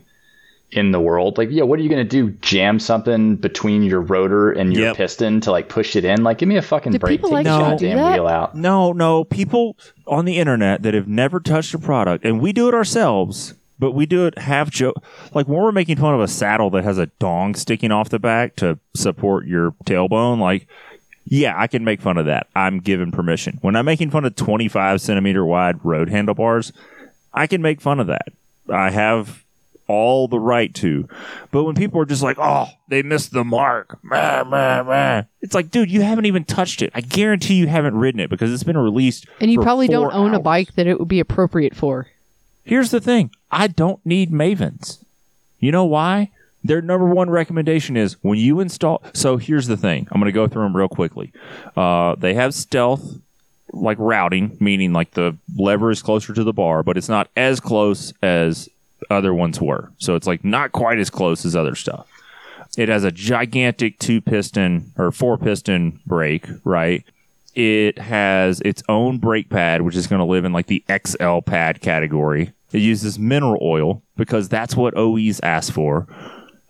in 0.71 0.91
the 0.91 0.99
world. 0.99 1.37
Like, 1.37 1.49
yeah, 1.51 1.63
what 1.63 1.77
are 1.77 1.83
you 1.83 1.89
gonna 1.89 2.03
do? 2.03 2.29
Jam 2.41 2.79
something 2.79 3.35
between 3.35 3.83
your 3.83 4.01
rotor 4.01 4.51
and 4.51 4.73
your 4.73 4.87
Yep. 4.87 4.95
piston 4.97 5.41
to 5.41 5.51
like 5.51 5.69
push 5.69 5.95
it 5.95 6.03
in? 6.05 6.23
Like, 6.23 6.39
give 6.39 6.49
me 6.49 6.57
a 6.57 6.61
fucking 6.63 6.93
Do 6.93 6.99
break. 6.99 7.11
people 7.19 7.29
Take 7.29 7.33
like 7.33 7.45
the 7.45 7.57
to 7.57 7.63
goddamn 7.63 7.97
that? 7.97 8.13
wheel 8.13 8.27
out. 8.27 8.55
No, 8.55 8.91
no, 8.93 9.23
people 9.23 9.75
on 10.07 10.25
the 10.25 10.37
internet 10.39 10.81
that 10.83 10.93
have 10.95 11.07
never 11.07 11.39
touched 11.39 11.73
a 11.75 11.79
product, 11.79 12.25
and 12.25 12.39
we 12.41 12.53
do 12.53 12.67
it 12.69 12.73
ourselves, 12.73 13.53
but 13.77 13.91
we 13.91 14.05
do 14.07 14.25
it 14.25 14.37
half 14.39 14.71
joke. 14.71 14.95
Like 15.35 15.47
when 15.47 15.61
we're 15.61 15.71
making 15.71 15.97
fun 15.97 16.15
of 16.15 16.21
a 16.21 16.27
saddle 16.27 16.69
that 16.71 16.83
has 16.83 16.97
a 16.97 17.07
dong 17.19 17.53
sticking 17.53 17.91
off 17.91 18.09
the 18.09 18.17
back 18.19 18.55
to 18.57 18.79
support 18.95 19.45
your 19.45 19.71
tailbone, 19.85 20.39
like, 20.39 20.67
yeah, 21.25 21.53
I 21.57 21.67
can 21.67 21.83
make 21.83 22.01
fun 22.01 22.17
of 22.17 22.25
that. 22.25 22.47
I'm 22.55 22.79
given 22.79 23.11
permission. 23.11 23.57
When 23.61 23.75
I'm 23.75 23.85
making 23.85 24.11
fun 24.11 24.25
of 24.25 24.35
25 24.35 25.01
centimeter 25.01 25.45
wide 25.45 25.83
road 25.83 26.09
handlebars, 26.09 26.73
I 27.33 27.47
can 27.47 27.61
make 27.61 27.81
fun 27.81 27.99
of 27.99 28.07
that. 28.07 28.33
I 28.69 28.89
have 28.91 29.43
all 29.87 30.27
the 30.27 30.39
right 30.39 30.73
to. 30.75 31.07
But 31.51 31.63
when 31.63 31.75
people 31.75 31.99
are 32.01 32.05
just 32.05 32.23
like, 32.23 32.37
oh, 32.39 32.67
they 32.87 33.03
missed 33.03 33.31
the 33.31 33.43
mark, 33.43 33.99
meh, 34.03 34.43
meh, 34.43 34.83
meh. 34.83 35.23
it's 35.41 35.53
like, 35.53 35.71
dude, 35.71 35.91
you 35.91 36.01
haven't 36.01 36.25
even 36.25 36.45
touched 36.45 36.81
it. 36.81 36.91
I 36.95 37.01
guarantee 37.01 37.55
you 37.55 37.67
haven't 37.67 37.95
ridden 37.95 38.19
it 38.19 38.29
because 38.29 38.51
it's 38.53 38.63
been 38.63 38.77
released. 38.77 39.25
and 39.39 39.51
you 39.51 39.61
probably 39.61 39.87
don't 39.87 40.11
four 40.11 40.13
own 40.13 40.33
a 40.33 40.39
bike 40.39 40.75
that 40.75 40.87
it 40.87 40.99
would 40.99 41.07
be 41.07 41.19
appropriate 41.19 41.75
for. 41.75 42.07
Here's 42.63 42.91
the 42.91 43.01
thing 43.01 43.31
I 43.51 43.67
don't 43.67 44.03
need 44.05 44.31
Mavens. 44.31 45.03
You 45.59 45.71
know 45.71 45.85
why? 45.85 46.31
Their 46.63 46.81
number 46.81 47.05
one 47.05 47.29
recommendation 47.29 47.97
is 47.97 48.13
when 48.23 48.37
you 48.37 48.59
install. 48.59 49.03
So 49.13 49.37
here's 49.37 49.67
the 49.67 49.77
thing 49.77 50.07
I'm 50.11 50.19
going 50.19 50.31
to 50.31 50.35
go 50.35 50.47
through 50.47 50.63
them 50.63 50.75
real 50.75 50.87
quickly. 50.87 51.33
Uh, 51.75 52.15
they 52.15 52.33
have 52.33 52.53
stealth, 52.53 53.19
like 53.71 53.97
routing, 53.99 54.57
meaning 54.59 54.93
like 54.93 55.11
the 55.11 55.37
lever 55.55 55.91
is 55.91 56.01
closer 56.01 56.33
to 56.33 56.43
the 56.43 56.53
bar, 56.53 56.83
but 56.83 56.97
it's 56.97 57.09
not 57.09 57.29
as 57.35 57.59
close 57.59 58.13
as 58.21 58.69
other 59.09 59.33
ones 59.33 59.59
were. 59.59 59.91
So 59.97 60.15
it's 60.15 60.27
like 60.27 60.43
not 60.45 60.71
quite 60.71 60.99
as 60.99 61.09
close 61.09 61.45
as 61.45 61.55
other 61.55 61.75
stuff. 61.75 62.07
It 62.77 62.89
has 62.89 63.03
a 63.03 63.11
gigantic 63.11 63.99
two 63.99 64.21
piston 64.21 64.91
or 64.97 65.11
four 65.11 65.37
piston 65.37 65.99
brake, 66.05 66.47
right? 66.63 67.03
It 67.55 67.99
has 67.99 68.61
its 68.61 68.81
own 68.89 69.19
brake 69.19 69.49
pad, 69.49 69.83
which 69.83 69.95
is 69.95 70.07
going 70.07 70.19
to 70.19 70.25
live 70.25 70.43
in 70.45 70.53
like 70.53 70.65
the 70.67 70.83
XL 70.89 71.39
pad 71.39 71.81
category. 71.81 72.51
It 72.71 72.79
uses 72.81 73.19
mineral 73.19 73.59
oil 73.61 74.01
because 74.17 74.49
that's 74.49 74.75
what 74.75 74.97
OEs 74.97 75.39
ask 75.43 75.71
for. 75.71 76.07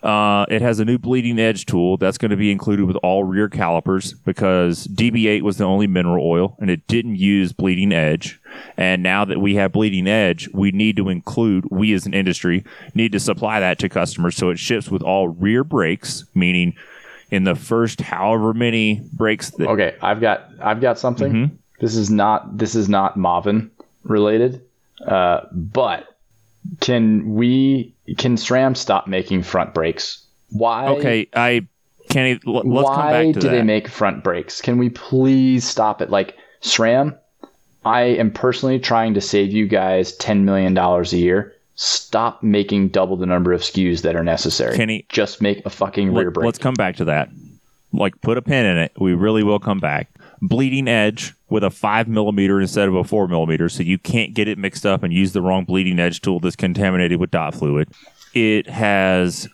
Uh, 0.03 0.45
it 0.49 0.61
has 0.61 0.81
a 0.81 0.85
new 0.85 0.97
bleeding 0.97 1.39
edge 1.39 1.65
tool 1.65 1.95
that's 1.95 2.17
going 2.17 2.29
to 2.29 2.35
be 2.37 2.51
included 2.51 2.85
with 2.85 2.97
all 2.97 3.23
rear 3.23 3.47
calipers 3.47 4.13
because 4.13 4.85
DB8 4.87 5.41
was 5.43 5.57
the 5.57 5.63
only 5.63 5.87
mineral 5.87 6.27
oil 6.27 6.57
and 6.59 6.69
it 6.69 6.85
didn't 6.87 7.15
use 7.15 7.53
bleeding 7.53 7.93
edge. 7.93 8.37
And 8.75 9.01
now 9.01 9.23
that 9.23 9.39
we 9.39 9.55
have 9.55 9.71
bleeding 9.71 10.07
edge, 10.07 10.49
we 10.53 10.71
need 10.71 10.97
to 10.97 11.07
include, 11.07 11.65
we 11.71 11.93
as 11.93 12.05
an 12.05 12.13
industry 12.13 12.65
need 12.93 13.13
to 13.13 13.19
supply 13.19 13.61
that 13.61 13.79
to 13.79 13.87
customers 13.87 14.35
so 14.35 14.49
it 14.49 14.59
ships 14.59 14.91
with 14.91 15.01
all 15.01 15.29
rear 15.29 15.63
brakes, 15.63 16.25
meaning 16.35 16.75
in 17.31 17.45
the 17.45 17.55
first 17.55 18.01
however 18.01 18.53
many 18.53 19.01
brakes 19.13 19.51
that 19.51 19.67
Okay, 19.67 19.95
I've 20.01 20.21
got 20.21 20.49
I've 20.61 20.81
got 20.81 20.99
something. 20.99 21.33
Mm-hmm. 21.33 21.55
This 21.79 21.95
is 21.95 22.11
not 22.11 22.57
this 22.57 22.75
is 22.75 22.87
not 22.87 23.17
Marvin 23.17 23.71
related, 24.03 24.61
uh, 25.07 25.41
but 25.51 26.12
can 26.79 27.33
we 27.35 27.93
can 28.17 28.35
SRAM 28.35 28.75
stop 28.75 29.07
making 29.07 29.43
front 29.43 29.73
brakes? 29.73 30.25
Why? 30.49 30.87
Okay, 30.87 31.27
I 31.33 31.67
l- 32.15 32.33
Let's 32.45 32.63
come 32.63 32.63
why 32.65 33.11
back 33.11 33.33
to 33.33 33.39
do 33.39 33.47
that. 33.47 33.51
they 33.51 33.61
make 33.63 33.87
front 33.87 34.23
brakes? 34.23 34.61
Can 34.61 34.77
we 34.77 34.89
please 34.89 35.63
stop 35.67 36.01
it? 36.01 36.09
Like 36.09 36.37
SRAM, 36.61 37.17
I 37.85 38.01
am 38.01 38.31
personally 38.31 38.79
trying 38.79 39.13
to 39.15 39.21
save 39.21 39.51
you 39.51 39.67
guys 39.67 40.15
$10 40.17 40.41
million 40.43 40.77
a 40.77 41.01
year. 41.15 41.53
Stop 41.75 42.43
making 42.43 42.89
double 42.89 43.17
the 43.17 43.25
number 43.25 43.51
of 43.51 43.61
SKUs 43.61 44.03
that 44.03 44.15
are 44.15 44.23
necessary. 44.23 44.75
Kenny, 44.77 45.05
just 45.09 45.41
make 45.41 45.65
a 45.65 45.69
fucking 45.69 46.13
rear 46.13 46.25
Let, 46.25 46.33
brake. 46.35 46.45
let's 46.45 46.59
come 46.59 46.75
back 46.75 46.97
to 46.97 47.05
that. 47.05 47.29
Like, 47.91 48.19
put 48.21 48.37
a 48.37 48.41
pin 48.41 48.65
in 48.65 48.77
it. 48.77 48.91
We 48.99 49.13
really 49.15 49.43
will 49.43 49.59
come 49.59 49.79
back. 49.79 50.09
Bleeding 50.45 50.89
edge 50.89 51.33
with 51.49 51.63
a 51.63 51.69
five 51.69 52.09
millimeter 52.09 52.59
instead 52.59 52.89
of 52.89 52.95
a 52.95 53.03
four 53.05 53.29
millimeter, 53.29 53.69
so 53.69 53.81
you 53.81 53.97
can't 53.97 54.33
get 54.33 54.49
it 54.49 54.57
mixed 54.57 54.85
up 54.85 55.01
and 55.01 55.13
use 55.13 55.31
the 55.31 55.41
wrong 55.41 55.63
bleeding 55.63 55.99
edge 55.99 56.19
tool 56.19 56.41
that's 56.41 56.57
contaminated 56.57 57.17
with 57.17 57.31
dot 57.31 57.55
fluid. 57.55 57.87
It 58.33 58.67
has, 58.67 59.47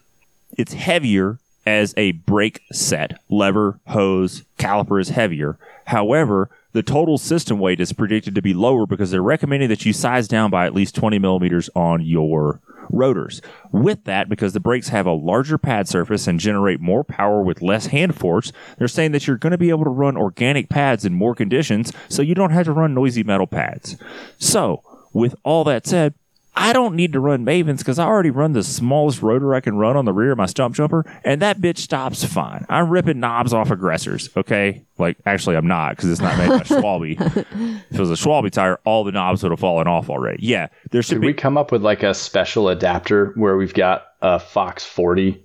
it's 0.58 0.74
heavier 0.74 1.38
as 1.68 1.94
a 1.96 2.14
brake 2.14 2.62
set. 2.72 3.22
Lever, 3.30 3.80
hose, 3.88 4.44
caliper 4.58 5.00
is 5.00 5.10
heavier. 5.10 5.60
However, 5.86 6.50
the 6.72 6.82
total 6.82 7.20
system 7.20 7.60
weight 7.60 7.80
is 7.80 7.94
predicted 7.94 8.34
to 8.34 8.42
be 8.42 8.54
lower 8.56 8.88
because 8.88 9.12
they're 9.12 9.22
recommending 9.22 9.70
that 9.70 9.86
you 9.86 9.94
size 9.94 10.28
down 10.28 10.50
by 10.50 10.66
at 10.66 10.74
least 10.74 10.96
20 10.96 11.20
millimeters 11.20 11.70
on 11.76 12.02
your 12.02 12.62
rotors. 12.90 13.42
With 13.72 14.04
that, 14.06 14.30
because 14.30 14.54
the 14.54 14.60
brakes 14.60 14.90
have 14.90 15.06
a 15.06 15.12
larger 15.12 15.58
pad 15.58 15.88
surface 15.88 16.28
and 16.28 16.40
generate 16.40 16.80
more 16.80 17.04
power 17.04 17.42
with 17.42 17.62
less 17.62 17.88
hand 17.88 18.16
force, 18.16 18.52
they're 18.78 18.88
saying 18.88 19.12
that 19.14 19.28
you're 19.28 19.38
going 19.38 19.52
to 19.52 19.58
be 19.58 19.70
able 19.70 19.84
to 19.84 19.90
run 19.90 20.18
organic 20.18 20.70
pads 20.70 21.06
in 21.06 21.14
more 21.14 21.36
conditions 21.36 21.92
so 22.08 22.22
you 22.22 22.36
don't 22.36 22.52
have 22.52 22.66
to 22.66 22.74
run 22.74 22.94
noisy 22.94 23.24
metal 23.24 23.48
pads. 23.48 23.98
So, 24.38 24.84
with 25.14 25.36
all 25.44 25.64
that 25.64 25.88
said, 25.88 26.14
I 26.56 26.74
don't 26.74 26.96
need 26.96 27.14
to 27.14 27.20
run 27.20 27.46
Mavens 27.46 27.78
because 27.78 28.00
I 28.00 28.06
already 28.06 28.32
run 28.32 28.52
the 28.54 28.64
smallest 28.64 29.22
rotor 29.22 29.54
I 29.56 29.62
can 29.62 29.78
run 29.78 29.96
on 29.96 30.04
the 30.06 30.12
rear 30.12 30.32
of 30.34 30.38
my 30.38 30.46
Stumpjumper, 30.46 31.04
and 31.24 31.42
that 31.42 31.60
bitch 31.62 31.78
stops 31.78 32.24
fine. 32.26 32.66
I'm 32.68 32.90
ripping 32.90 33.20
knobs 33.20 33.54
off 33.54 33.72
aggressors, 33.72 34.30
okay? 34.36 34.84
Like, 34.98 35.18
actually, 35.26 35.56
I'm 35.56 35.68
not 35.68 35.96
because 35.96 36.10
it's 36.12 36.20
not 36.22 36.38
made 36.38 36.50
by 36.50 36.60
Schwalbe. 36.60 37.20
if 37.22 37.92
it 37.94 38.00
was 38.00 38.12
a 38.12 38.16
Schwalbe 38.16 38.52
tire, 38.52 38.80
all 38.84 39.04
the 39.06 39.12
knobs 39.14 39.42
would 39.44 39.52
have 39.52 39.60
fallen 39.60 39.88
off 39.88 40.10
already. 40.10 40.46
Yeah, 40.46 40.68
there 40.92 41.02
should 41.02 41.16
Could 41.16 41.22
be. 41.22 41.28
we 41.28 41.34
come 41.34 41.58
up 41.58 41.72
with 41.72 41.82
like 41.82 42.04
a 42.04 42.14
special 42.14 42.68
adapter 42.68 43.28
where 43.36 43.56
we've 43.56 43.74
got 43.74 44.08
a 44.22 44.38
Fox 44.40 44.84
40 44.86 45.42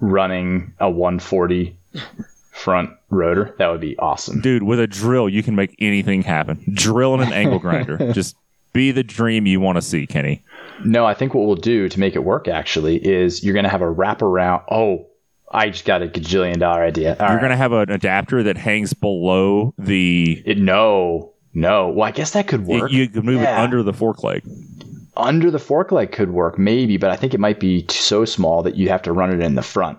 running 0.00 0.72
a 0.80 0.88
140 0.90 1.76
front 2.52 2.90
rotor? 3.10 3.54
That 3.58 3.68
would 3.68 3.80
be 3.80 3.98
awesome. 3.98 4.40
Dude, 4.40 4.62
with 4.62 4.80
a 4.80 4.86
drill, 4.86 5.28
you 5.28 5.42
can 5.42 5.54
make 5.56 5.74
anything 5.78 6.22
happen. 6.22 6.62
Drill 6.72 7.14
and 7.14 7.22
an 7.22 7.32
angle 7.32 7.58
grinder. 7.58 7.98
Just 8.12 8.36
be 8.72 8.90
the 8.90 9.02
dream 9.02 9.46
you 9.46 9.60
want 9.60 9.76
to 9.76 9.82
see, 9.82 10.06
Kenny. 10.06 10.42
No, 10.84 11.04
I 11.06 11.14
think 11.14 11.34
what 11.34 11.46
we'll 11.46 11.56
do 11.56 11.88
to 11.88 12.00
make 12.00 12.14
it 12.16 12.24
work 12.24 12.48
actually 12.48 12.96
is 12.96 13.44
you're 13.44 13.52
going 13.54 13.64
to 13.64 13.68
have 13.70 13.82
a 13.82 13.94
wraparound. 13.94 14.64
Oh, 14.70 15.06
I 15.50 15.68
just 15.70 15.84
got 15.84 16.02
a 16.02 16.06
gajillion 16.08 16.58
dollar 16.58 16.82
idea. 16.82 17.16
All 17.20 17.26
You're 17.26 17.36
right. 17.36 17.40
going 17.40 17.50
to 17.50 17.56
have 17.56 17.72
an 17.72 17.90
adapter 17.90 18.42
that 18.44 18.56
hangs 18.56 18.92
below 18.94 19.74
the. 19.78 20.42
It, 20.46 20.58
no, 20.58 21.32
no. 21.52 21.90
Well, 21.90 22.08
I 22.08 22.10
guess 22.10 22.30
that 22.32 22.48
could 22.48 22.66
work. 22.66 22.90
You 22.90 23.08
could 23.08 23.24
move 23.24 23.42
Yeah. 23.42 23.60
it 23.60 23.64
under 23.64 23.82
the 23.82 23.92
fork 23.92 24.22
leg. 24.24 24.42
Under 25.14 25.50
the 25.50 25.58
fork 25.58 25.92
leg 25.92 26.10
could 26.10 26.30
work, 26.32 26.58
maybe, 26.58 26.96
but 26.96 27.10
I 27.10 27.16
think 27.16 27.34
it 27.34 27.40
might 27.40 27.60
be 27.60 27.84
so 27.90 28.24
small 28.24 28.62
that 28.62 28.76
you 28.76 28.88
have 28.88 29.02
to 29.02 29.12
run 29.12 29.30
it 29.30 29.40
in 29.44 29.54
the 29.56 29.62
front. 29.62 29.98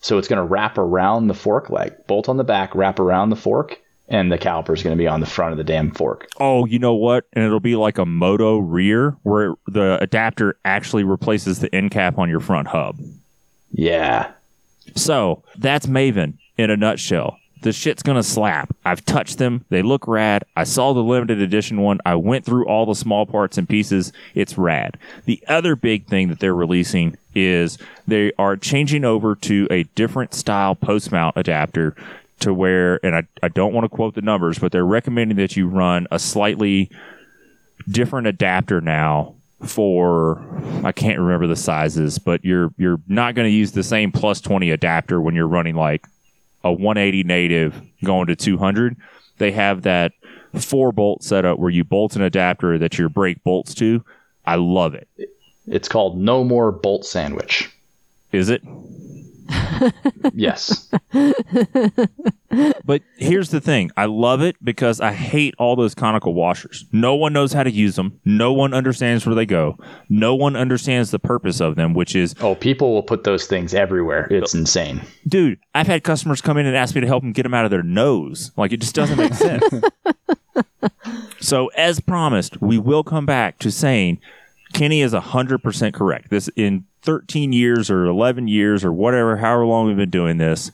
So 0.00 0.16
it's 0.16 0.28
going 0.28 0.36
to 0.36 0.44
wrap 0.44 0.78
around 0.78 1.26
the 1.26 1.34
fork 1.34 1.70
leg, 1.70 1.92
bolt 2.06 2.28
on 2.28 2.36
the 2.36 2.44
back, 2.44 2.72
wrap 2.76 3.00
around 3.00 3.30
the 3.30 3.36
fork, 3.36 3.80
and 4.08 4.32
the 4.32 4.38
caliper 4.38 4.74
is 4.74 4.82
going 4.82 4.96
to 4.96 5.00
be 5.00 5.06
on 5.06 5.20
the 5.20 5.26
front 5.26 5.52
of 5.52 5.58
the 5.58 5.64
damn 5.64 5.90
fork. 5.90 6.28
Oh, 6.40 6.64
you 6.64 6.78
know 6.78 6.94
what? 6.94 7.24
And 7.32 7.44
it'll 7.44 7.60
be 7.60 7.76
like 7.76 7.98
a 7.98 8.06
moto 8.06 8.58
rear 8.58 9.16
where 9.22 9.54
the 9.66 9.98
adapter 10.00 10.56
actually 10.64 11.04
replaces 11.04 11.60
the 11.60 11.74
end 11.74 11.90
cap 11.90 12.18
on 12.18 12.28
your 12.28 12.40
front 12.40 12.68
hub. 12.68 12.98
Yeah. 13.70 14.32
So 14.96 15.42
that's 15.56 15.86
Maven 15.86 16.34
in 16.56 16.70
a 16.70 16.76
nutshell. 16.76 17.38
The 17.60 17.72
shit's 17.72 18.04
gonna 18.04 18.22
slap. 18.22 18.74
I've 18.84 19.04
touched 19.04 19.38
them. 19.38 19.64
They 19.68 19.82
look 19.82 20.06
rad. 20.06 20.44
I 20.56 20.62
saw 20.62 20.92
the 20.92 21.02
limited 21.02 21.42
edition 21.42 21.80
one. 21.80 21.98
I 22.06 22.14
went 22.14 22.44
through 22.44 22.68
all 22.68 22.86
the 22.86 22.94
small 22.94 23.26
parts 23.26 23.58
and 23.58 23.68
pieces. 23.68 24.12
It's 24.34 24.56
rad. 24.56 24.96
The 25.24 25.42
other 25.48 25.74
big 25.74 26.06
thing 26.06 26.28
that 26.28 26.38
they're 26.38 26.54
releasing 26.54 27.16
is 27.34 27.76
they 28.06 28.32
are 28.38 28.56
changing 28.56 29.04
over 29.04 29.34
to 29.34 29.66
a 29.72 29.82
different 29.82 30.34
style 30.34 30.76
post 30.76 31.10
mount 31.10 31.36
adapter 31.36 31.96
to 32.40 32.54
where, 32.54 33.04
and 33.04 33.16
I, 33.16 33.26
I 33.42 33.48
don't 33.48 33.72
want 33.72 33.84
to 33.84 33.88
quote 33.88 34.14
the 34.14 34.22
numbers, 34.22 34.58
but 34.58 34.72
they're 34.72 34.84
recommending 34.84 35.36
that 35.38 35.56
you 35.56 35.68
run 35.68 36.06
a 36.10 36.18
slightly 36.18 36.90
different 37.88 38.26
adapter 38.26 38.80
now 38.80 39.34
for 39.66 40.40
I 40.84 40.92
can't 40.92 41.18
remember 41.18 41.46
the 41.46 41.56
sizes, 41.56 42.18
but 42.18 42.44
you're 42.44 42.72
you're 42.78 43.00
not 43.08 43.34
going 43.34 43.46
to 43.46 43.52
use 43.52 43.72
the 43.72 43.82
same 43.82 44.12
plus 44.12 44.40
20 44.40 44.70
adapter 44.70 45.20
when 45.20 45.34
you're 45.34 45.48
running 45.48 45.74
like 45.74 46.06
a 46.62 46.72
180 46.72 47.24
native 47.24 47.80
going 48.04 48.28
to 48.28 48.36
200. 48.36 48.96
They 49.38 49.52
have 49.52 49.82
that 49.82 50.12
four 50.54 50.92
bolt 50.92 51.22
setup 51.22 51.58
where 51.58 51.70
you 51.70 51.84
bolt 51.84 52.16
an 52.16 52.22
adapter 52.22 52.78
that 52.78 52.98
your 52.98 53.08
brake 53.08 53.42
bolts 53.42 53.74
to. 53.74 54.04
I 54.46 54.56
love 54.56 54.94
it. 54.94 55.08
It's 55.66 55.88
called 55.88 56.18
No 56.18 56.44
More 56.44 56.72
Bolt 56.72 57.04
Sandwich. 57.04 57.70
Is 58.32 58.48
it? 58.48 58.62
Yes. 60.34 60.90
But 62.84 63.02
here's 63.18 63.50
the 63.50 63.60
thing. 63.60 63.90
I 63.96 64.06
love 64.06 64.40
it 64.40 64.56
because 64.64 65.00
I 65.02 65.12
hate 65.12 65.54
all 65.58 65.76
those 65.76 65.94
conical 65.94 66.32
washers. 66.32 66.86
No 66.92 67.14
one 67.14 67.34
knows 67.34 67.52
how 67.52 67.62
to 67.62 67.70
use 67.70 67.96
them. 67.96 68.18
No 68.24 68.54
one 68.54 68.72
understands 68.72 69.26
where 69.26 69.34
they 69.34 69.44
go. 69.44 69.76
No 70.08 70.34
one 70.34 70.56
understands 70.56 71.10
the 71.10 71.18
purpose 71.18 71.60
of 71.60 71.76
them, 71.76 71.92
which 71.92 72.16
is 72.16 72.34
oh, 72.40 72.54
people 72.54 72.94
will 72.94 73.02
put 73.02 73.24
those 73.24 73.46
things 73.46 73.74
everywhere. 73.74 74.26
It's 74.30 74.54
insane. 74.54 75.02
dude, 75.26 75.58
I've 75.74 75.86
had 75.86 76.04
customers 76.04 76.40
come 76.40 76.56
in 76.56 76.64
and 76.64 76.74
ask 76.74 76.94
me 76.94 77.02
to 77.02 77.06
help 77.06 77.22
them 77.22 77.32
get 77.32 77.42
them 77.42 77.52
out 77.52 77.66
of 77.66 77.70
their 77.70 77.82
nose. 77.82 78.50
Like 78.56 78.72
it 78.72 78.80
just 78.80 78.94
doesn't 78.94 79.18
make 79.18 79.34
sense. 79.34 79.64
so, 81.40 81.66
as 81.76 82.00
promised, 82.00 82.62
we 82.62 82.78
will 82.78 83.04
come 83.04 83.26
back 83.26 83.58
to 83.58 83.70
saying 83.70 84.20
Kenny 84.72 85.02
is 85.02 85.12
100% 85.12 85.92
correct. 85.92 86.30
This 86.30 86.48
in 86.56 86.84
13 87.02 87.52
years 87.52 87.90
or 87.90 88.06
11 88.06 88.48
years 88.48 88.84
or 88.84 88.92
whatever, 88.92 89.36
however 89.36 89.64
long 89.66 89.86
we've 89.86 89.96
been 89.96 90.10
doing 90.10 90.38
this, 90.38 90.70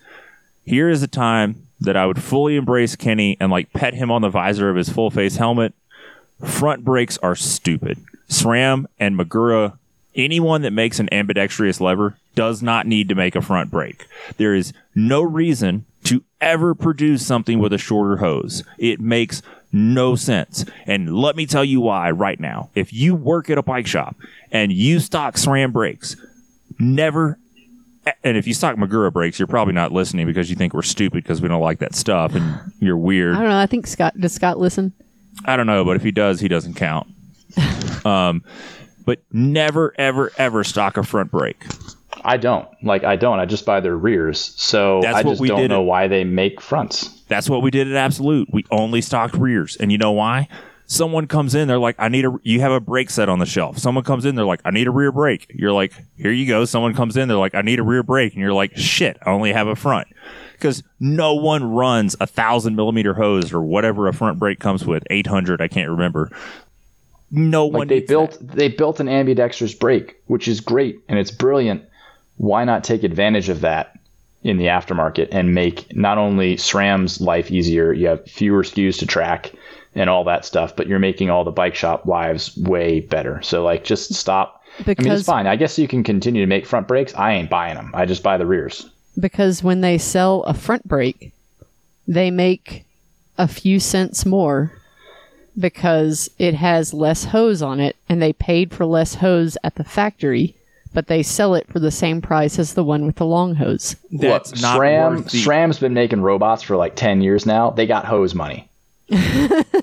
here 0.65 0.89
is 0.89 1.03
a 1.03 1.09
time 1.09 1.67
that 1.81 1.97
I 1.97 2.07
would 2.07 2.23
fully 2.23 2.57
embrace 2.57 2.97
Kenny 2.97 3.37
and 3.41 3.51
like 3.51 3.73
pet 3.73 3.95
him 3.95 4.11
on 4.11 4.23
the 4.23 4.31
visor 4.31 4.71
of 4.71 4.77
his 4.77 4.89
full 4.89 5.11
face 5.11 5.37
helmet. 5.37 5.75
Front 6.45 6.85
brakes 6.85 7.19
are 7.19 7.35
stupid. 7.35 7.99
SRAM 8.29 8.87
and 8.99 9.17
Magura, 9.17 9.79
anyone 10.15 10.63
that 10.63 10.73
makes 10.73 10.99
an 10.99 11.13
ambidextrous 11.13 11.81
lever 11.81 12.17
does 12.35 12.63
not 12.63 12.87
need 12.87 13.09
to 13.09 13.15
make 13.15 13.37
a 13.37 13.43
front 13.43 13.71
brake. 13.71 14.07
There 14.37 14.55
is 14.55 14.73
no 14.95 15.23
reason 15.23 15.85
to 16.05 16.23
ever 16.41 16.75
produce 16.75 17.27
something 17.27 17.59
with 17.59 17.73
a 17.73 17.79
shorter 17.79 18.19
hose. 18.19 18.63
It 18.79 19.01
makes 19.01 19.43
no 19.75 20.15
sense. 20.15 20.65
And 20.87 21.17
let 21.17 21.35
me 21.35 21.47
tell 21.47 21.65
you 21.65 21.81
why 21.81 22.11
right 22.13 22.39
now. 22.39 22.71
If 22.75 22.93
you 22.93 23.15
work 23.15 23.51
at 23.51 23.59
a 23.59 23.63
bike 23.63 23.89
shop 23.89 24.17
and 24.53 24.73
you 24.73 25.01
stock 25.01 25.35
SRAM 25.35 25.73
brakes, 25.73 26.17
never 26.79 27.39
and 28.23 28.37
if 28.37 28.47
you 28.47 28.55
stock 28.55 28.77
Magura 28.77 29.13
brakes, 29.13 29.39
you're 29.39 29.49
probably 29.49 29.75
not 29.75 29.91
listening 29.91 30.27
because 30.27 30.51
you 30.51 30.57
think 30.57 30.75
we're 30.75 30.83
stupid 30.83 31.25
because 31.25 31.41
we 31.41 31.49
don't 31.49 31.61
like 31.61 31.79
that 31.79 31.95
stuff 31.95 32.35
and 32.35 32.73
you're 32.79 32.99
weird. 32.99 33.35
I 33.35 33.41
don't 33.41 33.49
know. 33.49 33.59
I 33.59 33.67
think 33.67 33.87
Scott 33.87 34.15
does 34.19 34.33
Scott 34.33 34.59
listen? 34.59 34.93
I 35.45 35.57
don't 35.57 35.67
know, 35.67 35.85
but 35.85 35.97
if 35.97 36.03
he 36.03 36.13
does, 36.13 36.39
he 36.39 36.49
doesn't 36.49 36.75
count. 36.75 37.09
um, 38.05 38.45
but 39.05 39.23
never, 39.33 39.93
ever, 39.99 40.31
ever 40.39 40.65
stock 40.65 40.97
a 40.97 41.03
front 41.03 41.31
brake. 41.31 41.65
I 42.25 42.37
don't. 42.37 42.69
Like, 42.83 43.05
I 43.05 43.17
don't. 43.17 43.41
I 43.41 43.47
just 43.47 43.67
buy 43.67 43.81
their 43.81 43.97
rears. 43.97 44.55
So 44.57 45.01
That's 45.03 45.17
I 45.17 45.23
just 45.23 45.43
don't 45.43 45.69
know 45.69 45.83
it. 45.83 45.87
why 45.87 46.09
they 46.09 46.25
make 46.25 46.61
fronts. 46.61 47.23
That's 47.35 47.51
what 47.51 47.63
we 47.63 47.73
did 47.73 47.91
at 47.91 47.97
Absolute. 47.97 48.49
We 48.53 48.65
only 48.71 49.01
stocked 49.01 49.35
rears, 49.35 49.77
and 49.81 49.91
you 49.91 49.99
know 49.99 50.13
why? 50.13 50.47
Someone 50.87 51.27
comes 51.27 51.57
in, 51.57 51.67
they're 51.67 51.81
like, 51.81 51.97
"I 51.99 52.09
need 52.09 52.25
a." 52.25 52.39
You 52.45 52.61
have 52.61 52.71
a 52.71 52.79
brake 52.79 53.11
set 53.11 53.29
on 53.29 53.41
the 53.41 53.47
shelf. 53.47 53.77
Someone 53.77 54.05
comes 54.05 54.25
in, 54.25 54.37
they're 54.37 54.45
like, 54.45 54.61
"I 54.65 54.71
need 54.71 54.87
a 54.87 54.93
rear 54.93 55.11
brake." 55.11 55.51
You're 55.53 55.73
like, 55.73 55.93
"Here 56.17 56.31
you 56.31 56.47
go." 56.47 56.65
Someone 56.65 56.95
comes 56.95 57.17
in, 57.17 57.27
they're 57.27 57.37
like, 57.37 57.57
"I 57.57 57.63
need 57.63 57.81
a 57.81 57.83
rear 57.83 58.05
brake," 58.05 58.35
and 58.35 58.41
you're 58.41 58.53
like, 58.53 58.77
"Shit, 58.77 59.19
I 59.27 59.31
only 59.31 59.53
have 59.53 59.67
a 59.67 59.75
front." 59.75 60.07
Because 60.53 60.85
no 61.01 61.35
one 61.35 61.65
runs 61.65 62.15
a 62.21 62.27
thousand 62.29 62.77
millimeter 62.77 63.15
hose 63.15 63.53
or 63.53 63.63
whatever 63.63 64.07
a 64.07 64.13
front 64.13 64.39
brake 64.39 64.61
comes 64.61 64.87
with, 64.87 65.03
eight 65.11 65.27
hundred, 65.27 65.61
I 65.61 65.67
can't 65.67 65.91
remember. 65.91 66.31
No 67.33 67.67
one 67.67 67.89
they 67.89 67.99
built 67.99 68.39
that. 68.39 68.55
they 68.55 68.69
built 68.69 69.01
an 69.01 69.09
ambidextrous 69.09 69.75
brake, 69.75 70.15
which 70.27 70.47
is 70.47 70.61
great 70.61 71.01
and 71.09 71.19
it's 71.19 71.33
brilliant. 71.33 71.83
Why 72.37 72.65
not 72.65 72.85
take 72.85 73.03
advantage 73.03 73.49
of 73.49 73.63
that 73.63 73.94
in 74.45 74.59
the 74.59 74.67
aftermarket 74.67 75.29
and 75.33 75.55
make 75.55 75.95
not 75.97 76.19
only 76.19 76.57
SRAM's 76.57 77.21
life 77.21 77.51
easier, 77.51 77.93
you 77.93 78.07
have 78.07 78.25
fewer 78.27 78.63
SKUs 78.63 78.99
to 78.99 79.07
track 79.07 79.51
and 79.95 80.09
all 80.11 80.23
that 80.25 80.45
stuff, 80.45 80.77
but 80.77 80.87
you're 80.87 80.99
making 80.99 81.31
all 81.31 81.45
the 81.45 81.51
bike 81.51 81.75
shop 81.75 82.05
lives 82.07 82.57
way 82.59 83.01
better. 83.01 83.41
So 83.43 83.65
like 83.65 83.85
just 83.85 84.15
stop. 84.15 84.63
I 84.79 84.83
mean, 84.89 84.95
Because 84.97 85.21
it's 85.21 85.27
fine. 85.29 85.47
I 85.47 85.57
guess 85.57 85.79
you 85.79 85.89
can 85.89 86.03
continue 86.05 86.43
to 86.43 86.47
make 86.49 86.67
front 86.67 86.87
brakes. 86.89 87.15
I 87.15 87.33
ain't 87.33 87.49
buying 87.51 87.75
them. 87.77 87.91
I 87.95 88.05
just 88.07 88.23
buy 88.23 88.37
the 88.37 88.47
rears. 88.47 88.89
because 89.19 89.63
when 89.63 89.81
they 89.81 89.97
sell 89.99 90.43
a 90.43 90.53
front 90.55 90.87
brake, 90.87 91.33
they 92.07 92.31
make 92.31 92.85
a 93.39 93.49
few 93.49 93.81
cents 93.81 94.27
more 94.27 94.73
because 95.59 96.29
it 96.39 96.55
has 96.55 96.93
less 96.93 97.25
hose 97.27 97.63
on 97.63 97.79
it 97.81 97.97
and 98.09 98.21
they 98.21 98.33
paid 98.33 98.73
for 98.73 98.85
less 98.85 99.15
hose 99.17 99.57
at 99.63 99.77
the 99.77 99.85
factory, 99.85 100.55
but 100.95 101.09
they 101.09 101.23
sell 101.23 101.55
it 101.55 101.67
for 101.71 101.79
the 101.81 101.91
same 101.91 102.23
price 102.23 102.59
as 102.59 102.73
the 102.75 102.85
one 102.85 103.05
with 103.05 103.17
the 103.17 103.27
long 103.27 103.55
hose. 103.57 103.97
That's 104.11 104.53
Look, 104.53 104.63
not 104.63 104.79
SRAM 104.81 105.11
worth 105.17 105.31
the- 105.31 105.39
SRAM's 105.45 105.79
been 105.79 105.93
making 105.93 106.23
robots 106.23 106.63
for 106.63 106.77
like 106.77 106.97
10 106.97 107.21
years 107.21 107.45
now. 107.45 107.71
They 107.71 107.87
got 107.87 108.07
hose 108.07 108.35
money. 108.35 108.69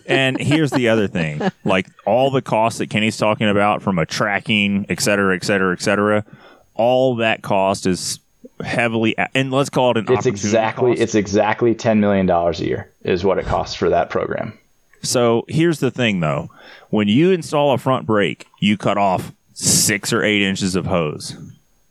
and 0.08 0.40
here's 0.42 0.72
the 0.72 0.90
other 0.90 1.08
thing 1.08 1.40
like 1.64 1.86
all 2.06 2.32
the 2.32 2.42
costs 2.42 2.80
that 2.80 2.90
Kenny's 2.90 3.18
talking 3.18 3.48
about 3.48 3.82
from 3.84 4.00
a 4.00 4.06
tracking, 4.06 4.86
et 4.90 5.00
cetera, 5.00 5.36
et 5.36 5.44
cetera, 5.44 5.74
et 5.74 5.82
cetera, 5.82 6.26
all 6.74 7.16
that 7.18 7.44
cost 7.44 7.86
is 7.86 8.20
heavily, 8.64 9.16
and 9.36 9.52
let's 9.52 9.70
call 9.70 9.92
it 9.92 9.98
an 9.98 10.06
It's 10.10 10.26
exactly 10.26 10.92
cost. 10.94 11.02
it's 11.02 11.16
exactly 11.16 11.76
ten 11.76 12.00
million 12.00 12.26
dollars 12.26 12.60
a 12.62 12.66
year 12.66 12.92
is 13.04 13.24
what 13.24 13.38
it 13.38 13.46
costs 13.46 13.76
for 13.76 13.90
that 13.90 14.10
program. 14.10 14.58
So 15.04 15.46
here's 15.48 15.80
the 15.80 15.92
thing 15.92 16.20
though 16.20 16.50
when 16.90 17.08
you 17.08 17.30
install 17.32 17.74
a 17.74 17.78
front 17.78 18.08
brake, 18.08 18.48
you 18.60 18.76
cut 18.76 18.98
off 18.98 19.32
six 19.62 20.12
or 20.14 20.24
eight 20.24 20.42
inches 20.42 20.76
of 20.76 20.86
hose. 20.86 21.36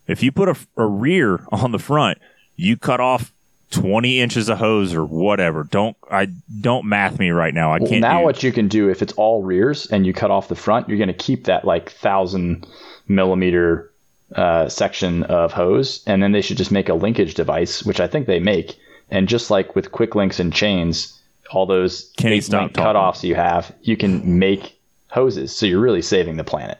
If 0.06 0.22
you 0.22 0.32
put 0.32 0.48
a, 0.48 0.56
a 0.76 0.86
rear 0.86 1.44
on 1.52 1.72
the 1.72 1.78
front, 1.78 2.18
you 2.56 2.76
cut 2.76 3.00
off 3.00 3.32
20 3.70 4.20
inches 4.20 4.48
of 4.48 4.58
hose 4.58 4.92
or 4.94 5.04
whatever. 5.04 5.62
Don't 5.64 5.96
I 6.10 6.26
don't 6.60 6.86
math 6.86 7.18
me 7.20 7.30
right 7.30 7.54
now. 7.54 7.72
I 7.72 7.78
Well, 7.78 7.88
can't. 7.88 8.00
now 8.00 8.18
do- 8.18 8.24
what 8.24 8.42
you 8.42 8.50
can 8.52 8.66
do 8.66 8.88
if 8.88 9.02
it's 9.02 9.12
all 9.12 9.42
rears 9.42 9.86
and 9.86 10.04
you 10.04 10.12
cut 10.12 10.30
off 10.32 10.48
the 10.48 10.56
front, 10.56 10.88
you're 10.88 10.98
going 10.98 11.06
to 11.08 11.14
keep 11.14 11.44
that 11.44 11.64
like 11.64 11.90
thousand 11.92 12.66
millimeter 13.06 13.90
uh, 14.34 14.68
section 14.68 15.22
of 15.24 15.52
hose, 15.52 16.02
and 16.06 16.22
then 16.22 16.32
they 16.32 16.40
should 16.40 16.56
just 16.56 16.70
make 16.70 16.88
a 16.88 16.94
linkage 16.94 17.34
device, 17.34 17.84
which 17.84 18.00
I 18.00 18.06
think 18.06 18.26
they 18.26 18.38
make. 18.40 18.76
And 19.10 19.28
just 19.28 19.50
like 19.50 19.74
with 19.74 19.90
quick 19.92 20.14
links 20.14 20.38
and 20.38 20.52
chains, 20.52 21.18
all 21.52 21.66
those 21.66 22.12
Kenny, 22.16 22.40
stop 22.40 22.70
cutoffs 22.72 23.24
you 23.24 23.34
have, 23.34 23.74
you 23.82 23.96
can 23.96 24.38
make 24.38 24.78
hoses. 25.08 25.54
So 25.54 25.66
you're 25.66 25.80
really 25.80 26.02
saving 26.02 26.36
the 26.36 26.44
planet. 26.44 26.78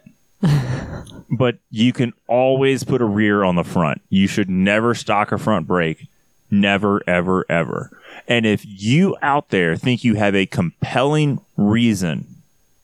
But 1.31 1.59
you 1.71 1.93
can 1.93 2.13
always 2.27 2.85
put 2.85 3.01
a 3.01 3.07
rear 3.07 3.45
on 3.45 3.57
the 3.57 3.65
front. 3.65 4.03
You 4.09 4.27
should 4.27 4.51
never 4.51 4.95
stock 4.95 5.33
a 5.33 5.39
front 5.39 5.67
brake. 5.67 6.09
Never, 6.51 7.01
ever, 7.07 7.47
ever. 7.49 7.91
And 8.27 8.45
if 8.45 8.65
you 8.65 9.17
out 9.23 9.51
there 9.51 9.77
think 9.77 10.03
you 10.03 10.15
have 10.17 10.35
a 10.35 10.47
compelling 10.47 11.41
reason 11.57 12.27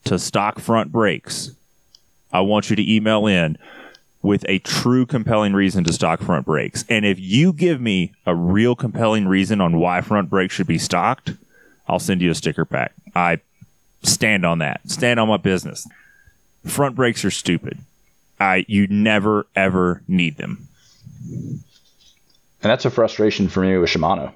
to 0.05 0.17
stock 0.17 0.59
front 0.59 0.91
brakes, 0.91 1.51
I 2.31 2.41
want 2.41 2.69
you 2.69 2.75
to 2.75 2.93
email 2.93 3.27
in 3.27 3.57
with 4.21 4.45
a 4.47 4.59
true 4.59 5.05
compelling 5.05 5.53
reason 5.53 5.83
to 5.83 5.93
stock 5.93 6.21
front 6.21 6.45
brakes. 6.45 6.85
And 6.89 7.05
if 7.05 7.19
you 7.19 7.53
give 7.53 7.79
me 7.81 8.13
a 8.25 8.35
real 8.35 8.75
compelling 8.75 9.27
reason 9.27 9.61
on 9.61 9.79
why 9.79 10.01
front 10.01 10.29
brakes 10.29 10.53
should 10.53 10.67
be 10.67 10.77
stocked, 10.77 11.31
I'll 11.87 11.99
send 11.99 12.21
you 12.21 12.31
a 12.31 12.35
sticker 12.35 12.65
pack. 12.65 12.93
I 13.15 13.39
stand 14.03 14.45
on 14.45 14.59
that. 14.59 14.81
Stand 14.89 15.19
on 15.19 15.27
my 15.27 15.37
business. 15.37 15.87
Front 16.67 16.95
brakes 16.95 17.23
are 17.25 17.31
stupid. 17.31 17.79
I 18.39 18.65
you 18.67 18.87
never 18.87 19.47
ever 19.55 20.03
need 20.07 20.37
them. 20.37 20.67
And 21.29 21.61
that's 22.61 22.85
a 22.85 22.89
frustration 22.89 23.47
for 23.47 23.61
me 23.61 23.77
with 23.77 23.89
Shimano. 23.89 24.33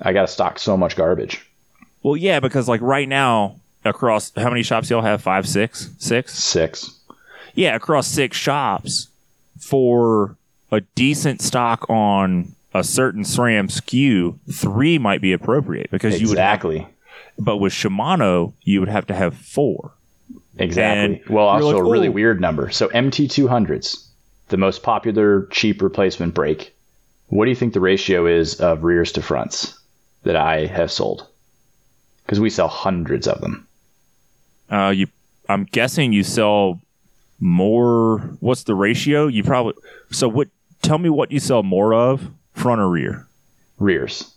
I 0.00 0.12
got 0.12 0.22
to 0.22 0.28
stock 0.28 0.58
so 0.58 0.76
much 0.76 0.96
garbage. 0.96 1.46
Well, 2.02 2.16
yeah, 2.16 2.40
because 2.40 2.68
like 2.68 2.80
right 2.80 3.08
now 3.08 3.56
across 3.84 4.32
how 4.36 4.48
many 4.50 4.62
shops 4.62 4.90
y'all 4.90 5.02
have? 5.02 5.22
Five, 5.22 5.46
six, 5.48 5.90
six? 5.98 6.34
Six. 6.34 6.98
Yeah, 7.54 7.74
across 7.74 8.06
six 8.06 8.36
shops 8.36 9.08
for 9.58 10.36
a 10.72 10.80
decent 10.94 11.42
stock 11.42 11.88
on 11.90 12.54
a 12.72 12.84
certain 12.84 13.22
SRAM 13.24 13.68
SKU, 13.70 14.38
three 14.54 14.98
might 14.98 15.20
be 15.20 15.32
appropriate 15.32 15.90
because 15.90 16.20
you 16.20 16.28
would 16.28 16.34
Exactly. 16.34 16.86
but 17.38 17.56
with 17.58 17.72
Shimano, 17.72 18.52
you 18.62 18.80
would 18.80 18.88
have 18.88 19.06
to 19.08 19.14
have 19.14 19.34
four. 19.36 19.92
Exactly. 20.60 21.16
And 21.16 21.28
well, 21.28 21.46
also 21.46 21.78
like, 21.78 21.86
a 21.86 21.90
really 21.90 22.08
weird 22.10 22.40
number. 22.40 22.70
So 22.70 22.88
MT200s, 22.88 24.06
the 24.48 24.58
most 24.58 24.82
popular 24.82 25.46
cheap 25.50 25.80
replacement 25.80 26.34
brake. 26.34 26.76
What 27.28 27.46
do 27.46 27.50
you 27.50 27.56
think 27.56 27.72
the 27.72 27.80
ratio 27.80 28.26
is 28.26 28.60
of 28.60 28.84
rears 28.84 29.12
to 29.12 29.22
fronts 29.22 29.78
that 30.24 30.36
I 30.36 30.66
have 30.66 30.92
sold? 30.92 31.26
Because 32.24 32.40
we 32.40 32.50
sell 32.50 32.68
hundreds 32.68 33.26
of 33.26 33.40
them. 33.40 33.66
Uh, 34.70 34.92
you, 34.94 35.06
I'm 35.48 35.64
guessing 35.64 36.12
you 36.12 36.22
sell 36.22 36.80
more. 37.38 38.18
What's 38.40 38.64
the 38.64 38.74
ratio? 38.74 39.28
You 39.28 39.42
probably 39.42 39.74
so 40.10 40.28
what? 40.28 40.48
Tell 40.82 40.98
me 40.98 41.08
what 41.08 41.32
you 41.32 41.40
sell 41.40 41.62
more 41.62 41.94
of, 41.94 42.30
front 42.54 42.80
or 42.80 42.88
rear. 42.88 43.26
Rears. 43.78 44.34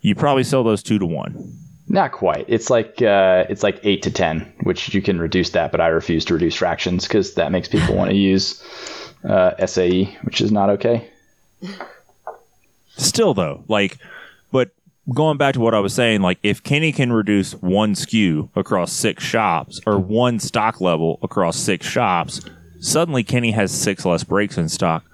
You 0.00 0.14
probably 0.14 0.44
sell 0.44 0.62
those 0.62 0.82
two 0.82 0.98
to 0.98 1.06
one. 1.06 1.56
Not 1.88 2.12
quite. 2.12 2.46
It's 2.48 2.70
like 2.70 3.02
uh, 3.02 3.44
it's 3.48 3.62
like 3.62 3.78
eight 3.82 4.02
to 4.02 4.10
ten, 4.10 4.52
which 4.62 4.94
you 4.94 5.02
can 5.02 5.18
reduce 5.18 5.50
that, 5.50 5.70
but 5.70 5.80
I 5.80 5.88
refuse 5.88 6.24
to 6.26 6.34
reduce 6.34 6.54
fractions 6.54 7.06
because 7.06 7.34
that 7.34 7.52
makes 7.52 7.68
people 7.68 7.94
want 7.96 8.10
to 8.10 8.16
use 8.16 8.62
uh, 9.28 9.66
SAE, 9.66 10.04
which 10.22 10.40
is 10.40 10.50
not 10.50 10.70
okay. 10.70 11.08
Still 12.96 13.34
though, 13.34 13.64
like, 13.68 13.98
but 14.50 14.70
going 15.12 15.36
back 15.36 15.54
to 15.54 15.60
what 15.60 15.74
I 15.74 15.80
was 15.80 15.94
saying, 15.94 16.22
like 16.22 16.38
if 16.42 16.62
Kenny 16.62 16.92
can 16.92 17.12
reduce 17.12 17.52
one 17.54 17.94
SKU 17.94 18.48
across 18.56 18.92
six 18.92 19.22
shops 19.22 19.80
or 19.86 19.98
one 19.98 20.40
stock 20.40 20.80
level 20.80 21.18
across 21.22 21.56
six 21.56 21.86
shops, 21.86 22.40
suddenly 22.80 23.24
Kenny 23.24 23.50
has 23.50 23.70
six 23.70 24.06
less 24.06 24.24
brakes 24.24 24.56
in 24.56 24.70
stock 24.70 25.04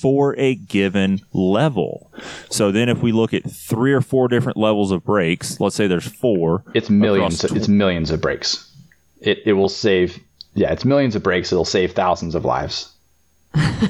for 0.00 0.36
a 0.38 0.54
given 0.54 1.20
level. 1.32 2.12
So 2.50 2.70
then 2.72 2.88
if 2.88 2.98
we 3.02 3.12
look 3.12 3.34
at 3.34 3.50
three 3.50 3.92
or 3.92 4.00
four 4.00 4.28
different 4.28 4.56
levels 4.56 4.90
of 4.92 5.04
brakes, 5.04 5.60
let's 5.60 5.76
say 5.76 5.86
there's 5.86 6.06
four. 6.06 6.62
It's 6.74 6.90
millions. 6.90 7.40
tw- 7.40 7.56
It's 7.56 7.68
millions 7.68 8.10
of 8.10 8.20
brakes. 8.20 8.70
It 9.20 9.38
it 9.44 9.54
will 9.54 9.68
save. 9.68 10.18
Yeah, 10.54 10.72
it's 10.72 10.84
millions 10.84 11.14
of 11.16 11.22
brakes. 11.22 11.52
It'll 11.52 11.64
save 11.64 11.92
thousands 11.92 12.34
of 12.34 12.44
lives. 12.44 12.92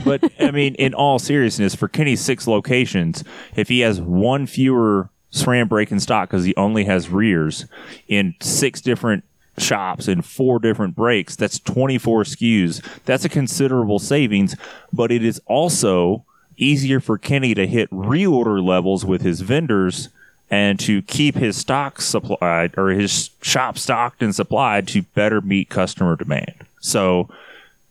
but 0.04 0.22
I 0.40 0.50
mean, 0.50 0.74
in 0.76 0.94
all 0.94 1.18
seriousness, 1.18 1.74
for 1.74 1.88
Kenny's 1.88 2.20
six 2.20 2.46
locations, 2.46 3.24
if 3.56 3.68
he 3.68 3.80
has 3.80 4.00
one 4.00 4.46
fewer 4.46 5.10
SRAM 5.32 5.68
brake 5.68 5.90
in 5.92 6.00
stock 6.00 6.30
because 6.30 6.44
he 6.44 6.54
only 6.56 6.84
has 6.84 7.10
rears 7.10 7.66
in 8.06 8.34
six 8.40 8.80
different 8.80 9.24
shops 9.58 10.08
and 10.08 10.24
four 10.24 10.58
different 10.58 10.96
brakes. 10.96 11.36
that's 11.36 11.58
24 11.58 12.24
SKUs. 12.24 13.02
That's 13.04 13.24
a 13.24 13.28
considerable 13.28 13.98
savings, 13.98 14.56
but 14.92 15.10
it 15.12 15.24
is 15.24 15.40
also 15.46 16.24
easier 16.56 17.00
for 17.00 17.18
Kenny 17.18 17.54
to 17.54 17.66
hit 17.66 17.90
reorder 17.90 18.64
levels 18.64 19.04
with 19.04 19.22
his 19.22 19.40
vendors 19.40 20.08
and 20.50 20.80
to 20.80 21.02
keep 21.02 21.36
his 21.36 21.56
stock 21.56 22.00
supplied 22.00 22.76
or 22.76 22.88
his 22.88 23.30
shop 23.42 23.78
stocked 23.78 24.22
and 24.22 24.34
supplied 24.34 24.88
to 24.88 25.02
better 25.02 25.40
meet 25.40 25.68
customer 25.68 26.16
demand. 26.16 26.54
So, 26.80 27.28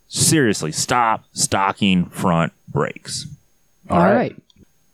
seriously, 0.08 0.72
stop 0.72 1.24
stocking 1.34 2.06
front 2.06 2.54
brakes. 2.68 3.28
All 3.90 4.00
right. 4.00 4.36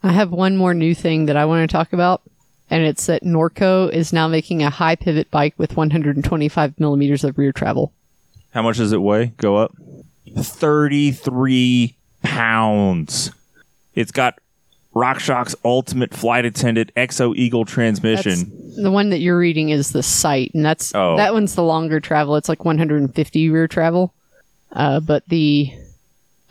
I 0.04 0.12
have 0.12 0.32
one 0.32 0.58
more 0.58 0.74
new 0.74 0.94
thing 0.94 1.28
that 1.28 1.38
I 1.38 1.46
want 1.46 1.70
to 1.70 1.74
talk 1.74 1.94
about, 1.94 2.22
and 2.74 2.84
it's 2.84 3.06
that 3.06 3.22
Norco 3.24 3.88
is 3.92 4.12
now 4.12 4.28
making 4.28 4.64
a 4.64 4.70
high 4.72 4.96
pivot 4.96 5.30
bike 5.30 5.54
with 5.60 5.78
125 5.78 6.80
millimeters 6.80 7.24
of 7.24 7.38
rear 7.38 7.52
travel. 7.52 7.94
How 8.50 8.64
much 8.64 8.78
does 8.78 8.92
it 8.92 8.98
weigh? 9.02 9.28
Go 9.38 9.58
up? 9.58 9.76
33 10.36 11.96
pounds. 12.24 13.32
It's 13.94 14.12
got 14.12 14.40
RockShox 14.96 15.54
Ultimate 15.64 16.16
Flight 16.16 16.46
Attendant 16.46 16.92
XO 16.96 17.36
Eagle 17.36 17.64
transmission. 17.66 18.52
The 18.82 18.90
one 18.92 19.12
that 19.12 19.20
you're 19.20 19.38
reading 19.38 19.70
is 19.70 19.92
the 19.92 20.02
Sight, 20.02 20.52
and 20.56 20.66
that's 20.66 20.96
Oh. 20.96 21.16
that 21.18 21.34
one's 21.34 21.54
the 21.54 21.64
longer 21.64 22.00
travel. 22.00 22.36
It's 22.38 22.50
like 22.50 22.66
150 22.66 23.50
rear 23.52 23.68
travel, 23.68 24.14
uh, 24.72 25.00
but 25.00 25.24
the 25.28 25.72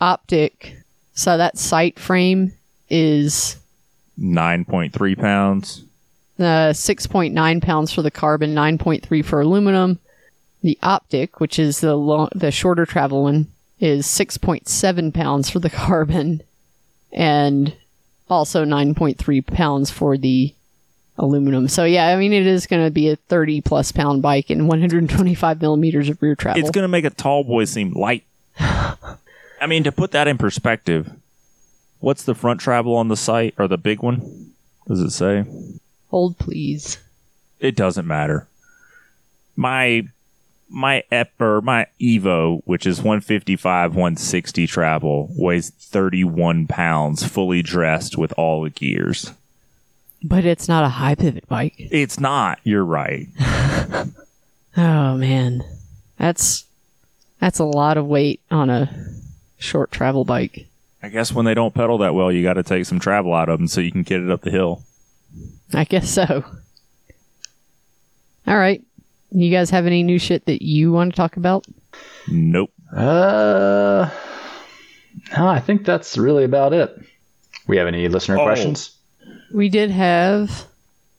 Optic. 0.01 0.77
So 1.15 1.37
that 1.37 1.59
Sight 1.59 1.99
frame 1.99 2.53
is 2.89 3.57
9.3 4.17 5.17
pounds. 5.17 5.83
Uh, 6.39 6.73
6.9 6.73 7.63
pounds 7.63 7.93
for 7.93 8.03
the 8.03 8.11
carbon, 8.11 8.55
9.3 8.55 9.25
for 9.25 9.41
aluminum. 9.41 9.99
The 10.63 10.79
optic, 10.83 11.41
which 11.41 11.59
is 11.59 11.81
the 11.81 12.29
the 12.35 12.51
shorter 12.51 12.87
travel 12.87 13.25
one, 13.25 13.49
is 13.81 14.07
6.7 14.07 15.13
pounds 15.13 15.51
for 15.51 15.59
the 15.59 15.71
carbon, 15.85 16.43
and 17.13 17.77
also 18.31 18.65
9.3 18.65 19.47
pounds 19.47 19.91
for 19.91 20.17
the 20.17 20.55
aluminum. 21.19 21.69
So 21.69 21.85
yeah, 21.85 22.09
I 22.09 22.17
mean 22.17 22.33
it 22.33 22.47
is 22.47 22.67
going 22.67 22.85
to 22.85 22.91
be 22.91 23.11
a 23.11 23.17
30 23.17 23.61
plus 23.61 23.93
pound 23.93 24.23
bike 24.23 24.51
and 24.51 24.69
125 24.69 25.61
millimeters 25.61 26.09
of 26.09 26.21
rear 26.23 26.35
travel. 26.35 26.61
It's 26.61 26.71
going 26.71 26.85
to 26.85 26.89
make 26.89 27.05
a 27.05 27.11
Tallboy 27.11 27.69
seem 27.69 27.93
light. 27.93 28.25
I 28.59 29.67
mean, 29.69 29.85
to 29.85 29.93
put 29.93 30.11
that 30.13 30.27
in 30.29 30.39
perspective, 30.39 31.13
what's 32.01 32.25
the 32.25 32.35
front 32.35 32.61
travel 32.61 32.97
on 32.97 33.09
the 33.09 33.17
Sight 33.17 33.55
or 33.59 33.69
the 33.69 33.79
big 33.79 34.03
one? 34.03 34.55
Does 34.89 35.01
it 35.01 35.11
say? 35.11 35.45
Hold 36.13 36.39
please. 36.39 36.99
it 37.59 37.75
doesn't 37.75 38.07
matter. 38.07 38.47
My 39.57 40.07
my 40.69 41.03
Ep 41.11 41.33
or 41.41 41.61
my 41.61 41.87
Evo, 42.01 42.63
which 42.65 42.87
is 42.87 42.99
155, 42.99 43.91
160 43.97 44.67
travel, 44.67 45.29
weighs 45.37 45.71
31 45.71 46.67
pounds, 46.67 47.27
fully 47.27 47.61
dressed 47.63 48.17
with 48.17 48.33
all 48.39 48.63
the 48.63 48.71
gears. 48.71 49.33
But 50.23 50.45
it's 50.45 50.69
not 50.69 50.85
a 50.85 50.89
high 50.89 51.15
pivot 51.17 51.49
bike. 51.49 51.75
It's 51.77 52.21
not. 52.21 52.61
You're 52.63 52.85
right. 52.85 53.27
Oh 54.75 55.19
man, 55.19 55.63
that's 56.17 56.65
that's 57.39 57.59
a 57.59 57.65
lot 57.65 57.99
of 57.99 58.07
weight 58.07 58.41
on 58.51 58.71
a 58.71 58.89
short 59.59 59.91
travel 59.93 60.25
bike. 60.25 60.67
I 61.03 61.11
guess 61.11 61.31
when 61.31 61.45
they 61.45 61.53
don't 61.53 61.75
pedal 61.75 61.99
that 61.99 62.15
well, 62.15 62.33
you 62.33 62.43
got 62.43 62.55
to 62.55 62.63
take 62.63 62.87
some 62.87 62.99
travel 62.99 63.35
out 63.35 63.51
of 63.51 63.59
them 63.59 63.69
so 63.69 63.83
you 63.83 63.93
can 63.93 64.03
get 64.03 64.23
it 64.23 64.31
up 64.31 64.41
the 64.41 64.51
hill. 64.51 64.83
I 65.75 65.85
guess 65.85 66.11
so. 66.11 66.45
All 68.47 68.57
right. 68.59 68.83
You 69.31 69.51
guys 69.51 69.71
have 69.71 69.87
any 69.87 70.03
new 70.03 70.19
shit 70.19 70.45
that 70.47 70.63
you 70.63 70.93
want 70.93 71.13
to 71.13 71.17
talk 71.17 71.37
about? 71.37 71.67
Nope. 72.29 72.71
Uh, 72.95 74.11
no, 75.37 75.47
I 75.47 75.61
think 75.61 75.85
that's 75.87 76.19
really 76.19 76.45
about 76.45 76.73
it. 76.75 76.95
We 77.67 77.79
have 77.79 77.87
any 77.87 78.09
listener 78.09 78.39
Oh. 78.39 78.45
questions? 78.45 78.93
We 79.53 79.69
did 79.69 79.91
have. 79.91 80.67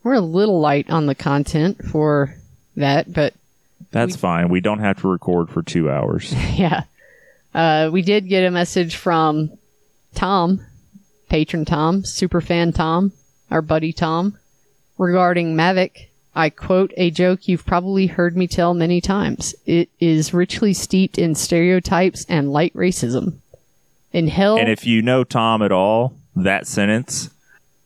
We're 0.03 0.13
a 0.13 0.19
little 0.21 0.59
light 0.59 0.89
on 0.89 1.05
the 1.05 1.15
content 1.15 1.83
for 1.85 2.35
that, 2.75 3.11
but 3.11 3.33
That's 3.91 4.15
fine. 4.15 4.49
We 4.49 4.59
don't 4.59 4.79
have 4.79 4.99
to 5.01 5.07
record 5.07 5.49
for 5.49 5.61
two 5.63 5.89
hours. 5.89 6.33
yeah. 6.55 6.83
Uh, 7.53 7.89
we 7.93 8.01
did 8.01 8.27
get 8.27 8.43
a 8.45 8.51
message 8.51 8.95
from 8.95 9.51
Tom, 10.15 10.65
patron 11.29 11.63
Tom, 11.65 12.03
super 12.03 12.41
fan 12.41 12.73
Tom, 12.73 13.11
our 13.53 13.61
buddy 13.61 13.93
Tom, 13.93 14.37
regarding 14.97 15.55
Mavic. 15.55 16.07
I 16.35 16.49
quote 16.49 16.91
a 16.97 17.11
joke 17.11 17.47
you've 17.47 17.67
probably 17.67 18.07
heard 18.07 18.35
me 18.35 18.47
tell 18.47 18.73
many 18.73 18.99
times. 18.99 19.53
It 19.67 19.89
is 19.99 20.33
richly 20.33 20.73
steeped 20.73 21.19
in 21.19 21.35
stereotypes 21.35 22.25
and 22.27 22.51
light 22.51 22.73
racism. 22.73 23.35
In 24.11 24.27
hell, 24.27 24.57
and 24.57 24.69
if 24.69 24.87
you 24.87 25.03
know 25.03 25.23
Tom 25.23 25.61
at 25.61 25.71
all, 25.71 26.15
that 26.35 26.65
sentence, 26.65 27.29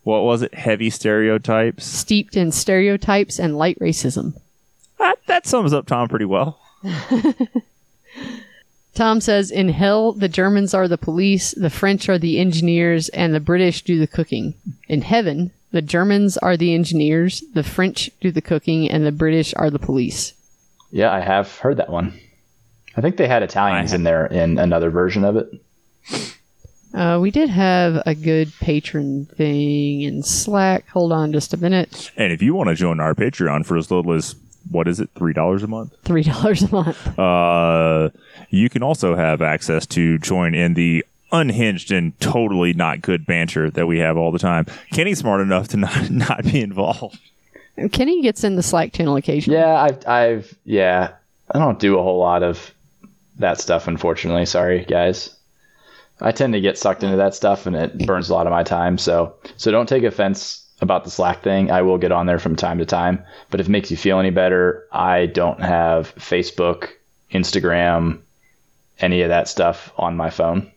what 0.03 0.23
was 0.23 0.41
it? 0.41 0.53
Heavy 0.53 0.89
stereotypes. 0.89 1.85
steeped 1.85 2.37
in 2.37 2.53
stereotypes 2.53 3.37
and 3.39 3.57
light 3.57 3.77
racism. 3.79 4.35
That, 4.99 5.17
that 5.27 5.45
sums 5.45 5.73
up 5.73 5.85
Tom 5.85 6.07
pretty 6.07 6.25
well. 6.25 6.59
Tom 8.97 9.21
says, 9.21 9.51
In 9.51 9.69
hell, 9.69 10.11
the 10.11 10.27
Germans 10.27 10.73
are 10.73 10.87
the 10.87 10.97
police, 10.97 11.51
the 11.51 11.69
French 11.69 12.09
are 12.09 12.17
the 12.17 12.39
engineers, 12.39 13.09
and 13.09 13.33
the 13.33 13.39
British 13.39 13.83
do 13.83 13.99
the 13.99 14.07
cooking. 14.07 14.55
In 14.87 15.03
heaven, 15.03 15.51
the 15.71 15.81
Germans 15.81 16.37
are 16.37 16.57
the 16.57 16.73
engineers, 16.73 17.43
the 17.53 17.63
French 17.63 18.09
do 18.21 18.31
the 18.31 18.41
cooking, 18.41 18.89
and 18.89 19.05
the 19.05 19.11
British 19.11 19.53
are 19.55 19.69
the 19.69 19.79
police. 19.79 20.33
Yeah, 20.91 21.11
I 21.11 21.19
have 21.19 21.57
heard 21.59 21.77
that 21.77 21.89
one. 21.89 22.19
I 22.95 23.01
think 23.01 23.17
they 23.17 23.27
had 23.27 23.43
Italians 23.43 23.93
in 23.93 24.03
there 24.03 24.25
in 24.25 24.57
another 24.57 24.89
version 24.89 25.23
of 25.23 25.35
it. 25.35 25.51
Uh, 26.93 27.19
we 27.21 27.29
did 27.29 27.49
have 27.49 28.01
a 28.07 28.15
good 28.15 28.51
patron 28.59 29.25
thing 29.25 30.01
in 30.01 30.23
Slack. 30.23 30.87
Hold 30.89 31.11
on 31.11 31.31
just 31.31 31.53
a 31.53 31.57
minute. 31.57 32.11
And 32.17 32.31
if 32.33 32.41
you 32.41 32.55
want 32.55 32.69
to 32.69 32.75
join 32.75 32.99
our 32.99 33.13
Patreon 33.13 33.65
for 33.65 33.77
as 33.77 33.91
little 33.91 34.13
as 34.13 34.35
what 34.71 34.87
is 34.87 34.99
it, 34.99 35.09
three 35.15 35.33
dollars 35.33 35.63
a 35.63 35.67
month? 35.67 35.93
$3 36.05 36.69
a 36.69 36.75
month. 36.75 37.19
Uh, 37.19 38.09
you 38.49 38.69
can 38.69 38.81
also 38.81 39.15
have 39.15 39.41
access 39.41 39.85
to 39.87 40.17
join 40.17 40.55
in 40.55 40.73
the 40.73 41.05
unhinged 41.31 41.91
and 41.91 42.19
totally 42.19 42.73
not 42.73 43.01
good 43.01 43.25
banter 43.25 43.69
that 43.71 43.87
we 43.87 43.99
have 43.99 44.17
all 44.17 44.31
the 44.31 44.39
time. 44.39 44.65
Kenny's 44.91 45.19
smart 45.19 45.41
enough 45.41 45.67
to 45.69 45.77
not 45.77 46.09
not 46.09 46.43
be 46.43 46.61
involved. 46.61 47.19
Kenny 47.91 48.21
gets 48.21 48.43
in 48.43 48.55
the 48.55 48.63
Slack 48.63 48.93
channel 48.93 49.15
occasionally. 49.15 49.59
Yeah, 49.59 49.81
I've, 49.81 50.07
I've, 50.07 50.57
yeah, 50.65 51.13
I 51.51 51.59
don't 51.59 51.79
do 51.79 51.99
a 51.99 52.01
whole 52.01 52.17
lot 52.17 52.41
of 52.41 52.73
that 53.37 53.61
stuff, 53.61 53.87
unfortunately. 53.87 54.45
Sorry, 54.45 54.83
guys. 54.85 55.35
I 56.19 56.31
tend 56.31 56.53
to 56.53 56.61
get 56.61 56.79
sucked 56.79 57.03
into 57.03 57.17
that 57.17 57.35
stuff, 57.35 57.67
and 57.67 57.75
it 57.75 58.05
burns 58.07 58.29
a 58.29 58.33
lot 58.33 58.47
of 58.47 58.51
my 58.51 58.63
time. 58.63 58.97
So, 58.97 59.35
so 59.57 59.69
don't 59.69 59.87
take 59.87 60.03
offense 60.03 60.65
about 60.81 61.03
the 61.03 61.11
Slack 61.11 61.43
thing. 61.43 61.69
I 61.69 61.83
will 61.83 61.99
get 61.99 62.11
on 62.11 62.25
there 62.25 62.39
from 62.39 62.55
time 62.55 62.79
to 62.79 62.85
time, 62.85 63.23
but 63.51 63.59
if 63.59 63.67
it 63.67 63.71
makes 63.71 63.91
you 63.91 63.97
feel 63.97 64.19
any 64.19 64.31
better, 64.31 64.87
I 64.91 65.27
don't 65.27 65.61
have 65.61 66.15
Facebook, 66.15 66.89
Instagram, 67.31 68.19
any 68.99 69.21
of 69.21 69.29
that 69.29 69.47
stuff 69.47 69.91
on 69.97 70.17
my 70.17 70.31
phone. 70.31 70.71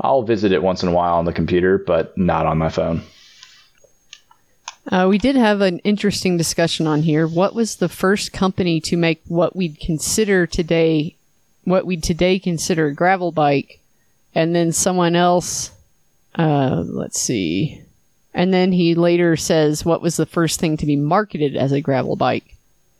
I'll 0.00 0.22
visit 0.22 0.52
it 0.52 0.62
once 0.62 0.82
in 0.82 0.88
a 0.88 0.92
while 0.92 1.16
on 1.16 1.24
the 1.24 1.32
computer, 1.32 1.78
but 1.78 2.16
not 2.16 2.46
on 2.46 2.58
my 2.58 2.68
phone. 2.68 3.02
Uh, 4.90 5.06
we 5.08 5.18
did 5.18 5.34
have 5.34 5.62
an 5.62 5.80
interesting 5.80 6.36
discussion 6.36 6.86
on 6.86 7.02
here. 7.02 7.26
What 7.26 7.54
was 7.54 7.76
the 7.76 7.88
first 7.88 8.32
company 8.32 8.80
to 8.82 8.96
make 8.96 9.20
what 9.26 9.56
we'd 9.56 9.80
consider 9.80 10.46
today, 10.46 11.16
what 11.64 11.86
we'd 11.86 12.04
today 12.04 12.38
consider 12.38 12.86
a 12.86 12.94
gravel 12.94 13.32
bike? 13.32 13.80
And 14.34 14.54
then 14.54 14.70
someone 14.70 15.16
else, 15.16 15.72
uh, 16.36 16.84
let's 16.86 17.20
see. 17.20 17.82
And 18.32 18.52
then 18.52 18.70
he 18.70 18.94
later 18.94 19.34
says, 19.36 19.84
what 19.84 20.02
was 20.02 20.18
the 20.18 20.26
first 20.26 20.60
thing 20.60 20.76
to 20.76 20.86
be 20.86 20.94
marketed 20.94 21.56
as 21.56 21.72
a 21.72 21.80
gravel 21.80 22.16
bike? 22.16 22.55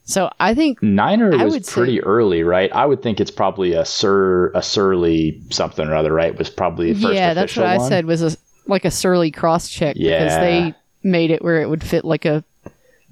So 0.09 0.31
I 0.39 0.55
think, 0.55 0.81
Niner 0.83 1.35
I 1.35 1.45
was 1.45 1.53
would 1.55 1.67
say- 1.67 1.73
pretty 1.73 2.01
early, 2.03 2.45
right? 2.45 2.73
I 2.73 2.87
would 2.87 3.03
think 3.03 3.21
it's 3.21 3.31
probably 3.31 3.73
a 3.73 3.85
Sir 3.85 4.53
a 4.55 4.63
Surly 4.63 5.41
something 5.51 5.87
or 5.87 5.95
other, 5.97 6.13
right? 6.13 6.37
Was 6.39 6.49
probably 6.49 6.93
the 6.93 7.01
first 7.03 7.15
yeah, 7.15 7.35
that's 7.35 7.53
official 7.53 7.65
what 7.65 7.81
I 7.81 7.89
said 7.89 8.07
was 8.07 8.23
a, 8.23 8.37
like 8.67 8.85
a 8.85 8.91
Surly 8.91 9.33
Cross-Check 9.33 9.97
because 9.97 10.35
they 10.35 10.75
made 11.03 11.31
it 11.33 11.43
where 11.43 11.61
it 11.61 11.69
would 11.69 11.83
fit 11.83 12.05
like 12.05 12.25
a 12.25 12.45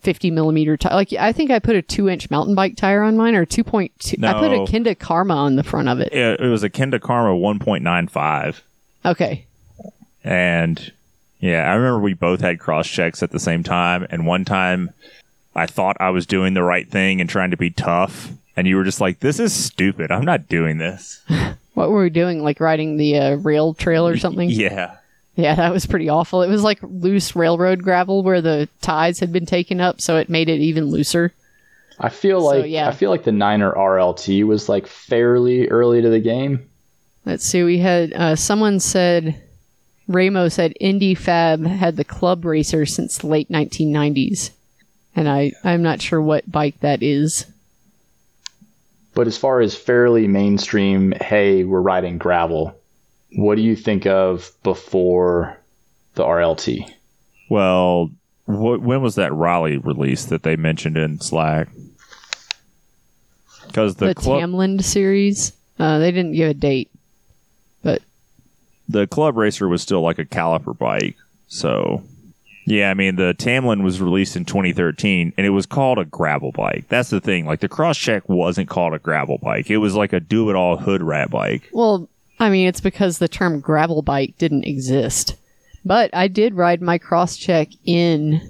50 0.03 0.31
millimeter 0.31 0.77
tire. 0.77 0.95
Like 0.95 1.13
I 1.15 1.33
think 1.33 1.51
I 1.51 1.59
put 1.59 1.75
a 1.75 1.83
two 1.83 2.09
inch 2.09 2.31
mountain 2.31 2.55
bike 2.55 2.77
tire 2.77 3.03
on 3.03 3.17
mine 3.17 3.35
or 3.35 3.45
2.2. 3.45 4.23
I 4.23 4.33
put 4.35 4.53
a 4.53 4.57
No. 4.59 4.65
Kenda 4.67 4.97
Karma 4.97 5.35
on 5.35 5.57
the 5.57 5.65
front 5.65 5.89
of 5.89 5.99
it. 5.99 6.13
It, 6.13 6.41
it 6.41 6.49
was 6.49 6.63
a 6.63 6.71
Kenda 6.71 7.01
Karma 7.01 7.37
1.95. 7.37 8.61
Okay. 9.05 9.47
And 10.23 10.93
yeah, 11.41 11.71
I 11.71 11.75
remember 11.75 11.99
we 12.01 12.15
both 12.15 12.41
had 12.41 12.61
cross 12.61 12.87
checks 12.87 13.23
at 13.23 13.31
the 13.33 13.41
same 13.41 13.63
time. 13.65 14.07
And 14.11 14.27
one 14.27 14.45
time 14.45 14.91
I 15.55 15.67
thought 15.67 15.97
I 16.01 16.11
was 16.11 16.27
doing 16.27 16.55
the 16.55 16.63
right 16.63 16.89
thing 16.91 17.21
and 17.21 17.29
trying 17.31 17.51
to 17.53 17.57
be 17.57 17.71
tough. 17.71 18.31
And 18.57 18.67
you 18.67 18.77
were 18.77 18.85
just 18.85 19.01
like, 19.01 19.21
this 19.21 19.39
is 19.41 19.53
stupid. 19.53 20.11
I'm 20.11 20.25
not 20.25 20.49
doing 20.49 20.79
this. 20.79 21.23
What 21.75 21.91
were 21.91 22.05
we 22.05 22.11
doing? 22.11 22.41
Like 22.45 22.61
riding 22.61 22.99
the 22.99 23.19
uh, 23.19 23.35
rail 23.39 23.75
trail 23.75 24.07
or 24.07 24.17
something? 24.25 24.49
Yeah. 24.49 24.97
Yeah, 25.35 25.57
that 25.57 25.73
was 25.73 25.87
pretty 25.87 26.09
awful. 26.09 26.43
It 26.43 26.49
was 26.49 26.63
like 26.63 26.79
loose 26.83 27.35
railroad 27.35 27.83
gravel 27.83 28.23
where 28.23 28.41
the 28.41 28.69
ties 28.81 29.19
had 29.19 29.33
been 29.33 29.45
taken 29.45 29.81
up, 29.81 30.01
so 30.01 30.17
it 30.17 30.29
made 30.29 30.49
it 30.49 30.61
even 30.61 30.85
looser. 30.85 31.33
I 31.99 32.11
feel 32.11 32.41
So, 32.43 32.47
like 32.47 32.71
yeah. 32.71 32.87
I 32.87 32.93
feel 32.93 33.11
like 33.11 33.25
the 33.25 33.33
Niner 33.33 33.73
RLT 33.73 34.45
was 34.47 34.69
like 34.69 34.87
fairly 34.87 35.67
early 35.67 36.01
to 36.01 36.09
the 36.09 36.21
game. 36.21 36.69
Let's 37.25 37.45
see. 37.45 37.65
We 37.65 37.79
had 37.79 38.13
uh, 38.13 38.37
someone 38.37 38.79
said, 38.79 39.35
Ramo 40.07 40.49
said 40.49 40.75
Indy 40.79 41.17
Fab 41.17 41.67
had 41.67 41.97
the 41.97 42.05
club 42.05 42.45
racer 42.45 42.87
since 42.87 43.19
the 43.19 43.27
late 43.27 43.49
1990s, 43.51 44.51
and 45.17 45.29
I 45.29 45.53
I'm 45.63 45.83
not 45.83 46.01
sure 46.01 46.21
what 46.21 46.51
bike 46.51 46.81
that 46.81 47.03
is. 47.03 47.47
But 49.15 49.27
as 49.29 49.37
far 49.39 49.61
as 49.61 49.77
fairly 49.77 50.27
mainstream, 50.27 51.13
hey, 51.21 51.63
we're 51.65 51.81
riding 51.81 52.19
gravel. 52.19 52.77
What 53.37 53.55
do 53.57 53.63
you 53.63 53.77
think 53.77 54.07
of 54.07 54.51
before 54.65 55.57
the 56.15 56.25
RLT? 56.25 56.91
Well, 57.49 58.11
wh- 58.47 58.83
when 58.83 59.03
was 59.03 59.15
that 59.15 59.33
Raleigh 59.33 59.77
release 59.79 60.25
that 60.27 60.43
they 60.43 60.57
mentioned 60.57 60.97
in 60.97 61.21
Slack? 61.21 61.69
Because 63.67 63.97
the, 63.97 64.07
The, 64.07 64.15
club, 64.15 64.41
Tamland 64.41 64.83
series. 64.83 65.53
Uh, 65.79 65.99
they 65.99 66.11
didn't 66.13 66.33
give 66.33 66.51
a 66.51 66.55
date, 66.55 66.91
but 67.83 68.03
the 68.89 69.07
club 69.09 69.37
racer 69.37 69.69
was 69.69 69.83
still 69.83 70.03
like 70.03 70.19
a 70.19 70.25
caliper 70.25 70.77
bike. 70.77 71.17
So, 71.49 72.03
yeah, 72.65 72.91
I 72.91 72.95
mean, 72.95 73.17
the 73.17 73.35
Tamland 73.35 73.83
was 73.83 74.01
released 74.01 74.37
in 74.37 74.45
2013 74.45 75.33
and 75.37 75.47
it 75.47 75.51
was 75.51 75.67
called 75.67 75.99
a 75.99 76.05
gravel 76.05 76.53
bike. 76.53 76.87
That's 76.89 77.11
the 77.11 77.21
thing. 77.21 77.47
Like, 77.47 77.61
the 77.61 77.69
Crosscheck 77.69 78.23
wasn't 78.29 78.69
called 78.69 78.95
a 78.95 78.99
gravel 78.99 79.39
bike, 79.39 79.71
it 79.71 79.79
was 79.79 79.95
like 79.95 80.13
a 80.13 80.21
do 80.21 80.51
it 80.51 80.57
all 80.57 80.77
hood 80.77 81.03
rat 81.03 81.31
bike. 81.31 81.69
well, 81.73 82.09
I 82.41 82.51
mean, 82.51 82.67
it's 82.67 82.81
because 82.81 83.19
the 83.19 83.29
term 83.29 83.61
gravel 83.61 84.03
bike 84.03 84.37
didn't 84.39 84.65
exist. 84.65 85.37
But 85.85 86.11
I 86.15 86.29
did 86.29 86.55
ride 86.55 86.83
my 86.83 86.99
Crosscheck 86.99 87.77
in 87.85 88.41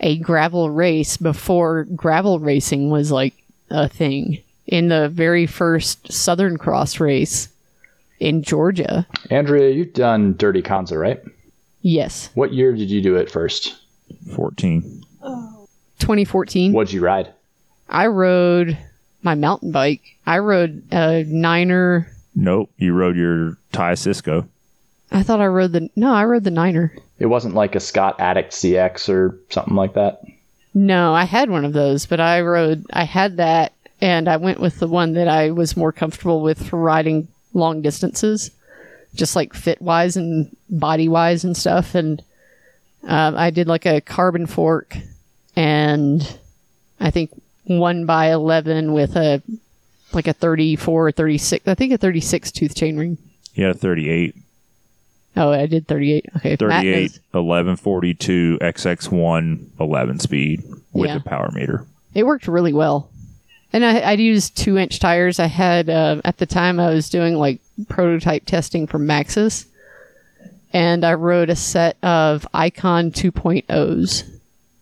a 0.00 0.18
gravel 0.18 0.70
race 0.70 1.16
before 1.16 1.84
gravel 1.84 2.38
racing 2.38 2.90
was 2.90 3.10
like 3.10 3.34
a 3.70 3.88
thing. 3.88 4.42
In 4.66 4.88
the 4.88 5.08
very 5.08 5.46
first 5.46 6.12
Southern 6.12 6.56
Cross 6.58 7.00
race 7.00 7.48
in 8.18 8.42
Georgia. 8.42 9.06
Andrea, 9.30 9.70
you've 9.70 9.92
done 9.92 10.34
Dirty 10.36 10.62
Kanza, 10.62 11.00
right? 11.00 11.22
Yes. 11.86 12.30
What 12.34 12.52
year 12.52 12.72
did 12.72 12.90
you 12.90 13.00
do 13.00 13.14
it 13.14 13.30
first? 13.30 13.76
14. 14.34 15.04
Oh. 15.22 15.68
2014. 16.00 16.72
What'd 16.72 16.92
you 16.92 17.00
ride? 17.00 17.32
I 17.88 18.08
rode 18.08 18.76
my 19.22 19.36
mountain 19.36 19.70
bike. 19.70 20.02
I 20.26 20.38
rode 20.38 20.82
a 20.90 21.22
Niner. 21.28 22.10
Nope, 22.34 22.72
you 22.76 22.92
rode 22.92 23.16
your 23.16 23.56
Thai 23.70 23.94
Cisco. 23.94 24.48
I 25.12 25.22
thought 25.22 25.40
I 25.40 25.46
rode 25.46 25.74
the. 25.74 25.88
No, 25.94 26.12
I 26.12 26.24
rode 26.24 26.42
the 26.42 26.50
Niner. 26.50 26.92
It 27.20 27.26
wasn't 27.26 27.54
like 27.54 27.76
a 27.76 27.80
Scott 27.80 28.16
Addict 28.18 28.50
CX 28.50 29.08
or 29.08 29.38
something 29.50 29.76
like 29.76 29.94
that. 29.94 30.22
No, 30.74 31.14
I 31.14 31.22
had 31.22 31.50
one 31.50 31.64
of 31.64 31.72
those, 31.72 32.04
but 32.04 32.18
I 32.18 32.40
rode. 32.40 32.84
I 32.92 33.04
had 33.04 33.36
that, 33.36 33.74
and 34.00 34.28
I 34.28 34.38
went 34.38 34.58
with 34.58 34.80
the 34.80 34.88
one 34.88 35.12
that 35.12 35.28
I 35.28 35.52
was 35.52 35.76
more 35.76 35.92
comfortable 35.92 36.42
with 36.42 36.68
for 36.68 36.80
riding 36.80 37.28
long 37.54 37.80
distances, 37.80 38.50
just 39.16 39.34
like 39.36 39.54
fit 39.54 39.80
wise 39.82 40.16
and 40.16 40.54
body 40.70 41.08
wise 41.08 41.44
and 41.44 41.56
stuff. 41.56 41.94
And 41.94 42.22
um, 43.04 43.36
I 43.36 43.50
did 43.50 43.66
like 43.68 43.86
a 43.86 44.00
carbon 44.00 44.46
fork, 44.46 44.96
and 45.54 46.38
I 47.00 47.10
think 47.10 47.30
one 47.64 48.06
by 48.06 48.32
eleven 48.32 48.92
with 48.92 49.16
a 49.16 49.42
like 50.12 50.26
a 50.28 50.32
thirty-four 50.32 51.08
or 51.08 51.12
thirty-six. 51.12 51.66
I 51.66 51.74
think 51.74 51.92
a 51.92 51.98
thirty-six 51.98 52.52
tooth 52.52 52.74
chainring. 52.74 53.18
You 53.54 53.64
had 53.64 53.76
a 53.76 53.78
38. 53.78 54.34
Oh, 55.38 55.50
I 55.50 55.66
did 55.66 55.86
thirty-eight. 55.86 56.26
Okay, 56.36 56.50
Matt 56.50 56.58
38, 56.60 56.94
knows. 57.02 57.20
1142, 57.32 58.58
XX1, 58.60 59.66
11 59.80 60.18
speed 60.20 60.62
with 60.92 61.08
Yeah. 61.08 61.18
the 61.18 61.24
power 61.24 61.50
meter. 61.52 61.86
it 62.14 62.24
worked 62.24 62.48
really 62.48 62.72
well. 62.72 63.10
And 63.72 63.84
I, 63.84 64.10
I'd 64.12 64.20
used 64.20 64.56
two 64.56 64.78
inch 64.78 64.98
tires. 65.00 65.38
I 65.38 65.46
had, 65.46 65.90
uh, 65.90 66.20
at 66.24 66.38
the 66.38 66.46
time, 66.46 66.78
I 66.80 66.88
was 66.94 67.10
doing 67.10 67.34
like 67.34 67.60
prototype 67.88 68.44
testing 68.46 68.86
for 68.86 68.98
Maxxis. 68.98 69.66
And 70.72 71.04
I 71.04 71.14
wrote 71.14 71.50
a 71.50 71.56
set 71.56 71.96
of 72.02 72.46
Ikon 72.52 73.12
2.0s 73.12 74.24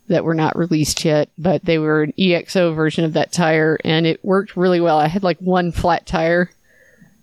that 0.09 0.25
were 0.25 0.35
not 0.35 0.57
released 0.57 1.05
yet, 1.05 1.29
but 1.39 1.65
they 1.65 1.79
were 1.79 2.03
an 2.03 2.13
EXO 2.19 2.75
version 2.75 3.05
of 3.05 3.15
that 3.15 3.33
tire. 3.33 3.79
And 3.85 4.07
it 4.07 4.25
worked 4.25 4.57
really 4.57 4.81
well. 4.81 4.99
I 4.99 5.09
had 5.09 5.23
like 5.23 5.39
one 5.39 5.73
flat 5.73 6.07
tire, 6.07 6.51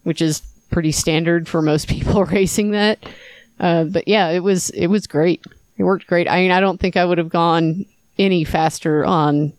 which 0.03 0.21
is 0.21 0.41
pretty 0.71 0.91
standard 0.91 1.47
for 1.47 1.61
most 1.61 1.87
people 1.89 2.25
racing 2.25 2.71
that. 2.71 2.99
Uh, 3.59 3.83
but 3.85 4.07
yeah, 4.07 4.29
it 4.29 4.39
was, 4.39 4.69
it 4.71 4.87
was 4.87 5.05
great. 5.05 5.43
It 5.77 5.83
worked 5.83 6.07
great. 6.07 6.27
I 6.27 6.37
mean, 6.37 6.51
I 6.51 6.59
don't 6.59 6.79
think 6.79 6.97
I 6.97 7.05
would 7.05 7.17
have 7.17 7.29
gone 7.29 7.85
any 8.17 8.43
faster 8.43 9.05
on 9.05 9.53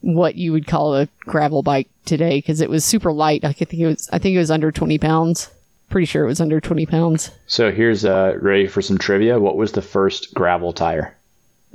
what 0.00 0.36
you 0.36 0.52
would 0.52 0.66
call 0.66 0.94
a 0.96 1.08
gravel 1.20 1.62
bike 1.62 1.88
today 2.04 2.38
because 2.38 2.60
it 2.60 2.70
was 2.70 2.84
super 2.84 3.12
light. 3.12 3.44
I 3.44 3.52
think 3.52 3.74
it 3.74 3.86
was 3.86 4.08
I 4.12 4.18
think 4.18 4.34
it 4.34 4.38
was 4.38 4.50
under 4.50 4.70
twenty 4.72 4.98
pounds. 4.98 5.50
Pretty 5.90 6.04
sure 6.06 6.24
it 6.24 6.28
was 6.28 6.40
under 6.40 6.60
twenty 6.60 6.86
pounds. 6.86 7.30
So 7.46 7.70
here's 7.72 8.04
uh, 8.04 8.36
ready 8.40 8.66
for 8.66 8.82
some 8.82 8.98
trivia. 8.98 9.38
What 9.40 9.56
was 9.56 9.72
the 9.72 9.82
first 9.82 10.34
gravel 10.34 10.72
tire? 10.72 11.16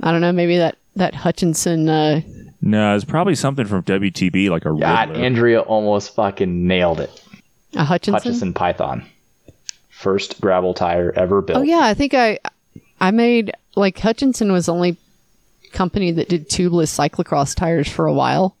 I 0.02 0.10
don't 0.12 0.20
know. 0.20 0.32
Maybe 0.32 0.56
that 0.58 0.76
that 0.96 1.14
Hutchinson. 1.14 1.88
Uh, 1.88 2.20
No, 2.62 2.94
it's 2.94 3.04
probably 3.04 3.34
something 3.34 3.66
from 3.66 3.82
WTB, 3.82 4.48
like 4.50 4.64
a 4.64 4.72
God, 4.74 5.08
Riddler. 5.10 5.24
Andrea 5.24 5.60
almost 5.60 6.14
fucking 6.14 6.66
nailed 6.66 7.00
it. 7.00 7.22
a 7.74 7.84
Hutchinson. 7.84 8.14
Hutchison 8.14 8.54
Python. 8.54 9.04
First 9.90 10.40
gravel 10.40 10.74
tire 10.74 11.12
ever 11.16 11.40
built. 11.42 11.58
Oh 11.58 11.62
yeah, 11.62 11.80
I 11.82 11.94
think 11.94 12.14
I 12.14 12.38
I 13.00 13.10
made 13.10 13.52
like 13.76 13.98
Hutchinson 13.98 14.52
was 14.52 14.68
only 14.68 14.96
company 15.74 16.10
that 16.12 16.28
did 16.28 16.48
tubeless 16.48 16.92
cyclocross 16.96 17.54
tires 17.54 17.88
for 17.88 18.06
a 18.06 18.12
while, 18.12 18.56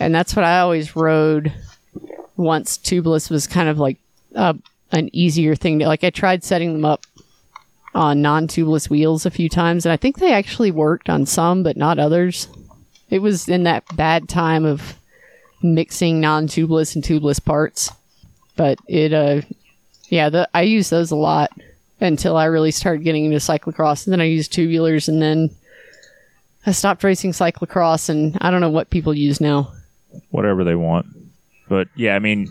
and 0.00 0.14
that's 0.14 0.34
what 0.34 0.44
I 0.44 0.60
always 0.60 0.96
rode. 0.96 1.52
Once 2.36 2.78
tubeless 2.78 3.30
was 3.30 3.46
kind 3.46 3.68
of 3.68 3.78
like 3.78 3.98
uh, 4.34 4.54
an 4.92 5.10
easier 5.12 5.54
thing 5.54 5.80
to 5.80 5.86
like. 5.86 6.04
I 6.04 6.10
tried 6.10 6.44
setting 6.44 6.72
them 6.72 6.84
up 6.84 7.04
on 7.94 8.22
non-tubeless 8.22 8.88
wheels 8.88 9.26
a 9.26 9.30
few 9.30 9.48
times, 9.48 9.84
and 9.84 9.92
I 9.92 9.96
think 9.96 10.18
they 10.18 10.32
actually 10.32 10.70
worked 10.70 11.10
on 11.10 11.26
some, 11.26 11.62
but 11.62 11.76
not 11.76 11.98
others. 11.98 12.48
It 13.10 13.20
was 13.20 13.48
in 13.48 13.64
that 13.64 13.84
bad 13.96 14.28
time 14.28 14.64
of 14.64 14.94
mixing 15.62 16.20
non-tubeless 16.20 16.94
and 16.94 17.02
tubeless 17.02 17.44
parts, 17.44 17.90
but 18.56 18.78
it 18.86 19.12
uh 19.12 19.42
yeah, 20.08 20.30
the, 20.30 20.48
I 20.54 20.62
use 20.62 20.90
those 20.90 21.10
a 21.10 21.16
lot 21.16 21.50
until 22.00 22.36
I 22.36 22.46
really 22.46 22.70
started 22.70 23.04
getting 23.04 23.24
into 23.24 23.38
cyclocross. 23.38 24.06
And 24.06 24.12
then 24.12 24.20
I 24.20 24.24
used 24.24 24.52
tubulars 24.52 25.08
and 25.08 25.20
then 25.20 25.50
I 26.66 26.72
stopped 26.72 27.02
racing 27.04 27.32
cyclocross 27.32 28.08
and 28.08 28.36
I 28.40 28.50
don't 28.50 28.60
know 28.60 28.70
what 28.70 28.90
people 28.90 29.14
use 29.14 29.40
now. 29.40 29.72
whatever 30.30 30.64
they 30.64 30.74
want. 30.74 31.06
But 31.68 31.88
yeah, 31.96 32.14
I 32.16 32.18
mean, 32.18 32.46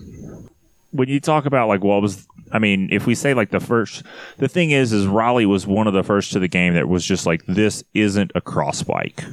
when 0.92 1.10
you 1.10 1.20
talk 1.20 1.46
about 1.46 1.68
like 1.68 1.84
what 1.84 2.02
was, 2.02 2.26
I 2.52 2.60
mean, 2.60 2.90
if 2.92 3.06
we 3.06 3.16
say 3.16 3.34
like 3.34 3.50
the 3.50 3.60
first, 3.60 4.04
the 4.38 4.48
thing 4.48 4.72
is, 4.72 4.94
is 4.94 5.06
Raleigh 5.08 5.46
was 5.46 5.68
one 5.68 5.88
of 5.88 5.94
the 5.94 6.04
first 6.04 6.32
to 6.34 6.40
the 6.40 6.48
game 6.48 6.74
that 6.76 6.88
was 6.88 7.04
just 7.06 7.26
like 7.26 7.46
this 7.46 7.84
isn't 7.94 8.32
a 8.36 8.42
cross 8.42 8.84
bike, 8.84 9.24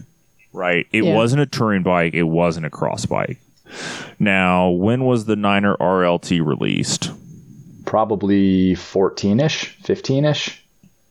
right? 0.52 0.86
It 0.92 1.04
Yeah. 1.04 1.14
wasn't 1.14 1.42
a 1.42 1.46
touring 1.46 1.82
bike. 1.82 2.14
It 2.14 2.24
wasn't 2.24 2.66
a 2.66 2.70
cross 2.70 3.06
bike. 3.06 3.38
Now, 4.18 4.70
when 4.70 5.04
was 5.04 5.24
the 5.26 5.36
Niner 5.36 5.76
RLT 5.76 6.40
released? 6.44 7.10
Probably 7.84 8.74
14 8.74 9.40
ish, 9.40 9.76
15 9.82 10.24
ish. 10.24 10.63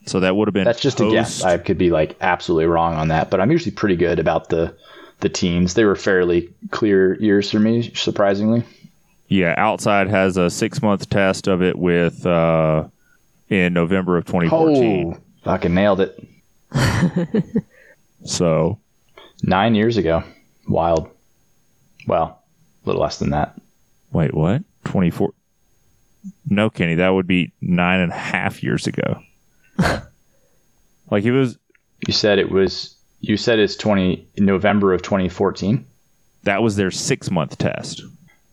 So 0.06 0.20
that 0.20 0.36
would 0.36 0.48
have 0.48 0.54
been 0.54 0.66
That's 0.66 0.82
just 0.82 1.00
a 1.00 1.10
guess. 1.10 1.44
I 1.44 1.58
could 1.58 1.78
be 1.78 1.90
like 1.90 2.18
absolutely 2.22 2.66
wrong 2.66 2.96
on 2.96 3.08
that, 3.08 3.30
but 3.30 3.40
I'm 3.40 3.52
usually 3.52 3.72
pretty 3.72 3.96
good 3.96 4.20
about 4.20 4.50
the 4.50 4.76
the 5.22 5.30
teens. 5.30 5.74
They 5.76 5.86
were 5.86 5.96
fairly 5.96 6.54
clear 6.72 7.16
years 7.22 7.50
for 7.50 7.60
me, 7.60 7.94
surprisingly. 7.94 8.64
yeah, 9.30 9.56
outside 9.58 10.10
has 10.10 10.36
a 10.36 10.50
six 10.50 10.82
month 10.82 11.10
test 11.10 11.48
of 11.48 11.62
it 11.62 11.78
with 11.78 12.26
uh, 12.26 12.86
in 13.50 13.74
November 13.74 14.18
of 14.18 14.26
2014. 14.26 15.14
Oh, 15.16 15.22
fucking 15.44 15.74
nailed 15.74 16.02
it. 16.02 16.24
So 18.26 18.80
Nine 19.42 19.76
years 19.76 19.98
ago. 19.98 20.24
Wild. 20.68 21.10
Well, 22.08 22.42
a 22.84 22.88
little 22.88 23.02
less 23.02 23.20
than 23.20 23.32
that. 23.32 23.56
Wait, 24.12 24.34
what? 24.34 24.64
24? 24.86 25.34
No, 26.50 26.70
Kenny, 26.70 26.96
that 26.96 27.10
would 27.10 27.28
be 27.28 27.52
nine 27.60 28.00
and 28.00 28.12
a 28.12 28.16
half 28.16 28.64
years 28.64 28.88
ago. 28.88 29.22
like 31.10 31.24
it 31.24 31.32
was, 31.32 31.58
You 32.08 32.14
said 32.14 32.40
it 32.40 32.50
was. 32.52 32.96
You 33.22 33.38
said 33.38 33.60
it's 33.60 33.76
20 33.78 34.28
November 34.38 34.94
of 34.94 35.02
2014. 35.02 35.86
that 36.44 36.62
was 36.62 36.76
their 36.76 36.92
six 36.92 37.32
month 37.32 37.58
test. 37.58 38.02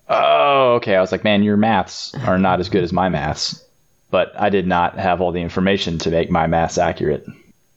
Oh, 0.09 0.75
okay. 0.77 0.95
I 0.95 1.01
was 1.01 1.11
like, 1.12 1.25
man, 1.25 1.43
your 1.43 1.57
maths 1.57 2.14
are 2.27 2.39
not 2.39 2.61
as 2.61 2.68
good 2.68 2.85
as 2.85 2.93
my 2.93 3.09
maths. 3.09 3.64
But 4.12 4.33
I 4.37 4.49
did 4.51 4.66
not 4.66 4.97
have 4.99 5.21
all 5.21 5.31
the 5.33 5.41
information 5.41 5.99
to 5.99 6.11
make 6.11 6.31
my 6.31 6.47
maths 6.49 6.79
accurate. 6.79 7.25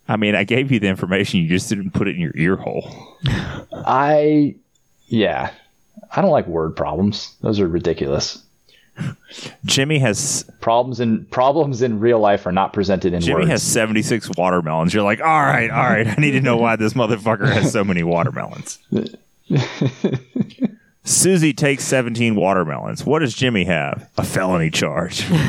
I 0.08 0.18
mean, 0.18 0.36
I 0.36 0.44
gave 0.44 0.72
you 0.72 0.80
the 0.80 0.88
information, 0.88 1.40
you 1.40 1.48
just 1.48 1.70
didn't 1.70 1.92
put 1.92 2.08
it 2.08 2.16
in 2.16 2.22
your 2.22 2.36
ear 2.36 2.56
hole. 2.56 3.18
I, 3.72 4.56
yeah, 5.08 5.52
I 6.12 6.22
don't 6.22 6.32
like 6.32 6.46
word 6.48 6.76
problems. 6.76 7.36
Those 7.42 7.60
are 7.60 7.68
ridiculous. 7.68 8.44
Jimmy 9.66 10.00
has 10.00 10.46
Problems 10.62 11.00
in 11.00 11.26
problems 11.26 11.82
in 11.82 12.00
real 12.00 12.20
life 12.20 12.46
are 12.46 12.52
not 12.52 12.74
presented 12.74 13.14
in 13.14 13.22
Jimmy 13.22 13.42
words. 13.42 13.50
has 13.50 13.64
76 13.64 14.30
watermelons. 14.38 14.94
You're 14.94 15.04
like, 15.04 15.20
all 15.20 15.26
right, 15.44 15.70
all 15.72 15.84
right. 15.84 16.08
I 16.08 16.16
need 16.16 16.32
to 16.32 16.42
know 16.42 16.58
why 16.58 16.76
this 16.76 16.94
motherfucker 16.94 17.52
has 17.52 17.72
so 17.72 17.84
many 17.84 18.04
watermelons. 18.04 18.78
Susie 21.06 21.54
takes 21.54 21.84
17 21.84 22.36
watermelons. 22.36 23.06
What 23.06 23.20
does 23.20 23.34
Jimmy 23.34 23.66
have? 23.66 24.10
A 24.18 24.24
felony 24.24 24.70
charge. 24.70 25.30
all 25.32 25.42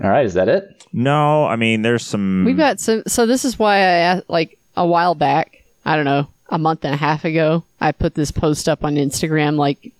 right, 0.00 0.24
is 0.26 0.34
that 0.34 0.48
it? 0.48 0.86
No, 0.92 1.46
I 1.46 1.56
mean, 1.56 1.82
there's 1.82 2.04
some. 2.04 2.44
We've 2.44 2.56
got 2.56 2.80
some. 2.80 3.02
So 3.06 3.26
this 3.26 3.44
is 3.44 3.58
why 3.58 3.76
I 3.76 3.80
asked, 3.80 4.28
like 4.28 4.58
a 4.76 4.86
while 4.86 5.14
back. 5.14 5.62
I 5.84 5.96
don't 5.96 6.04
know, 6.04 6.28
a 6.52 6.58
month 6.58 6.84
and 6.84 6.94
a 6.94 6.98
half 6.98 7.24
ago. 7.24 7.64
I 7.80 7.90
put 7.90 8.14
this 8.14 8.30
post 8.30 8.68
up 8.68 8.84
on 8.84 8.94
Instagram, 8.94 9.56
like 9.56 9.90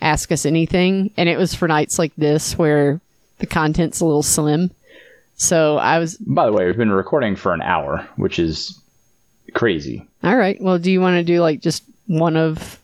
ask 0.00 0.30
us 0.30 0.46
anything, 0.46 1.10
and 1.16 1.28
it 1.28 1.38
was 1.38 1.54
for 1.54 1.66
nights 1.66 1.98
like 1.98 2.12
this 2.16 2.56
where 2.56 3.00
the 3.38 3.46
content's 3.46 4.00
a 4.00 4.04
little 4.04 4.22
slim. 4.22 4.70
So 5.36 5.78
I 5.78 5.98
was 5.98 6.16
By 6.18 6.46
the 6.46 6.52
way, 6.52 6.66
we've 6.66 6.76
been 6.76 6.90
recording 6.92 7.34
for 7.34 7.52
an 7.54 7.62
hour, 7.62 8.06
which 8.16 8.38
is 8.38 8.78
crazy. 9.54 10.06
all 10.22 10.36
right. 10.36 10.60
Well, 10.60 10.78
do 10.78 10.92
you 10.92 11.00
want 11.00 11.16
to 11.16 11.24
do 11.24 11.40
like 11.40 11.60
just 11.62 11.82
one 12.06 12.36
of? 12.36 12.78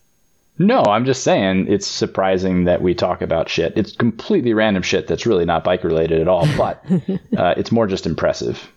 No, 0.59 0.83
I'm 0.85 1.05
just 1.05 1.25
saying 1.25 1.67
it's 1.69 1.87
surprising 1.87 2.65
that 2.65 2.81
we 2.81 2.95
talk 2.95 3.21
about 3.23 3.49
shit. 3.49 3.77
It's 3.77 3.95
completely 3.97 4.55
random 4.55 4.83
shit 4.85 5.09
that's 5.09 5.27
really 5.27 5.45
not 5.45 5.65
bike 5.65 5.83
related 5.85 6.21
at 6.21 6.29
all, 6.29 6.47
but 6.57 6.83
uh, 7.37 7.55
it's 7.57 7.73
more 7.73 7.87
just 7.89 8.07
impressive. 8.07 8.71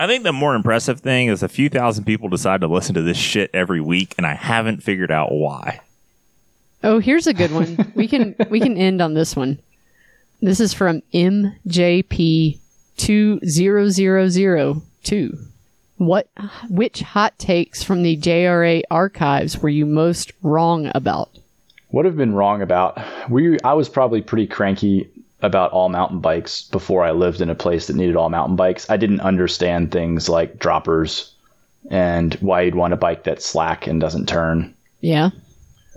I 0.00 0.06
think 0.06 0.24
the 0.24 0.32
more 0.32 0.54
impressive 0.54 1.00
thing 1.00 1.28
is 1.28 1.42
a 1.42 1.48
few 1.48 1.68
thousand 1.68 2.04
people 2.04 2.30
decide 2.30 2.62
to 2.62 2.66
listen 2.66 2.94
to 2.94 3.02
this 3.02 3.18
shit 3.18 3.50
every 3.52 3.82
week, 3.82 4.14
and 4.16 4.26
I 4.26 4.32
haven't 4.32 4.82
figured 4.82 5.10
out 5.10 5.30
why. 5.30 5.82
Oh, 6.82 7.00
here's 7.00 7.26
a 7.26 7.34
good 7.34 7.52
one. 7.52 7.92
we 7.94 8.08
can 8.08 8.34
we 8.48 8.60
can 8.60 8.78
end 8.78 9.02
on 9.02 9.12
this 9.12 9.36
one. 9.36 9.58
This 10.40 10.58
is 10.58 10.72
from 10.72 11.02
MJP 11.12 12.58
two 12.96 13.40
zero 13.44 13.90
zero 13.90 14.30
zero 14.30 14.82
two. 15.04 15.36
What 15.98 16.28
which 16.70 17.02
hot 17.02 17.38
takes 17.38 17.82
from 17.82 18.02
the 18.02 18.16
JRA 18.16 18.80
archives 18.90 19.58
were 19.58 19.68
you 19.68 19.84
most 19.84 20.32
wrong 20.42 20.90
about? 20.94 21.28
What 21.88 22.06
have 22.06 22.16
been 22.16 22.32
wrong 22.32 22.62
about? 22.62 22.98
We 23.28 23.60
I 23.60 23.74
was 23.74 23.90
probably 23.90 24.22
pretty 24.22 24.46
cranky 24.46 25.10
about 25.42 25.72
all 25.72 25.88
mountain 25.88 26.20
bikes 26.20 26.62
before 26.62 27.04
I 27.04 27.12
lived 27.12 27.40
in 27.40 27.50
a 27.50 27.54
place 27.54 27.86
that 27.86 27.96
needed 27.96 28.16
all 28.16 28.28
mountain 28.28 28.56
bikes. 28.56 28.88
I 28.90 28.96
didn't 28.96 29.20
understand 29.20 29.90
things 29.90 30.28
like 30.28 30.58
droppers 30.58 31.32
and 31.90 32.34
why 32.34 32.62
you'd 32.62 32.74
want 32.74 32.92
a 32.92 32.96
bike 32.96 33.24
that's 33.24 33.46
slack 33.46 33.86
and 33.86 34.00
doesn't 34.00 34.28
turn. 34.28 34.74
Yeah. 35.00 35.30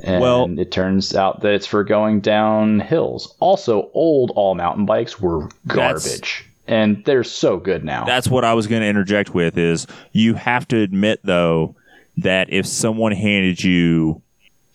And 0.04 0.22
Well- 0.22 0.50
it 0.60 0.72
turns 0.72 1.14
out 1.16 1.42
that 1.42 1.54
it's 1.54 1.68
for 1.68 1.84
going 1.84 2.22
down 2.22 2.80
hills. 2.80 3.34
Also, 3.40 3.90
old 3.94 4.32
all 4.36 4.56
mountain 4.56 4.86
bikes 4.86 5.20
were 5.20 5.50
garbage. 5.68 6.46
And 6.66 7.04
they're 7.04 7.26
so 7.26 7.58
good 7.58 7.84
now. 7.84 8.06
That's 8.06 8.30
what 8.30 8.46
I 8.46 8.54
was 8.54 8.68
going 8.68 8.82
to 8.82 8.88
interject 8.88 9.34
with 9.36 9.58
is 9.58 9.86
you 10.14 10.34
have 10.36 10.66
to 10.70 10.80
admit 10.80 11.20
though 11.24 11.76
that 12.18 12.52
if 12.54 12.66
someone 12.66 13.12
handed 13.12 13.62
you 13.64 14.22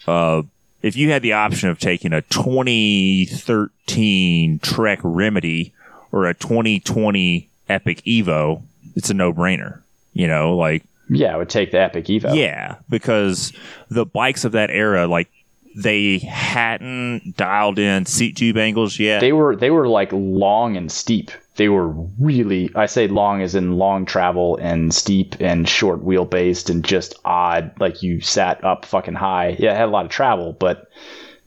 uh 0.07 0.43
if 0.83 0.97
you 0.97 1.11
had 1.11 1.22
the 1.22 1.33
option 1.33 1.68
of 1.68 1.79
taking 1.79 2.12
a 2.12 2.22
2013 2.22 4.59
Trek 4.61 5.01
Remedy 5.03 5.72
or 6.12 6.26
a 6.26 6.35
2020 6.35 7.49
Epic 7.68 8.03
Evo, 8.03 8.62
it's 8.95 9.11
a 9.11 9.14
no-brainer. 9.14 9.81
You 10.14 10.26
know, 10.26 10.57
like 10.57 10.85
yeah, 11.09 11.35
I 11.35 11.37
would 11.37 11.49
take 11.49 11.70
the 11.70 11.81
Epic 11.81 12.07
Evo. 12.07 12.37
Yeah, 12.37 12.76
because 12.89 13.53
the 13.89 14.05
bikes 14.05 14.45
of 14.45 14.53
that 14.53 14.70
era, 14.70 15.07
like 15.07 15.29
they 15.76 16.18
hadn't 16.18 17.37
dialed 17.37 17.79
in 17.79 18.07
seat 18.07 18.37
tube 18.37 18.57
angles 18.57 18.99
yet. 18.99 19.20
They 19.20 19.33
were 19.33 19.55
they 19.55 19.70
were 19.70 19.89
like 19.89 20.11
long 20.12 20.76
and 20.76 20.91
steep 20.91 21.31
they 21.59 21.69
were 21.69 21.89
really 22.21 22.71
I 22.77 22.87
say 22.87 23.09
long 23.09 23.43
as 23.43 23.57
in 23.57 23.79
long 23.79 24.07
travel 24.07 24.57
and 24.63 24.95
steep 24.95 25.35
and 25.41 25.69
short 25.69 26.03
wheel 26.05 26.25
based 26.25 26.71
and 26.71 26.85
just 26.85 27.15
odd. 27.25 27.73
Like 27.81 28.01
you 28.01 28.21
sat 28.21 28.63
up 28.65 28.85
fucking 28.85 29.15
high. 29.15 29.57
Yeah, 29.59 29.73
it 29.73 29.77
had 29.77 29.89
a 29.89 29.91
lot 29.91 30.05
of 30.05 30.11
travel, 30.13 30.53
but 30.53 30.89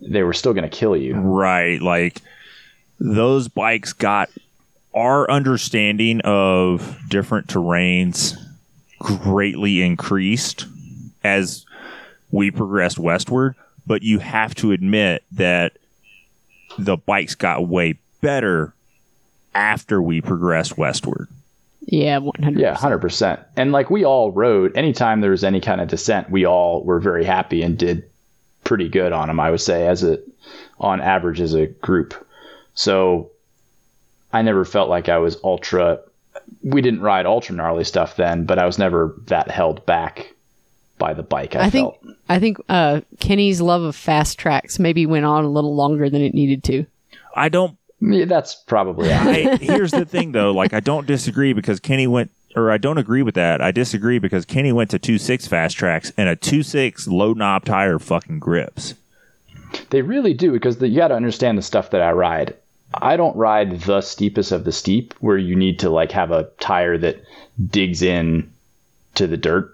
they 0.01 0.23
were 0.23 0.33
still 0.33 0.53
going 0.53 0.69
to 0.69 0.77
kill 0.77 0.97
you. 0.97 1.15
Right. 1.15 1.81
Like 1.81 2.21
those 2.99 3.47
bikes 3.47 3.93
got 3.93 4.29
our 4.93 5.31
understanding 5.31 6.19
of 6.25 6.99
different 7.07 7.47
terrains 7.47 8.35
greatly 8.99 9.81
increased 9.81 10.65
as 11.23 11.65
we 12.31 12.51
progressed 12.51 12.99
westward. 12.99 13.55
But 13.87 14.03
you 14.03 14.19
have 14.19 14.55
to 14.55 14.73
admit 14.73 15.23
that 15.31 15.77
the 16.77 16.97
bikes 16.97 17.35
got 17.35 17.65
way 17.65 17.97
better 18.19 18.73
after 19.53 20.01
we 20.01 20.21
progressed 20.21 20.77
westward. 20.77 21.27
Yeah, 21.85 22.19
100. 22.19 22.59
Yeah, 22.59 22.75
hundred 22.75 22.99
percent. 22.99 23.39
And 23.57 23.71
like 23.71 23.89
we 23.89 24.05
all 24.05 24.31
rode. 24.31 24.75
Anytime 24.77 25.21
there 25.21 25.31
was 25.31 25.43
any 25.43 25.59
kind 25.59 25.81
of 25.81 25.87
descent, 25.87 26.29
we 26.29 26.45
all 26.45 26.83
were 26.83 26.99
very 26.99 27.25
happy 27.25 27.63
and 27.63 27.77
did 27.77 28.03
pretty 28.63 28.87
good 28.87 29.11
on 29.11 29.27
them. 29.27 29.39
I 29.39 29.49
would 29.49 29.61
say 29.61 29.87
as 29.87 30.03
a 30.03 30.19
on 30.79 31.01
average 31.01 31.41
as 31.41 31.53
a 31.53 31.67
group. 31.67 32.13
So 32.75 33.31
I 34.31 34.41
never 34.41 34.63
felt 34.63 34.89
like 34.89 35.09
I 35.09 35.17
was 35.17 35.37
ultra. 35.43 35.99
We 36.63 36.81
didn't 36.81 37.01
ride 37.01 37.25
ultra 37.25 37.55
gnarly 37.55 37.83
stuff 37.83 38.15
then, 38.15 38.45
but 38.45 38.59
I 38.59 38.65
was 38.65 38.77
never 38.77 39.15
that 39.27 39.49
held 39.49 39.85
back 39.85 40.33
by 40.97 41.13
the 41.13 41.23
bike. 41.23 41.55
I, 41.55 41.65
I 41.65 41.69
think 41.69 41.93
felt. 41.93 42.15
I 42.29 42.39
think 42.39 42.57
uh, 42.69 43.01
Kenny's 43.19 43.59
love 43.59 43.81
of 43.81 43.95
Fast 43.95 44.39
Traks 44.39 44.79
maybe 44.79 45.05
went 45.05 45.25
on 45.25 45.43
a 45.43 45.49
little 45.49 45.75
longer 45.75 46.09
than 46.09 46.21
it 46.21 46.33
needed 46.33 46.63
to. 46.65 46.85
I 47.35 47.49
don't 47.49 47.77
Yeah, 48.01 48.25
that's 48.25 48.55
probably 48.55 49.11
I, 49.13 49.57
here's 49.57 49.91
the 49.91 50.05
thing 50.05 50.31
though, 50.31 50.51
like 50.51 50.73
I 50.73 50.79
don't 50.79 51.07
disagree 51.07 51.53
because 51.53 51.79
Kenny 51.79 52.07
went 52.07 52.31
or 52.55 52.71
I 52.71 52.77
don't 52.77 52.97
agree 52.97 53.21
with 53.21 53.35
that. 53.35 53.61
I 53.61 53.71
disagree 53.71 54.19
because 54.19 54.45
Kenny 54.45 54.71
went 54.71 54.89
to 54.91 54.99
two 54.99 55.17
six 55.17 55.47
Fast 55.47 55.77
Traks 55.77 56.11
and 56.17 56.27
a 56.27 56.35
two 56.35 56.63
six 56.63 57.07
low 57.07 57.33
knob 57.33 57.65
tire 57.65 57.99
fucking 57.99 58.39
grips. 58.39 58.95
They 59.89 60.01
really 60.01 60.33
do 60.33 60.51
because 60.51 60.77
the, 60.79 60.87
you 60.87 60.97
got 60.97 61.09
to 61.09 61.15
understand 61.15 61.57
the 61.57 61.61
stuff 61.61 61.91
that 61.91 62.01
I 62.01 62.11
ride. 62.11 62.55
I 62.93 63.15
don't 63.15 63.37
ride 63.37 63.81
the 63.81 64.01
steepest 64.01 64.51
of 64.51 64.65
the 64.65 64.71
steep 64.73 65.13
where 65.19 65.37
you 65.37 65.55
need 65.55 65.79
to 65.79 65.89
like 65.89 66.11
have 66.11 66.31
a 66.31 66.49
tire 66.59 66.97
that 66.97 67.23
digs 67.69 68.01
in 68.01 68.51
to 69.15 69.27
the 69.27 69.37
dirt. 69.37 69.71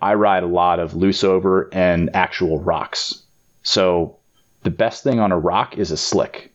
I 0.00 0.14
ride 0.14 0.42
a 0.42 0.46
lot 0.46 0.78
of 0.78 0.94
loose 0.94 1.22
over 1.22 1.68
and 1.72 2.08
actual 2.14 2.60
rocks. 2.60 3.22
So 3.62 4.16
the 4.62 4.70
best 4.70 5.02
thing 5.02 5.20
on 5.20 5.32
a 5.32 5.38
rock 5.38 5.76
is 5.76 5.90
a 5.90 5.96
slick. 5.96 6.50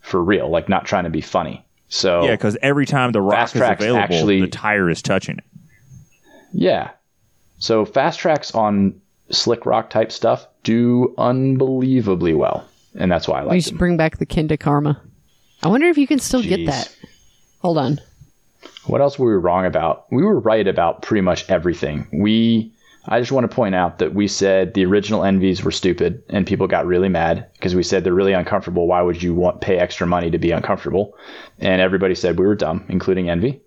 For 0.00 0.22
real, 0.22 0.48
like 0.48 0.68
not 0.68 0.86
trying 0.86 1.04
to 1.04 1.10
be 1.10 1.20
funny. 1.20 1.64
So 1.88 2.24
Yeah, 2.24 2.32
because 2.32 2.56
every 2.62 2.86
time 2.86 3.12
the 3.12 3.20
rock 3.20 3.50
Fast 3.50 3.56
is 3.56 3.60
available, 3.60 3.98
actually- 3.98 4.40
the 4.40 4.46
tire 4.48 4.88
is 4.88 5.02
touching 5.02 5.38
it. 5.38 5.44
Yeah. 6.52 6.90
So 7.58 7.84
Fast 7.84 8.20
Traks 8.20 8.54
on 8.54 9.00
slick 9.30 9.66
rock 9.66 9.90
type 9.90 10.10
stuff 10.10 10.46
do 10.64 11.14
unbelievably 11.18 12.34
well. 12.34 12.64
And 12.96 13.10
that's 13.10 13.28
why 13.28 13.40
I 13.40 13.42
like. 13.42 13.52
we 13.52 13.60
should 13.60 13.72
them. 13.72 13.78
bring 13.78 13.96
back 13.96 14.18
the 14.18 14.26
Kenda 14.26 14.58
Karma. 14.58 15.00
I 15.62 15.68
wonder 15.68 15.86
if 15.86 15.96
you 15.98 16.06
can 16.06 16.18
still 16.18 16.42
get 16.42 16.66
that. 16.66 16.94
Hold 17.60 17.78
on. 17.78 18.00
What 18.86 19.00
else 19.00 19.18
were 19.18 19.30
we 19.30 19.40
wrong 19.40 19.66
about? 19.66 20.06
We 20.10 20.22
were 20.24 20.40
right 20.40 20.66
about 20.66 21.02
pretty 21.02 21.20
much 21.20 21.48
everything. 21.48 22.08
We 22.12 22.72
I 23.06 23.18
just 23.20 23.32
want 23.32 23.50
to 23.50 23.54
point 23.54 23.74
out 23.74 23.98
that 23.98 24.14
we 24.14 24.28
said 24.28 24.74
the 24.74 24.84
original 24.84 25.24
ENVEs 25.24 25.62
were 25.64 25.70
stupid 25.70 26.22
and 26.28 26.46
people 26.46 26.66
got 26.66 26.86
really 26.86 27.08
mad 27.08 27.46
because 27.54 27.74
we 27.74 27.82
said 27.82 28.04
they're 28.04 28.12
really 28.12 28.34
uncomfortable. 28.34 28.86
Why 28.86 29.00
would 29.02 29.22
you 29.22 29.34
want 29.34 29.60
pay 29.60 29.78
extra 29.78 30.06
money 30.06 30.30
to 30.30 30.38
be 30.38 30.50
uncomfortable? 30.50 31.16
And 31.58 31.80
everybody 31.80 32.14
said 32.14 32.38
we 32.38 32.46
were 32.46 32.54
dumb, 32.54 32.84
including 32.88 33.30
ENVE. 33.30 33.60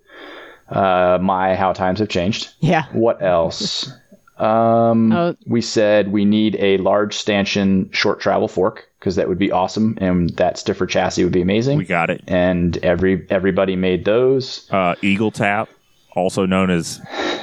Uh, 0.68 1.18
my 1.20 1.56
how 1.56 1.72
times 1.72 1.98
have 1.98 2.08
changed. 2.08 2.54
Yeah. 2.60 2.84
What 2.92 3.22
else? 3.22 3.92
Um, 4.38 5.12
Oh. 5.12 5.36
we 5.46 5.60
said 5.60 6.10
we 6.10 6.24
need 6.24 6.56
a 6.58 6.78
large 6.78 7.14
stanchion 7.14 7.90
short 7.92 8.20
travel 8.20 8.48
fork 8.48 8.88
because 8.98 9.16
that 9.16 9.28
would 9.28 9.38
be 9.38 9.52
awesome, 9.52 9.96
and 10.00 10.30
that 10.36 10.58
stiffer 10.58 10.86
chassis 10.86 11.22
would 11.22 11.32
be 11.32 11.42
amazing. 11.42 11.78
We 11.78 11.84
got 11.84 12.10
it. 12.10 12.22
and 12.26 12.76
every 12.78 13.26
everybody 13.30 13.76
made 13.76 14.04
those. 14.04 14.68
Uh, 14.72 14.94
Eagle 15.02 15.30
Tap, 15.30 15.68
also 16.14 16.46
known 16.46 16.70
as, 16.70 17.00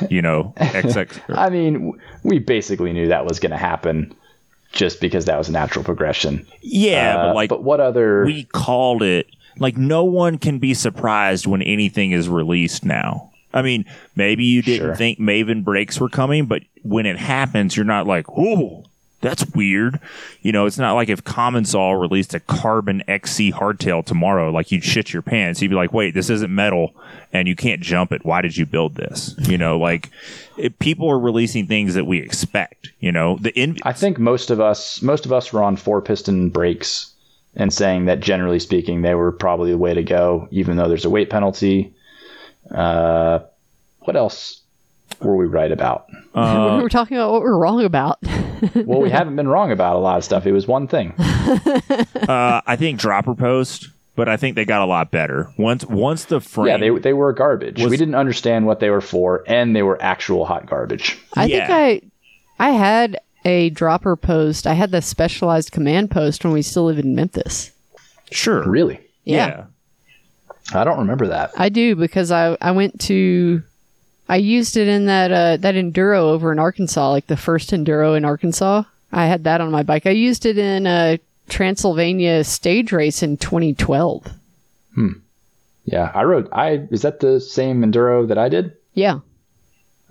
you 0.09 0.21
know, 0.21 0.53
XX. 0.57 1.19
I 1.37 1.49
mean, 1.49 1.93
we 2.23 2.39
basically 2.39 2.93
knew 2.93 3.07
that 3.09 3.25
was 3.25 3.39
going 3.39 3.51
to 3.51 3.57
happen 3.57 4.13
just 4.71 5.01
because 5.01 5.25
that 5.25 5.37
was 5.37 5.49
a 5.49 5.51
natural 5.51 5.83
progression. 5.83 6.45
yeah, 6.61 7.17
Uh, 7.17 7.27
but 7.27 7.35
like 7.35 7.49
but 7.49 7.63
what 7.63 7.79
other? 7.79 8.23
we 8.25 8.45
called 8.45 9.03
it. 9.03 9.27
Like 9.59 9.75
no 9.77 10.03
one 10.05 10.37
can 10.37 10.59
be 10.59 10.73
surprised 10.73 11.45
when 11.45 11.61
anything 11.61 12.11
is 12.11 12.29
released 12.29 12.85
now. 12.85 13.31
I 13.53 13.61
mean, 13.61 13.83
maybe 14.15 14.45
you 14.45 14.61
didn't 14.61 14.87
Sure. 14.87 14.95
think 14.95 15.19
Maven 15.19 15.63
brakes 15.65 15.99
were 15.99 16.07
coming, 16.07 16.45
but 16.45 16.63
when 16.83 17.05
it 17.05 17.17
happens, 17.17 17.75
you're 17.75 17.85
not 17.85 18.07
like, 18.07 18.25
"Oh, 18.29 18.85
that's 19.21 19.45
weird." 19.53 19.99
You 20.41 20.51
know, 20.51 20.65
it's 20.65 20.77
not 20.77 20.93
like 20.93 21.09
if 21.09 21.23
Commencal 21.23 21.99
released 21.99 22.33
a 22.33 22.39
Carbon 22.39 23.03
XC 23.07 23.51
hardtail 23.53 24.05
tomorrow, 24.05 24.51
like 24.51 24.71
you'd 24.71 24.83
shit 24.83 25.13
your 25.13 25.21
pants. 25.21 25.61
You'd 25.61 25.69
be 25.69 25.75
like, 25.75 25.93
"Wait, 25.93 26.13
this 26.13 26.29
isn't 26.29 26.53
metal, 26.53 26.93
and 27.31 27.47
you 27.47 27.55
can't 27.55 27.81
jump 27.81 28.11
it. 28.11 28.25
Why 28.25 28.41
did 28.41 28.57
you 28.57 28.65
build 28.65 28.95
this?" 28.95 29.35
You 29.39 29.57
know, 29.57 29.77
like 29.77 30.09
it, 30.57 30.79
people 30.79 31.09
are 31.09 31.19
releasing 31.19 31.67
things 31.67 31.93
that 31.95 32.05
we 32.05 32.19
expect. 32.19 32.91
You 32.99 33.11
know, 33.11 33.37
the 33.39 33.51
in- 33.59 33.77
I 33.83 33.93
think 33.93 34.19
most 34.19 34.51
of 34.51 34.59
us, 34.59 35.01
most 35.01 35.25
of 35.25 35.31
us 35.31 35.53
were 35.53 35.63
on 35.63 35.75
four 35.75 36.01
piston 36.01 36.49
brakes 36.49 37.11
and 37.55 37.73
saying 37.73 38.05
that 38.05 38.19
generally 38.19 38.59
speaking, 38.59 39.01
they 39.01 39.15
were 39.15 39.31
probably 39.31 39.71
the 39.71 39.77
way 39.77 39.93
to 39.93 40.03
go, 40.03 40.47
even 40.51 40.77
though 40.77 40.87
there's 40.87 41.05
a 41.05 41.09
weight 41.09 41.29
penalty. 41.29 41.93
Uh, 42.73 43.39
what 43.99 44.15
else 44.15 44.61
were 45.21 45.35
we 45.35 45.45
right 45.45 45.71
about? 45.71 46.05
Uh, 46.33 46.75
we 46.77 46.83
were 46.83 46.89
talking 46.89 47.17
about 47.17 47.31
what 47.31 47.41
we're 47.41 47.57
wrong 47.57 47.83
about. 47.83 48.19
Well, 48.75 49.01
we 49.01 49.09
haven't 49.09 49.35
been 49.35 49.47
wrong 49.47 49.71
about 49.71 49.95
a 49.95 49.99
lot 49.99 50.17
of 50.17 50.23
stuff. 50.23 50.45
It 50.45 50.51
was 50.51 50.67
one 50.67 50.87
thing. 50.87 51.11
uh, 51.19 52.61
I 52.65 52.75
think 52.77 52.99
dropper 52.99 53.35
post, 53.35 53.89
but 54.15 54.29
I 54.29 54.37
think 54.37 54.55
they 54.55 54.65
got 54.65 54.81
a 54.81 54.85
lot 54.85 55.11
better 55.11 55.51
once 55.57 55.85
once 55.85 56.25
the 56.25 56.39
frame. 56.41 56.67
Yeah, 56.67 56.77
they 56.77 56.99
they 56.99 57.13
were 57.13 57.33
garbage. 57.33 57.81
Was- 57.81 57.89
we 57.89 57.97
didn't 57.97 58.15
understand 58.15 58.65
what 58.65 58.79
they 58.79 58.89
were 58.89 59.01
for, 59.01 59.43
and 59.47 59.75
they 59.75 59.83
were 59.83 60.01
actual 60.01 60.45
hot 60.45 60.65
garbage. 60.67 61.17
I 61.35 61.45
Yeah. 61.45 61.67
think 61.67 62.11
I 62.59 62.67
I 62.67 62.71
had 62.71 63.19
a 63.45 63.69
dropper 63.71 64.15
post. 64.15 64.67
I 64.67 64.73
had 64.73 64.91
the 64.91 65.01
specialized 65.01 65.71
command 65.71 66.11
post 66.11 66.43
when 66.43 66.53
we 66.53 66.61
still 66.61 66.85
lived 66.85 66.99
in 66.99 67.15
Memphis. 67.15 67.71
sure. 68.31 68.63
Really, 68.69 68.99
Yeah. 69.25 69.65
I 70.73 70.83
don't 70.85 70.99
remember 70.99 71.27
that. 71.27 71.51
I 71.57 71.69
do 71.69 71.95
because 71.95 72.31
I 72.31 72.55
I 72.61 72.71
went 72.71 72.99
to 73.01 73.63
I 74.31 74.37
used 74.37 74.77
it 74.77 74.87
in 74.87 75.07
that 75.07 75.29
uh, 75.29 75.57
that 75.57 75.75
enduro 75.75 76.19
over 76.19 76.53
in 76.53 76.59
Arkansas, 76.59 77.11
like 77.11 77.27
the 77.27 77.35
first 77.35 77.71
enduro 77.71 78.15
in 78.15 78.23
Arkansas. 78.23 78.83
I 79.11 79.25
had 79.25 79.43
that 79.43 79.59
on 79.59 79.71
my 79.71 79.83
bike. 79.83 80.05
I 80.05 80.11
used 80.11 80.45
it 80.45 80.57
in 80.57 80.87
a 80.87 81.19
Transylvania 81.49 82.45
stage 82.45 82.93
race 82.93 83.23
in 83.23 83.35
2012. 83.35 84.31
Hmm. 84.95 85.09
Yeah, 85.83 86.13
I 86.15 86.23
rode. 86.23 86.47
I 86.53 86.87
is 86.91 87.01
that 87.01 87.19
the 87.19 87.41
same 87.41 87.81
enduro 87.81 88.25
that 88.29 88.37
I 88.37 88.47
did? 88.47 88.71
Yeah. 88.93 89.19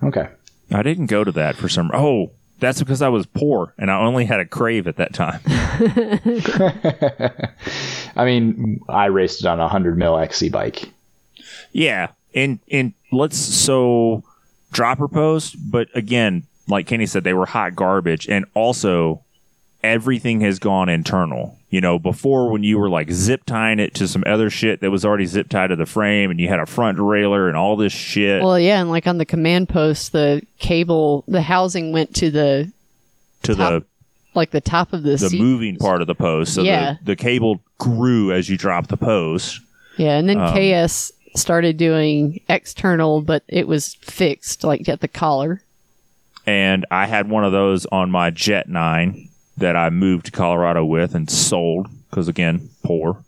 Okay. 0.03 0.27
I 0.69 0.83
didn't 0.83 1.07
go 1.07 1.23
to 1.23 1.31
that 1.31 1.55
for 1.55 1.67
some. 1.67 1.89
Oh, 1.91 2.29
that's 2.59 2.77
because 2.77 3.01
I 3.01 3.09
was 3.09 3.25
poor 3.25 3.73
and 3.79 3.89
I 3.89 3.99
only 3.99 4.25
had 4.25 4.39
a 4.39 4.45
crave 4.45 4.85
at 4.85 4.97
that 4.97 5.15
time. 5.15 5.41
I 8.15 8.25
mean, 8.25 8.81
I 8.87 9.05
raced 9.05 9.39
it 9.39 9.47
on 9.47 9.59
a 9.59 9.67
hundred 9.67 9.97
mil 9.97 10.15
XC 10.15 10.49
bike. 10.49 10.91
yeah, 11.71 12.09
in 12.33 12.59
and 12.69 12.93
let's 13.11 13.37
so 13.37 14.23
dropper 14.71 15.07
post, 15.07 15.55
but 15.59 15.87
again, 15.95 16.43
like 16.67 16.87
Kenny 16.87 17.05
said, 17.05 17.23
they 17.23 17.33
were 17.33 17.45
hot 17.45 17.75
garbage, 17.75 18.27
and 18.29 18.45
also 18.53 19.21
everything 19.83 20.41
has 20.41 20.59
gone 20.59 20.89
internal. 20.89 21.57
You 21.69 21.79
know, 21.81 21.97
before 21.97 22.51
when 22.51 22.63
you 22.63 22.77
were 22.77 22.89
like 22.89 23.11
zip 23.11 23.45
tying 23.45 23.79
it 23.79 23.93
to 23.95 24.07
some 24.07 24.23
other 24.27 24.49
shit 24.49 24.81
that 24.81 24.91
was 24.91 25.05
already 25.05 25.25
zip 25.25 25.47
tied 25.49 25.67
to 25.67 25.75
the 25.75 25.85
frame, 25.85 26.29
and 26.29 26.39
you 26.39 26.47
had 26.49 26.59
a 26.59 26.65
front 26.65 26.97
derailleur 26.97 27.47
and 27.47 27.55
all 27.55 27.75
this 27.77 27.93
shit 27.93 28.43
Well, 28.43 28.59
yeah, 28.59 28.81
and 28.81 28.89
like 28.89 29.07
on 29.07 29.17
the 29.17 29.25
command 29.25 29.69
post, 29.69 30.11
the 30.11 30.41
cable, 30.59 31.23
the 31.27 31.41
housing 31.41 31.91
went 31.93 32.13
to 32.15 32.29
the 32.29 32.71
to 33.43 33.55
the 33.55 33.83
like 34.33 34.51
the 34.51 34.61
top 34.61 34.93
of 34.93 35.03
the, 35.03 35.11
the 35.11 35.29
seat. 35.29 35.41
moving 35.41 35.77
part 35.77 36.01
of 36.01 36.07
the 36.07 36.15
post. 36.15 36.53
So 36.53 36.61
Yeah. 36.61 36.95
the, 37.03 37.05
the 37.11 37.15
cable 37.15 37.61
grew 37.79 38.31
as 38.31 38.49
you 38.49 38.57
dropped 38.57 38.89
the 38.89 38.97
post. 38.97 39.59
Yeah, 39.97 40.17
and 40.17 40.27
then 40.29 40.39
Um, 40.39 40.53
KS 40.53 41.11
started 41.35 41.77
doing 41.77 42.41
external, 42.49 43.21
but 43.21 43.43
it 43.47 43.67
was 43.67 43.95
fixed, 43.95 44.63
like 44.63 44.87
at 44.89 45.01
the 45.01 45.07
collar. 45.07 45.61
And 46.45 46.85
I 46.91 47.05
had 47.05 47.29
one 47.29 47.43
of 47.43 47.51
those 47.51 47.85
on 47.87 48.11
my 48.11 48.31
Jet 48.31 48.67
9 48.67 49.29
that 49.57 49.75
I 49.75 49.89
moved 49.89 50.25
to 50.25 50.31
Colorado 50.31 50.83
with 50.83 51.13
and 51.15 51.29
sold 51.29 51.87
because, 52.09 52.27
again, 52.27 52.69
poor. 52.83 53.23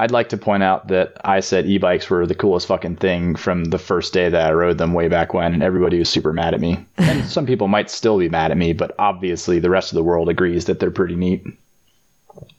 I'd 0.00 0.12
like 0.12 0.28
to 0.28 0.36
point 0.36 0.62
out 0.62 0.88
that 0.88 1.20
I 1.24 1.40
said 1.40 1.66
e-bikes 1.66 2.08
were 2.08 2.24
the 2.24 2.34
coolest 2.34 2.68
fucking 2.68 2.96
thing 2.96 3.34
from 3.34 3.64
the 3.64 3.78
first 3.78 4.12
day 4.12 4.28
that 4.28 4.46
I 4.46 4.52
rode 4.52 4.78
them 4.78 4.92
way 4.92 5.08
back 5.08 5.34
when, 5.34 5.52
and 5.52 5.62
everybody 5.62 5.98
was 5.98 6.08
super 6.08 6.32
mad 6.32 6.54
at 6.54 6.60
me. 6.60 6.78
And 6.98 7.28
some 7.28 7.46
people 7.46 7.66
might 7.66 7.90
still 7.90 8.18
be 8.18 8.28
mad 8.28 8.52
at 8.52 8.56
me, 8.56 8.72
but 8.74 8.94
obviously 8.98 9.58
the 9.58 9.70
rest 9.70 9.90
of 9.90 9.96
the 9.96 10.04
world 10.04 10.28
agrees 10.28 10.66
that 10.66 10.78
they're 10.78 10.90
pretty 10.90 11.16
neat. 11.16 11.44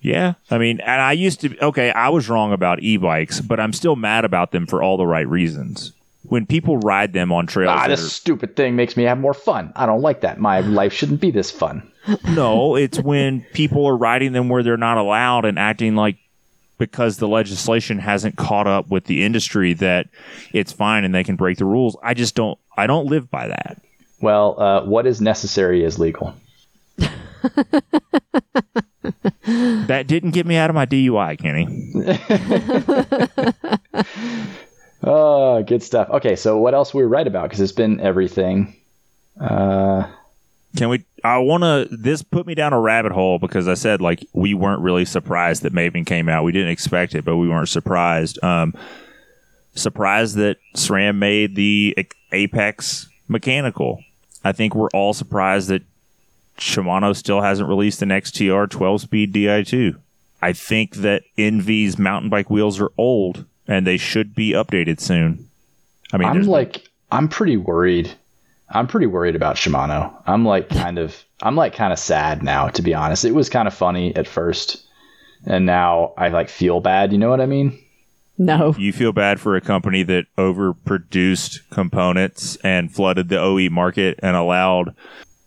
Yeah, 0.01 0.33
I 0.49 0.57
mean, 0.57 0.79
and 0.81 1.01
I 1.01 1.11
used 1.13 1.41
to. 1.41 1.57
Okay, 1.65 1.91
I 1.91 2.09
was 2.09 2.29
wrong 2.29 2.51
about 2.53 2.81
e-bikes, 2.81 3.41
but 3.41 3.59
I'm 3.59 3.73
still 3.73 3.95
mad 3.95 4.25
about 4.25 4.51
them 4.51 4.65
for 4.65 4.81
all 4.81 4.97
the 4.97 5.05
right 5.07 5.27
reasons. 5.27 5.93
When 6.23 6.45
people 6.45 6.77
ride 6.77 7.13
them 7.13 7.31
on 7.31 7.47
trails, 7.47 7.71
Ah, 7.73 7.81
that 7.87 7.89
this 7.97 8.13
stupid 8.13 8.55
thing 8.55 8.75
makes 8.75 8.95
me 8.97 9.03
have 9.03 9.17
more 9.19 9.33
fun. 9.33 9.71
I 9.75 9.85
don't 9.85 10.01
like 10.01 10.21
that. 10.21 10.39
My 10.39 10.59
life 10.59 10.93
shouldn't 10.93 11.21
be 11.21 11.31
this 11.31 11.49
fun. 11.49 11.89
no, 12.29 12.75
it's 12.75 12.99
when 12.99 13.41
people 13.53 13.85
are 13.87 13.95
riding 13.97 14.33
them 14.33 14.49
where 14.49 14.61
they're 14.63 14.77
not 14.77 14.97
allowed 14.97 15.45
and 15.45 15.57
acting 15.57 15.95
like 15.95 16.17
because 16.77 17.17
the 17.17 17.27
legislation 17.27 17.99
hasn't 17.99 18.37
caught 18.37 18.67
up 18.67 18.89
with 18.89 19.05
the 19.05 19.23
industry 19.23 19.73
that 19.73 20.07
it's 20.53 20.71
fine 20.71 21.03
and 21.03 21.13
they 21.13 21.23
can 21.23 21.35
break 21.35 21.57
the 21.57 21.65
rules. 21.65 21.97
I 22.03 22.13
just 22.13 22.35
don't. 22.35 22.57
I 22.77 22.87
don't 22.87 23.07
live 23.07 23.29
by 23.31 23.47
that. 23.47 23.81
Well, 24.21 24.59
uh, 24.59 24.83
what 24.85 25.05
is 25.07 25.21
necessary 25.21 25.83
is 25.83 25.97
legal. 25.99 26.33
That 29.01 30.05
didn't 30.07 30.31
get 30.31 30.45
me 30.45 30.55
out 30.57 30.69
of 30.69 30.75
my 30.75 30.85
DUI, 30.85 31.37
Kenny. 31.37 31.65
Oh, 35.01 35.63
good 35.63 35.81
stuff. 35.81 36.09
Okay, 36.09 36.35
so 36.35 36.57
what 36.57 36.73
else 36.73 36.93
were 36.93 37.03
we 37.03 37.07
right 37.07 37.25
about? 37.25 37.43
Because 37.43 37.61
it's 37.61 37.71
been 37.71 38.01
everything. 38.01 38.75
Uh, 39.39 40.07
Can 40.75 40.89
we? 40.89 41.05
I 41.23 41.37
want 41.37 41.63
to. 41.63 41.87
This 41.95 42.21
put 42.21 42.45
me 42.45 42.53
down 42.53 42.73
a 42.73 42.79
rabbit 42.79 43.13
hole 43.13 43.39
because 43.39 43.67
I 43.67 43.75
said 43.75 44.01
like 44.01 44.25
we 44.33 44.53
weren't 44.53 44.81
really 44.81 45.05
surprised 45.05 45.63
that 45.63 45.73
Maven 45.73 46.05
came 46.05 46.27
out. 46.27 46.43
We 46.43 46.51
didn't 46.51 46.71
expect 46.71 47.15
it, 47.15 47.23
but 47.23 47.37
we 47.37 47.47
weren't 47.47 47.69
surprised. 47.69 48.43
Um, 48.43 48.73
surprised 49.73 50.35
that 50.35 50.57
SRAM 50.75 51.15
made 51.15 51.55
the 51.55 51.95
Apex 52.33 53.07
mechanical. 53.29 54.03
I 54.43 54.51
think 54.51 54.75
we're 54.75 54.89
all 54.93 55.13
surprised 55.13 55.69
that 55.69 55.83
Shimano 56.59 57.15
still 57.15 57.41
hasn't 57.41 57.69
released 57.69 58.01
an 58.01 58.09
XTR 58.09 58.69
12 58.69 59.01
speed 59.01 59.33
Di2. 59.33 59.95
I 60.41 60.53
think 60.53 60.95
that 60.97 61.23
ENVE's 61.37 61.97
mountain 61.97 62.29
bike 62.29 62.49
wheels 62.49 62.79
are 62.79 62.91
old 62.97 63.45
and 63.67 63.85
they 63.85 63.97
should 63.97 64.33
be 64.33 64.51
updated 64.51 64.99
soon. 64.99 65.49
I 66.11 66.17
mean, 66.17 66.27
I'm 66.27 66.43
like, 66.43 66.89
I'm 67.11 67.27
pretty 67.27 67.57
worried. 67.57 68.11
I'm 68.69 68.87
pretty 68.87 69.05
worried 69.07 69.35
about 69.35 69.55
Shimano. 69.55 70.13
I'm 70.25 70.45
like 70.45 70.69
kind 70.69 70.97
of, 70.97 71.23
I'm 71.41 71.55
like 71.55 71.73
kind 71.73 71.93
of 71.93 71.99
sad 71.99 72.43
now, 72.43 72.67
to 72.69 72.81
be 72.81 72.93
honest. 72.93 73.25
It 73.25 73.35
was 73.35 73.49
kind 73.49 73.67
of 73.67 73.73
funny 73.73 74.15
at 74.15 74.27
first, 74.27 74.83
and 75.45 75.65
now 75.65 76.13
I 76.17 76.29
like 76.29 76.49
feel 76.49 76.79
bad. 76.79 77.11
You 77.11 77.17
know 77.17 77.29
what 77.29 77.41
I 77.41 77.45
mean? 77.45 77.77
No. 78.41 78.73
you 78.77 78.93
feel 78.93 79.11
bad 79.11 79.39
for 79.39 79.57
a 79.57 79.61
company 79.61 80.01
that 80.03 80.25
overproduced 80.37 81.69
components 81.71 82.57
and 82.63 82.89
flooded 82.89 83.27
the 83.27 83.37
OE 83.37 83.69
market 83.69 84.17
and 84.23 84.35
allowed 84.35 84.95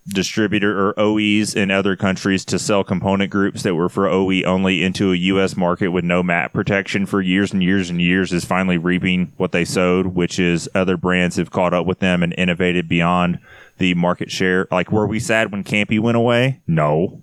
distributor 0.09 0.89
or 0.89 0.99
OEs 0.99 1.55
in 1.55 1.71
other 1.71 1.95
countries 1.95 2.45
to 2.47 2.59
sell 2.59 2.83
component 2.83 3.31
groups 3.31 3.63
that 3.63 3.75
were 3.75 3.89
for 3.89 4.09
OE 4.09 4.43
only 4.43 4.83
into 4.83 5.13
a 5.13 5.17
US 5.17 5.57
market 5.57 5.89
with 5.89 6.05
no 6.05 6.23
mat 6.23 6.53
protection 6.53 7.07
for 7.07 7.21
years 7.21 7.53
and 7.53 7.63
years 7.63 7.89
and 7.89 8.01
years 8.01 8.33
is 8.33 8.45
finally 8.45 8.79
reaping 8.79 9.33
what 9.37 9.53
they 9.53 9.65
sowed, 9.65 10.09
which 10.09 10.39
is 10.39 10.69
other 10.75 10.97
brands 10.97 11.37
have 11.37 11.51
caught 11.51 11.73
up 11.73 11.87
with 11.87 12.01
them 12.01 12.23
and 12.23 12.35
innovated 12.37 12.89
beyond 12.89 13.39
the 13.79 13.95
market 13.95 14.31
share. 14.31 14.67
Like 14.71 14.91
were 14.91 15.07
we 15.07 15.21
sad 15.21 15.53
when 15.53 15.65
Campy 15.65 16.01
went 16.01 16.17
away? 16.17 16.61
No. 16.67 17.23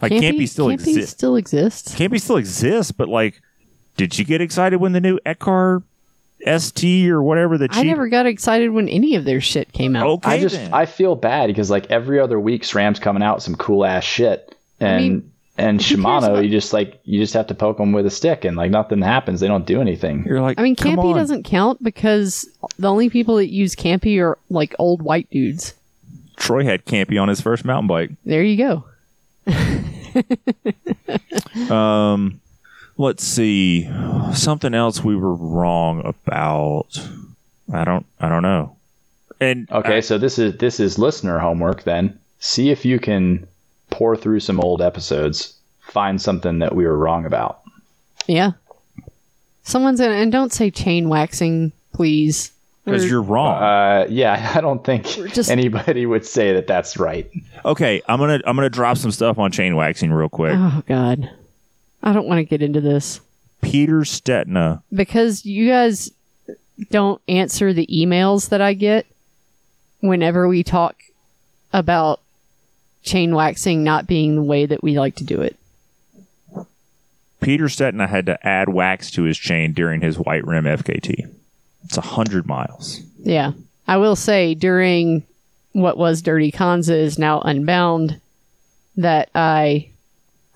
Like 0.00 0.12
Campy, 0.12 0.48
still 0.48 0.68
Campy 0.68 0.74
exists. 0.74 1.10
still 1.10 1.36
exists. 1.36 1.94
Campy 1.94 2.20
still 2.20 2.36
exists, 2.36 2.92
but 2.92 3.08
like, 3.08 3.40
did 3.96 4.18
you 4.18 4.24
get 4.26 4.42
excited 4.42 4.78
when 4.78 4.92
the 4.92 5.00
new 5.00 5.18
Ekar 5.24 5.82
ST 6.46 7.10
or 7.10 7.22
whatever 7.22 7.58
the 7.58 7.68
cheap? 7.68 7.78
I 7.78 7.82
never 7.82 8.08
got 8.08 8.26
excited 8.26 8.70
when 8.70 8.88
any 8.88 9.16
of 9.16 9.24
their 9.24 9.40
shit 9.40 9.72
came 9.72 9.96
out. 9.96 10.06
Okay, 10.06 10.30
I 10.30 10.40
just, 10.40 10.54
then. 10.54 10.72
I 10.72 10.86
feel 10.86 11.14
bad 11.14 11.48
because 11.48 11.70
like 11.70 11.90
every 11.90 12.20
other 12.20 12.38
week, 12.40 12.62
SRAM's 12.62 12.98
coming 12.98 13.22
out 13.22 13.36
with 13.36 13.44
some 13.44 13.56
cool 13.56 13.84
ass 13.84 14.04
shit, 14.04 14.54
and 14.80 15.02
mean, 15.02 15.32
and 15.58 15.80
Shimano, 15.80 16.28
about- 16.30 16.44
you 16.44 16.50
just 16.50 16.72
like, 16.72 17.00
you 17.04 17.20
just 17.20 17.34
have 17.34 17.46
to 17.48 17.54
poke 17.54 17.78
them 17.78 17.92
with 17.92 18.06
a 18.06 18.10
stick, 18.10 18.44
and 18.44 18.56
like 18.56 18.70
nothing 18.70 19.02
happens. 19.02 19.40
They 19.40 19.48
don't 19.48 19.66
do 19.66 19.80
anything. 19.80 20.24
You're 20.26 20.40
like, 20.40 20.58
I 20.60 20.62
mean, 20.62 20.76
come 20.76 20.96
Campy 20.96 21.10
on. 21.12 21.16
doesn't 21.16 21.42
count 21.44 21.82
because 21.82 22.48
the 22.78 22.88
only 22.90 23.10
people 23.10 23.36
that 23.36 23.50
use 23.50 23.74
Campy 23.74 24.20
are 24.22 24.38
like 24.50 24.74
old 24.78 25.02
white 25.02 25.28
dudes. 25.30 25.74
Troy 26.36 26.64
had 26.64 26.84
Campy 26.84 27.20
on 27.20 27.28
his 27.28 27.40
first 27.40 27.64
mountain 27.64 27.88
bike. 27.88 28.10
There 28.24 28.42
you 28.42 28.56
go. 28.56 28.84
Um, 31.70 32.40
let's 32.96 33.24
see, 33.24 33.88
something 34.34 34.74
else 34.74 35.02
we 35.04 35.16
were 35.16 35.34
wrong 35.34 36.02
about. 36.04 37.06
I 37.72 37.84
don't, 37.84 38.06
I 38.20 38.28
don't 38.28 38.42
know. 38.42 38.76
And 39.40 39.70
Okay, 39.70 39.98
I- 39.98 40.00
so 40.00 40.18
this 40.18 40.38
is 40.38 40.56
this 40.58 40.80
is 40.80 40.98
listener 40.98 41.38
homework 41.38 41.82
then. 41.82 42.18
See 42.38 42.70
if 42.70 42.84
you 42.84 42.98
can 42.98 43.46
pour 43.90 44.16
through 44.16 44.40
some 44.40 44.60
old 44.60 44.80
episodes, 44.82 45.54
find 45.80 46.20
something 46.20 46.58
that 46.60 46.74
we 46.74 46.86
were 46.86 46.96
wrong 46.96 47.24
about. 47.26 47.60
Yeah. 48.26 48.52
Someone's 49.62 50.00
in, 50.00 50.10
and 50.12 50.30
don't 50.30 50.52
say 50.52 50.70
chain 50.70 51.08
waxing, 51.08 51.72
please. 51.92 52.52
because 52.84 53.08
you're 53.10 53.22
wrong. 53.22 53.60
Uh, 53.62 54.06
yeah, 54.08 54.52
I 54.54 54.60
don't 54.60 54.84
think 54.84 55.04
just- 55.06 55.50
anybody 55.50 56.06
would 56.06 56.24
say 56.24 56.52
that 56.54 56.66
that's 56.66 56.96
right. 56.96 57.28
okay, 57.64 58.00
I'm 58.08 58.18
gonna, 58.20 58.40
I'm 58.46 58.54
gonna 58.56 58.70
drop 58.70 58.96
some 58.96 59.10
stuff 59.10 59.38
on 59.38 59.50
chain 59.50 59.74
waxing 59.76 60.12
real 60.12 60.28
quick. 60.28 60.54
Oh 60.56 60.82
God, 60.86 61.28
I 62.06 62.12
don't 62.12 62.28
want 62.28 62.38
to 62.38 62.44
get 62.44 62.62
into 62.62 62.80
this 62.80 63.20
Peter 63.62 64.00
Stetina. 64.02 64.80
because 64.94 65.44
you 65.44 65.68
guys 65.68 66.12
don't 66.90 67.20
answer 67.26 67.72
the 67.72 67.86
emails 67.88 68.50
that 68.50 68.60
I 68.60 68.74
get 68.74 69.06
whenever 69.98 70.46
we 70.46 70.62
talk 70.62 70.94
about 71.72 72.20
chain 73.02 73.34
waxing 73.34 73.82
not 73.82 74.06
being 74.06 74.36
the 74.36 74.42
way 74.42 74.66
that 74.66 74.84
we 74.84 74.96
like 74.96 75.16
to 75.16 75.24
do 75.24 75.40
it. 75.42 75.56
Peter 77.40 77.64
Stetina 77.64 78.08
had 78.08 78.26
to 78.26 78.46
add 78.46 78.68
wax 78.68 79.10
to 79.10 79.24
his 79.24 79.36
chain 79.36 79.72
during 79.72 80.00
his 80.00 80.16
white 80.16 80.46
rim 80.46 80.64
FKT. 80.64 81.28
It's 81.84 81.96
a 81.96 82.02
hundred 82.02 82.46
miles. 82.46 83.00
Yeah. 83.18 83.52
I 83.88 83.96
will 83.96 84.16
say 84.16 84.54
during 84.54 85.24
what 85.72 85.98
was 85.98 86.22
Dirty 86.22 86.52
Kanza 86.52 86.96
is 86.96 87.18
now 87.18 87.40
Unbound 87.40 88.20
that 88.96 89.28
I 89.34 89.90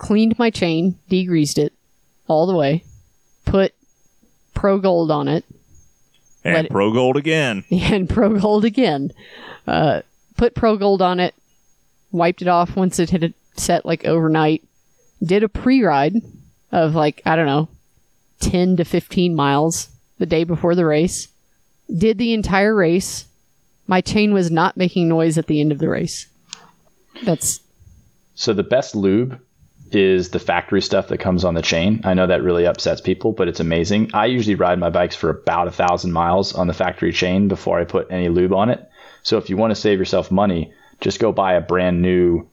cleaned 0.00 0.38
my 0.38 0.48
chain, 0.50 0.96
degreased 1.10 1.58
it 1.58 1.72
all 2.26 2.46
the 2.46 2.56
way, 2.56 2.82
put 3.44 3.74
Pro 4.54 4.78
Gold 4.78 5.10
on 5.10 5.28
it, 5.28 5.44
And 6.42 6.66
it- 6.66 6.70
Pro 6.72 6.90
Gold 6.92 7.16
again. 7.16 7.64
and 7.70 8.08
Pro 8.08 8.38
Gold 8.38 8.64
again. 8.64 9.12
Uh, 9.66 10.00
put 10.36 10.54
Pro 10.54 10.76
Gold 10.78 11.02
on 11.02 11.20
it, 11.20 11.34
wiped 12.10 12.40
it 12.42 12.48
off 12.48 12.74
once 12.76 12.98
it 12.98 13.10
had 13.10 13.34
set 13.56 13.84
like 13.84 14.04
overnight, 14.06 14.64
did 15.22 15.42
a 15.42 15.48
pre 15.48 15.84
ride 15.84 16.14
of 16.72 16.94
like, 16.94 17.20
I 17.26 17.36
don't 17.36 17.46
know, 17.46 17.68
10 18.40 18.78
to 18.78 18.84
15 18.84 19.34
miles 19.34 19.90
the 20.18 20.24
day 20.26 20.44
before 20.44 20.74
the 20.74 20.86
race, 20.86 21.28
did 21.94 22.16
the 22.16 22.32
entire 22.32 22.74
race. 22.74 23.26
My 23.86 24.00
chain 24.00 24.32
was 24.32 24.50
not 24.50 24.76
making 24.78 25.08
noise 25.08 25.36
at 25.36 25.46
the 25.46 25.60
end 25.60 25.72
of 25.72 25.78
the 25.78 25.88
race. 25.90 26.26
That's 27.24 27.60
So 28.34 28.54
the 28.54 28.62
best 28.62 28.94
lube 28.94 29.38
is 29.94 30.30
the 30.30 30.38
factory 30.38 30.82
stuff 30.82 31.08
that 31.08 31.18
comes 31.18 31.44
on 31.44 31.54
the 31.54 31.62
chain. 31.62 32.00
I 32.04 32.14
know 32.14 32.26
that 32.26 32.42
really 32.42 32.66
upsets 32.66 33.00
people, 33.00 33.32
but 33.32 33.48
it's 33.48 33.60
amazing. 33.60 34.10
I 34.14 34.26
usually 34.26 34.54
ride 34.54 34.78
my 34.78 34.90
bikes 34.90 35.16
for 35.16 35.30
about 35.30 35.68
a 35.68 35.72
thousand 35.72 36.12
miles 36.12 36.54
on 36.54 36.66
the 36.66 36.74
factory 36.74 37.12
chain 37.12 37.48
before 37.48 37.78
I 37.78 37.84
put 37.84 38.10
any 38.10 38.28
lube 38.28 38.52
on 38.52 38.70
it. 38.70 38.88
So 39.22 39.38
if 39.38 39.50
you 39.50 39.56
want 39.56 39.72
to 39.72 39.80
save 39.80 39.98
yourself 39.98 40.30
money, 40.30 40.72
just 41.00 41.20
go 41.20 41.32
buy 41.32 41.54
a 41.54 41.60
brand 41.60 42.02
new 42.02 42.48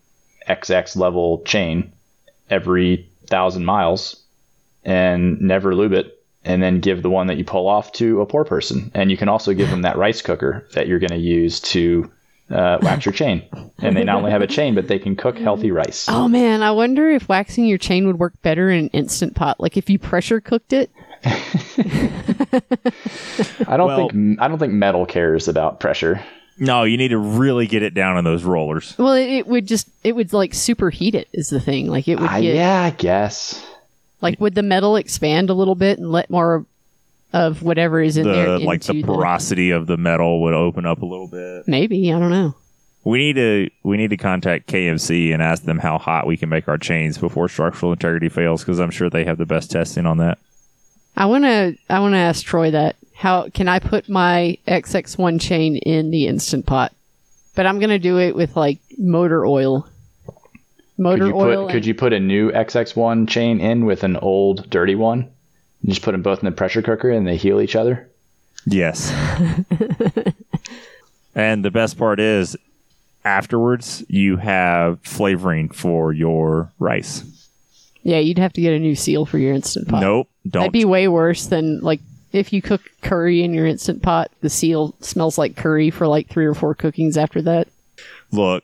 XX 0.47 0.95
level 0.95 1.41
chain 1.43 1.91
every 2.49 3.09
thousand 3.27 3.65
miles 3.65 4.23
and 4.83 5.41
never 5.41 5.75
lube 5.75 5.93
it. 5.93 6.13
And 6.45 6.63
then 6.63 6.79
give 6.79 7.01
the 7.01 7.09
one 7.09 7.27
that 7.27 7.35
you 7.35 7.43
pull 7.43 7.67
off 7.67 7.91
to 7.93 8.21
a 8.21 8.25
poor 8.25 8.45
person. 8.45 8.89
And 8.93 9.11
you 9.11 9.17
can 9.17 9.27
also 9.27 9.53
give 9.53 9.69
them 9.69 9.81
that 9.81 9.97
rice 9.97 10.21
cooker 10.21 10.65
that 10.73 10.88
you're 10.88 10.99
going 10.99 11.09
to 11.09 11.17
use 11.17 11.59
to 11.59 12.09
uh, 12.50 12.78
wax 12.82 13.06
your 13.06 13.14
chain. 13.14 13.43
And 13.80 13.95
they 13.95 14.04
not 14.04 14.18
only 14.18 14.32
have 14.32 14.41
a 14.41 14.48
chain, 14.48 14.74
but 14.76 14.88
they 14.88 15.00
can 15.00 15.16
cook 15.16 15.38
healthy 15.38 15.72
rice. 15.72 16.08
oh 16.10 16.28
man, 16.28 16.64
I 16.64 16.72
wonder 16.72 17.10
if 17.10 17.28
waxing 17.30 17.66
your 17.66 17.78
chain 17.78 18.08
would 18.08 18.20
work 18.20 18.34
better 18.41 18.70
in 18.70 18.86
an 18.86 18.89
instant 18.89 19.36
pot. 19.36 19.60
Like 19.60 19.78
if 19.78 19.89
you 19.89 20.00
pressure 20.00 20.39
cooked 20.41 20.74
it. 20.74 20.89
I 23.68 23.76
don't 23.78 23.88
Well- 23.88 24.10
think 24.10 24.39
I 24.41 24.48
don't 24.48 24.60
think 24.60 24.74
metal 24.74 25.06
cares 25.06 25.48
about 25.48 25.80
pressure. 25.80 26.24
No, 26.60 26.84
you 26.86 26.98
need 26.98 27.10
to 27.10 27.20
really 27.20 27.68
get 27.68 27.84
it 27.84 27.93
down 27.93 28.18
in 28.18 28.24
those 28.26 28.43
rollers. 28.43 28.95
Well, 28.98 29.14
it, 29.14 29.28
it 29.30 29.48
would 29.48 29.68
just 29.68 29.88
it 30.04 30.14
would 30.16 30.34
like 30.34 30.54
superheat 30.54 31.14
it 31.14 31.28
is 31.34 31.50
the 31.50 31.60
thing. 31.60 31.88
Like 31.88 32.08
it 32.08 32.20
would 32.20 32.32
Uh, 32.32 32.38
yeah, 32.38 32.82
I 32.82 32.89
guess. 32.91 33.64
like 34.22 34.39
would 34.41 34.56
the 34.56 34.64
metal 34.64 34.95
expand 34.95 35.50
a 35.52 35.54
little 35.54 35.76
bit 35.76 36.00
and 36.00 36.12
let 36.12 36.30
more 36.32 36.66
of 37.38 37.61
whatever 37.63 38.01
is 38.01 38.17
in 38.17 38.25
there 38.25 38.59
The 38.59 38.65
like 38.65 38.81
the 38.83 38.95
into 38.95 39.07
porosity 39.07 39.71
of 39.71 39.88
the 39.88 39.97
metal 39.97 40.41
would 40.43 40.53
open 40.53 40.85
up 40.85 41.01
a 41.01 41.05
little 41.05 41.27
bit. 41.27 41.67
maybe 41.67 42.11
I 42.11 42.19
don't 42.19 42.31
know. 42.31 42.55
We 43.03 43.19
need 43.19 43.35
to 43.35 43.69
we 43.83 43.95
need 43.95 44.09
to 44.09 44.17
contact 44.17 44.67
KMC 44.67 45.33
and 45.33 45.41
ask 45.41 45.63
them 45.63 45.79
how 45.79 45.97
hot 45.97 46.27
we 46.27 46.35
can 46.35 46.49
make 46.49 46.67
our 46.67 46.77
chains 46.77 47.17
before 47.17 47.47
structural 47.47 47.93
integrity 47.93 48.27
fails 48.27 48.63
because 48.63 48.79
I'm 48.79 48.91
sure 48.91 49.09
they 49.09 49.23
have 49.23 49.38
the 49.38 49.45
best 49.45 49.71
testing 49.71 50.05
on 50.05 50.17
that. 50.17 50.39
I 51.15 51.25
want 51.25 51.45
to 51.45 51.77
I 51.89 51.99
want 51.99 52.13
to 52.13 52.19
ask 52.19 52.45
Troy 52.45 52.71
that 52.71 52.95
how 53.15 53.49
can 53.49 53.67
I 53.67 53.79
put 53.79 54.09
my 54.09 54.57
XX1 54.67 55.41
chain 55.41 55.77
in 55.77 56.11
the 56.11 56.27
instant 56.27 56.65
pot? 56.65 56.93
But 57.55 57.65
I'm 57.65 57.79
gonna 57.79 57.97
do 57.97 58.19
it 58.19 58.35
with 58.35 58.55
like 58.55 58.79
motor 58.97 59.45
oil. 59.45 59.88
motor 60.97 61.25
could 61.25 61.27
you 61.27 61.35
oil. 61.35 61.65
put 61.65 61.71
could 61.71 61.85
you 61.85 61.95
put 61.95 62.13
a 62.13 62.19
new 62.19 62.51
XX1 62.51 63.27
chain 63.29 63.59
in 63.59 63.85
with 63.85 64.03
an 64.03 64.17
old 64.17 64.69
dirty 64.69 64.95
one? 64.95 65.31
And 65.82 65.89
just 65.89 66.01
put 66.01 66.13
them 66.13 66.21
both 66.21 66.39
in 66.39 66.45
the 66.45 66.51
pressure 66.51 66.82
cooker 66.82 67.09
and 67.09 67.28
they 67.28 67.38
heal 67.38 67.61
each 67.61 67.75
other. 67.75 68.09
Yes. 68.65 69.11
and 71.36 71.63
the 71.63 71.71
best 71.71 71.97
part 71.97 72.19
is 72.19 72.57
afterwards 73.23 74.03
you 74.07 74.38
have 74.38 74.99
flavoring 75.01 75.69
for 75.69 76.13
your 76.13 76.71
rice. 76.80 77.23
yeah, 78.03 78.19
you'd 78.19 78.39
have 78.39 78.53
to 78.53 78.61
get 78.61 78.73
a 78.73 78.80
new 78.80 78.95
seal 78.95 79.25
for 79.25 79.38
your 79.38 79.53
instant 79.53 79.88
pot. 79.88 80.01
Nope, 80.01 80.30
don't. 80.47 80.61
That'd 80.61 80.73
be 80.73 80.86
way 80.86 81.07
worse 81.07 81.47
than 81.47 81.80
like 81.82 81.99
if 82.34 82.51
you 82.53 82.61
cook 82.61 82.82
curry 83.01 83.43
in 83.43 83.53
your 83.53 83.65
instant 83.65 84.01
pot, 84.01 84.32
the 84.41 84.49
seal 84.49 84.95
smells 84.99 85.38
like 85.38 85.55
curry 85.55 85.89
for 85.89 86.07
like 86.07 86.28
three 86.28 86.45
or 86.45 86.53
four 86.53 86.75
cookings 86.75 87.17
after 87.17 87.41
that. 87.43 87.67
Look, 88.32 88.63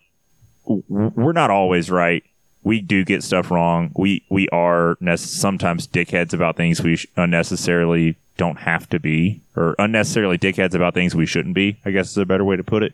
we're 0.66 1.34
not 1.34 1.50
always 1.50 1.90
right. 1.90 2.24
We 2.64 2.80
do 2.82 3.04
get 3.04 3.24
stuff 3.24 3.52
wrong. 3.52 3.92
We 3.96 4.24
we 4.30 4.48
are 4.50 4.98
nec- 5.02 5.20
sometimes 5.20 5.88
dickheads 5.88 6.34
about 6.34 6.56
things 6.56 6.82
we 6.82 6.96
sh- 6.96 7.08
unnecessarily 7.18 8.16
don't 8.38 8.60
have 8.60 8.90
to 8.90 9.00
be, 9.00 9.42
or 9.56 9.76
unnecessarily 9.80 10.38
dickheads 10.38 10.74
about 10.74 10.94
things 10.94 11.14
we 11.16 11.26
shouldn't 11.26 11.56
be. 11.56 11.78
I 11.86 11.92
guess 11.92 12.12
is 12.12 12.18
a 12.18 12.26
better 12.26 12.46
way 12.46 12.56
to 12.56 12.64
put 12.64 12.84
it. 12.84 12.94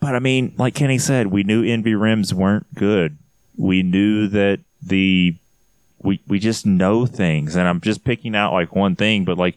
But 0.00 0.14
I 0.14 0.18
mean, 0.20 0.52
like 0.58 0.74
Kenny 0.74 0.98
said, 0.98 1.28
we 1.28 1.42
knew 1.42 1.64
ENVE 1.64 1.98
rims 1.98 2.32
weren't 2.32 2.72
good. 2.74 3.16
We 3.56 3.82
knew 3.82 4.28
that 4.28 4.60
the 4.82 5.34
we 6.02 6.20
we 6.28 6.38
just 6.38 6.64
know 6.66 7.06
things, 7.06 7.56
and 7.56 7.66
I'm 7.66 7.80
just 7.80 8.04
picking 8.04 8.36
out 8.36 8.52
like 8.52 8.74
one 8.76 8.94
thing, 8.94 9.24
but 9.24 9.38
like 9.38 9.56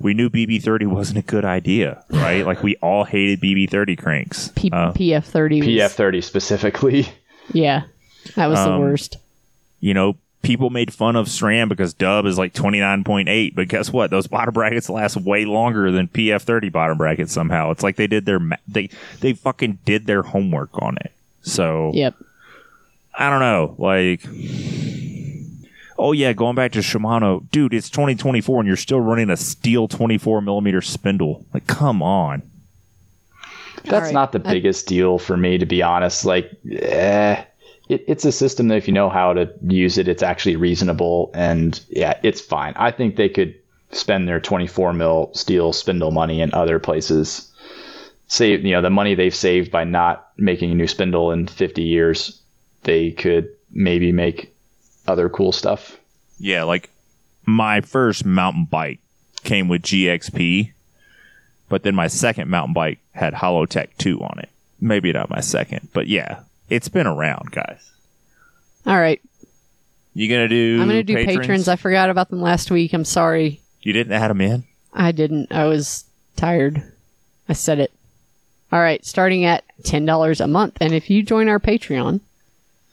we 0.00 0.14
knew 0.14 0.30
BB30 0.30 0.86
wasn't 0.86 1.18
a 1.18 1.22
good 1.22 1.44
idea, 1.44 2.02
right? 2.10 2.46
like 2.46 2.62
we 2.62 2.76
all 2.76 3.04
hated 3.04 3.40
BB30 3.40 3.98
cranks. 3.98 4.50
P- 4.56 4.70
Uh, 4.72 4.92
PF30. 4.92 5.62
PF30 5.62 6.24
specifically. 6.24 7.08
Yeah, 7.52 7.82
that 8.36 8.46
was 8.48 8.58
the 8.58 8.72
Um, 8.72 8.80
worst. 8.80 9.16
you 9.80 9.94
know, 9.94 10.16
people 10.42 10.70
made 10.70 10.92
fun 10.92 11.14
of 11.16 11.26
SRAM 11.28 11.68
because 11.68 11.94
dub 11.94 12.26
is 12.26 12.36
like 12.38 12.52
29.8, 12.52 13.54
but 13.54 13.68
guess 13.68 13.92
what? 13.92 14.10
Those 14.10 14.26
bottom 14.26 14.52
brackets 14.54 14.88
last 14.90 15.16
way 15.16 15.44
longer 15.44 15.90
than 15.92 16.08
PF30 16.08 16.70
bottom 16.72 16.98
brackets 16.98 17.32
somehow. 17.32 17.70
It's 17.70 17.82
like 17.82 17.96
they 17.96 18.06
did 18.08 18.24
their 18.26 18.40
ma- 18.40 18.56
they 18.66 18.88
they 19.20 19.32
fucking 19.34 19.78
did 19.84 20.06
their 20.06 20.22
homework 20.22 20.70
on 20.82 20.96
it. 21.00 21.12
So, 21.42 21.90
Yep. 21.94 22.14
I 23.14 23.30
don't 23.30 23.40
know, 23.40 23.74
like 23.78 24.22
Oh 25.98 26.10
yeah, 26.12 26.32
going 26.32 26.56
back 26.56 26.72
to 26.72 26.80
Shimano, 26.80 27.48
dude, 27.52 27.74
it's 27.74 27.88
2024 27.90 28.60
and 28.60 28.66
you're 28.66 28.76
still 28.76 29.00
running 29.00 29.30
a 29.30 29.36
steel 29.36 29.86
24 29.86 30.40
millimeter 30.42 30.80
spindle. 30.80 31.44
Like, 31.54 31.66
come 31.68 32.02
on. 32.02 32.42
That's 33.84 34.06
right. 34.06 34.14
not 34.14 34.32
the 34.32 34.40
I- 34.44 34.52
biggest 34.54 34.86
deal 34.88 35.18
for 35.18 35.36
me, 35.36 35.58
to 35.58 35.66
be 35.66 35.82
honest. 35.82 36.24
Like, 36.24 36.50
eh, 36.72 37.44
it, 37.92 38.04
it's 38.08 38.24
a 38.24 38.32
system 38.32 38.68
that 38.68 38.76
if 38.76 38.88
you 38.88 38.94
know 38.94 39.08
how 39.08 39.32
to 39.34 39.52
use 39.66 39.98
it, 39.98 40.08
it's 40.08 40.22
actually 40.22 40.56
reasonable, 40.56 41.30
and 41.34 41.80
yeah, 41.90 42.18
it's 42.22 42.40
fine. 42.40 42.72
I 42.76 42.90
think 42.90 43.16
they 43.16 43.28
could 43.28 43.54
spend 43.92 44.26
their 44.26 44.40
24 44.40 44.92
mil 44.94 45.30
steel 45.34 45.72
spindle 45.72 46.10
money 46.10 46.40
in 46.40 46.52
other 46.54 46.78
places. 46.78 47.50
Save, 48.28 48.64
you 48.64 48.72
know, 48.72 48.80
the 48.80 48.90
money 48.90 49.14
they've 49.14 49.34
saved 49.34 49.70
by 49.70 49.84
not 49.84 50.30
making 50.38 50.72
a 50.72 50.74
new 50.74 50.86
spindle 50.86 51.32
in 51.32 51.46
50 51.46 51.82
years, 51.82 52.40
they 52.84 53.10
could 53.10 53.50
maybe 53.70 54.10
make 54.10 54.54
other 55.06 55.28
cool 55.28 55.52
stuff. 55.52 55.98
Yeah, 56.38 56.62
like 56.62 56.88
my 57.44 57.82
first 57.82 58.24
mountain 58.24 58.64
bike 58.64 59.00
came 59.44 59.68
with 59.68 59.82
GXP, 59.82 60.72
but 61.68 61.82
then 61.82 61.94
my 61.94 62.06
second 62.06 62.48
mountain 62.48 62.72
bike 62.72 63.00
had 63.12 63.34
Hollowtech 63.34 63.88
2 63.98 64.22
on 64.22 64.38
it. 64.38 64.48
Maybe 64.80 65.12
not 65.12 65.28
my 65.28 65.40
second, 65.40 65.88
but 65.92 66.08
yeah, 66.08 66.40
it's 66.72 66.88
been 66.88 67.06
around, 67.06 67.50
guys. 67.52 67.90
All 68.86 68.98
right. 68.98 69.20
You 70.14 70.26
gonna 70.28 70.48
do? 70.48 70.78
I'm 70.80 70.88
going 70.88 71.04
to 71.06 71.14
do 71.14 71.14
patrons? 71.14 71.68
I 71.68 71.76
forgot 71.76 72.10
about 72.10 72.30
them 72.30 72.40
last 72.40 72.70
week. 72.70 72.92
I'm 72.92 73.04
sorry. 73.04 73.60
you 73.82 73.92
didn't 73.92 74.12
add 74.12 74.30
them 74.30 74.40
in. 74.40 74.64
I 74.92 75.12
didn't. 75.12 75.52
I 75.52 75.64
was 75.66 76.04
tired. 76.36 76.82
I 77.48 77.52
said 77.52 77.78
it. 77.78 77.92
All 78.70 78.80
right, 78.80 79.04
starting 79.04 79.44
at 79.44 79.64
$10 79.82 80.40
a 80.40 80.46
month. 80.46 80.78
And 80.80 80.94
if 80.94 81.10
you 81.10 81.22
join 81.22 81.48
our 81.48 81.60
Patreon 81.60 82.20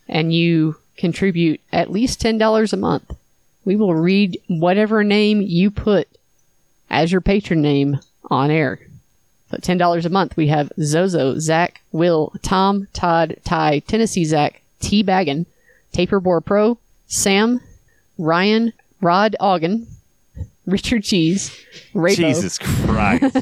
and 0.09 0.33
you 0.33 0.75
contribute 0.97 1.61
at 1.71 1.89
least 1.91 2.21
$10 2.21 2.73
a 2.73 2.77
month, 2.77 3.15
we 3.63 3.77
will 3.77 3.95
read 3.95 4.41
whatever 4.47 5.05
name 5.05 5.41
you 5.41 5.71
put 5.71 6.09
as 6.89 7.13
your 7.13 7.21
patron 7.21 7.61
name 7.61 7.99
on 8.29 8.51
air. 8.51 8.79
So 9.51 9.57
$10 9.57 10.05
a 10.05 10.09
month, 10.09 10.37
we 10.37 10.47
have 10.47 10.71
Zozo, 10.81 11.39
Zach, 11.39 11.81
Will, 11.91 12.33
Tom, 12.41 12.87
Todd, 12.93 13.37
Ty, 13.43 13.79
Tennessee 13.79 14.25
Zach, 14.25 14.61
T 14.79 15.03
Baggin, 15.03 15.45
Taperbore 15.91 16.43
Pro, 16.43 16.77
Sam, 17.07 17.59
Ryan, 18.17 18.73
Rod 19.01 19.35
Ogden, 19.39 19.87
Richard 20.65 21.03
Cheese, 21.03 21.57
Raybo, 21.95 22.15
Jesus 22.15 22.59
Christ! 22.59 23.37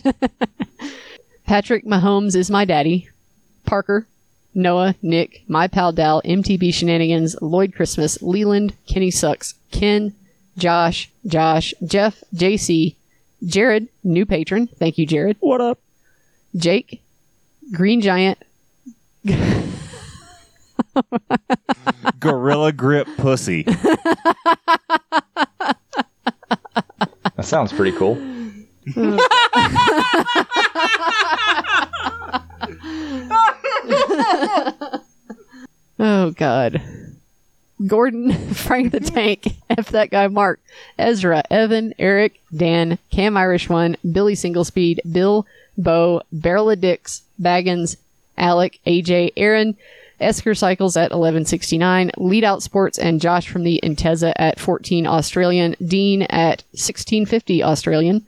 Patrick 1.45 1.85
Mahomes 1.85 2.35
is 2.35 2.49
my 2.49 2.63
daddy. 2.63 3.09
Parker, 3.65 4.07
Noah, 4.55 4.95
Nick, 5.01 5.43
my 5.47 5.67
pal 5.67 5.91
Dal, 5.91 6.21
MTB 6.23 6.73
Shenanigans, 6.73 7.35
Lloyd 7.41 7.73
Christmas, 7.75 8.21
Leland, 8.21 8.73
Kenny 8.87 9.11
Sucks, 9.11 9.55
Ken, 9.71 10.13
Josh, 10.57 11.09
Josh, 11.25 11.73
Jeff, 11.85 12.23
JC, 12.33 12.95
Jared, 13.45 13.89
new 14.03 14.25
patron. 14.25 14.67
Thank 14.67 14.97
you, 14.97 15.05
Jared. 15.05 15.37
what 15.41 15.59
up? 15.61 15.79
Jake, 16.55 17.01
Green 17.71 18.01
Giant, 18.01 18.37
Gorilla 22.19 22.71
Grip 22.71 23.07
Pussy. 23.17 23.63
That 27.35 27.43
sounds 27.43 27.71
pretty 27.73 27.95
cool. 27.97 28.17
Oh 35.99 36.31
God. 36.31 36.81
Gordon, 37.85 38.31
Frank 38.53 38.91
the 38.91 38.99
Tank, 38.99 39.47
F 39.69 39.89
that 39.89 40.09
guy 40.09 40.27
Mark, 40.27 40.59
Ezra, 40.97 41.43
Evan, 41.51 41.93
Eric, 41.99 42.41
Dan, 42.55 42.97
Cam 43.11 43.37
Irish 43.37 43.69
One, 43.69 43.97
Billy 44.11 44.33
Singlespeed, 44.33 45.01
Bill, 45.11 45.45
Bo, 45.77 46.21
Barrel 46.31 46.71
of 46.71 46.81
Dicks, 46.81 47.21
Baggins, 47.41 47.97
Alec, 48.37 48.79
AJ, 48.85 49.33
Aaron, 49.37 49.75
Esker 50.19 50.55
Cycles 50.55 50.97
at 50.97 51.11
1169, 51.11 52.11
Lead 52.17 52.43
Out 52.43 52.63
Sports, 52.63 52.97
and 52.97 53.21
Josh 53.21 53.47
from 53.47 53.63
the 53.63 53.79
Intesa 53.83 54.33
at 54.35 54.59
14 54.59 55.05
Australian, 55.05 55.75
Dean 55.85 56.23
at 56.23 56.63
1650 56.71 57.63
Australian, 57.63 58.25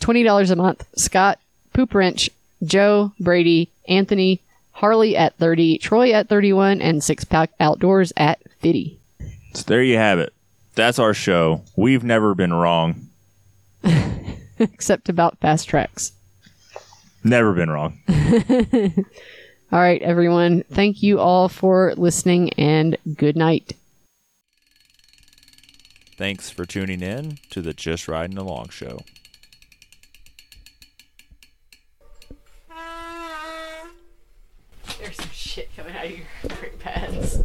$20 0.00 0.50
a 0.50 0.56
month, 0.56 0.86
Scott, 0.96 1.38
Poop 1.72 1.94
Wrench, 1.94 2.30
Joe, 2.62 3.12
Brady, 3.18 3.70
Anthony, 3.88 4.40
Harley 4.72 5.16
at 5.16 5.36
30, 5.36 5.78
Troy 5.78 6.12
at 6.12 6.28
31, 6.28 6.80
and 6.80 7.02
Six 7.02 7.24
Pack 7.24 7.50
Outdoors 7.58 8.12
at 8.16 8.40
50. 8.60 8.98
So 9.54 9.64
there 9.66 9.82
you 9.82 9.96
have 9.96 10.18
it. 10.18 10.32
That's 10.74 10.98
our 10.98 11.12
show. 11.12 11.62
We've 11.76 12.04
never 12.04 12.34
been 12.34 12.52
wrong. 12.52 13.08
Except 14.58 15.08
about 15.08 15.38
Fast 15.38 15.68
Traks. 15.68 16.12
Never 17.24 17.52
been 17.52 17.70
wrong. 17.70 18.00
All 19.72 19.78
right, 19.78 20.02
everyone. 20.02 20.64
Thank 20.70 21.02
you 21.02 21.18
all 21.18 21.48
for 21.48 21.94
listening 21.96 22.50
and 22.54 22.96
good 23.16 23.36
night. 23.36 23.72
Thanks 26.18 26.50
for 26.50 26.66
tuning 26.66 27.00
in 27.00 27.38
to 27.50 27.62
the 27.62 27.72
Just 27.72 28.06
Riding 28.06 28.36
Along 28.36 28.68
show. 28.68 29.00
There's 35.00 35.16
some 35.16 35.30
shit 35.32 35.74
coming 35.74 35.96
out 35.96 36.04
of 36.04 36.10
your 36.10 36.26
brake 36.42 36.78
pads. 36.78 37.38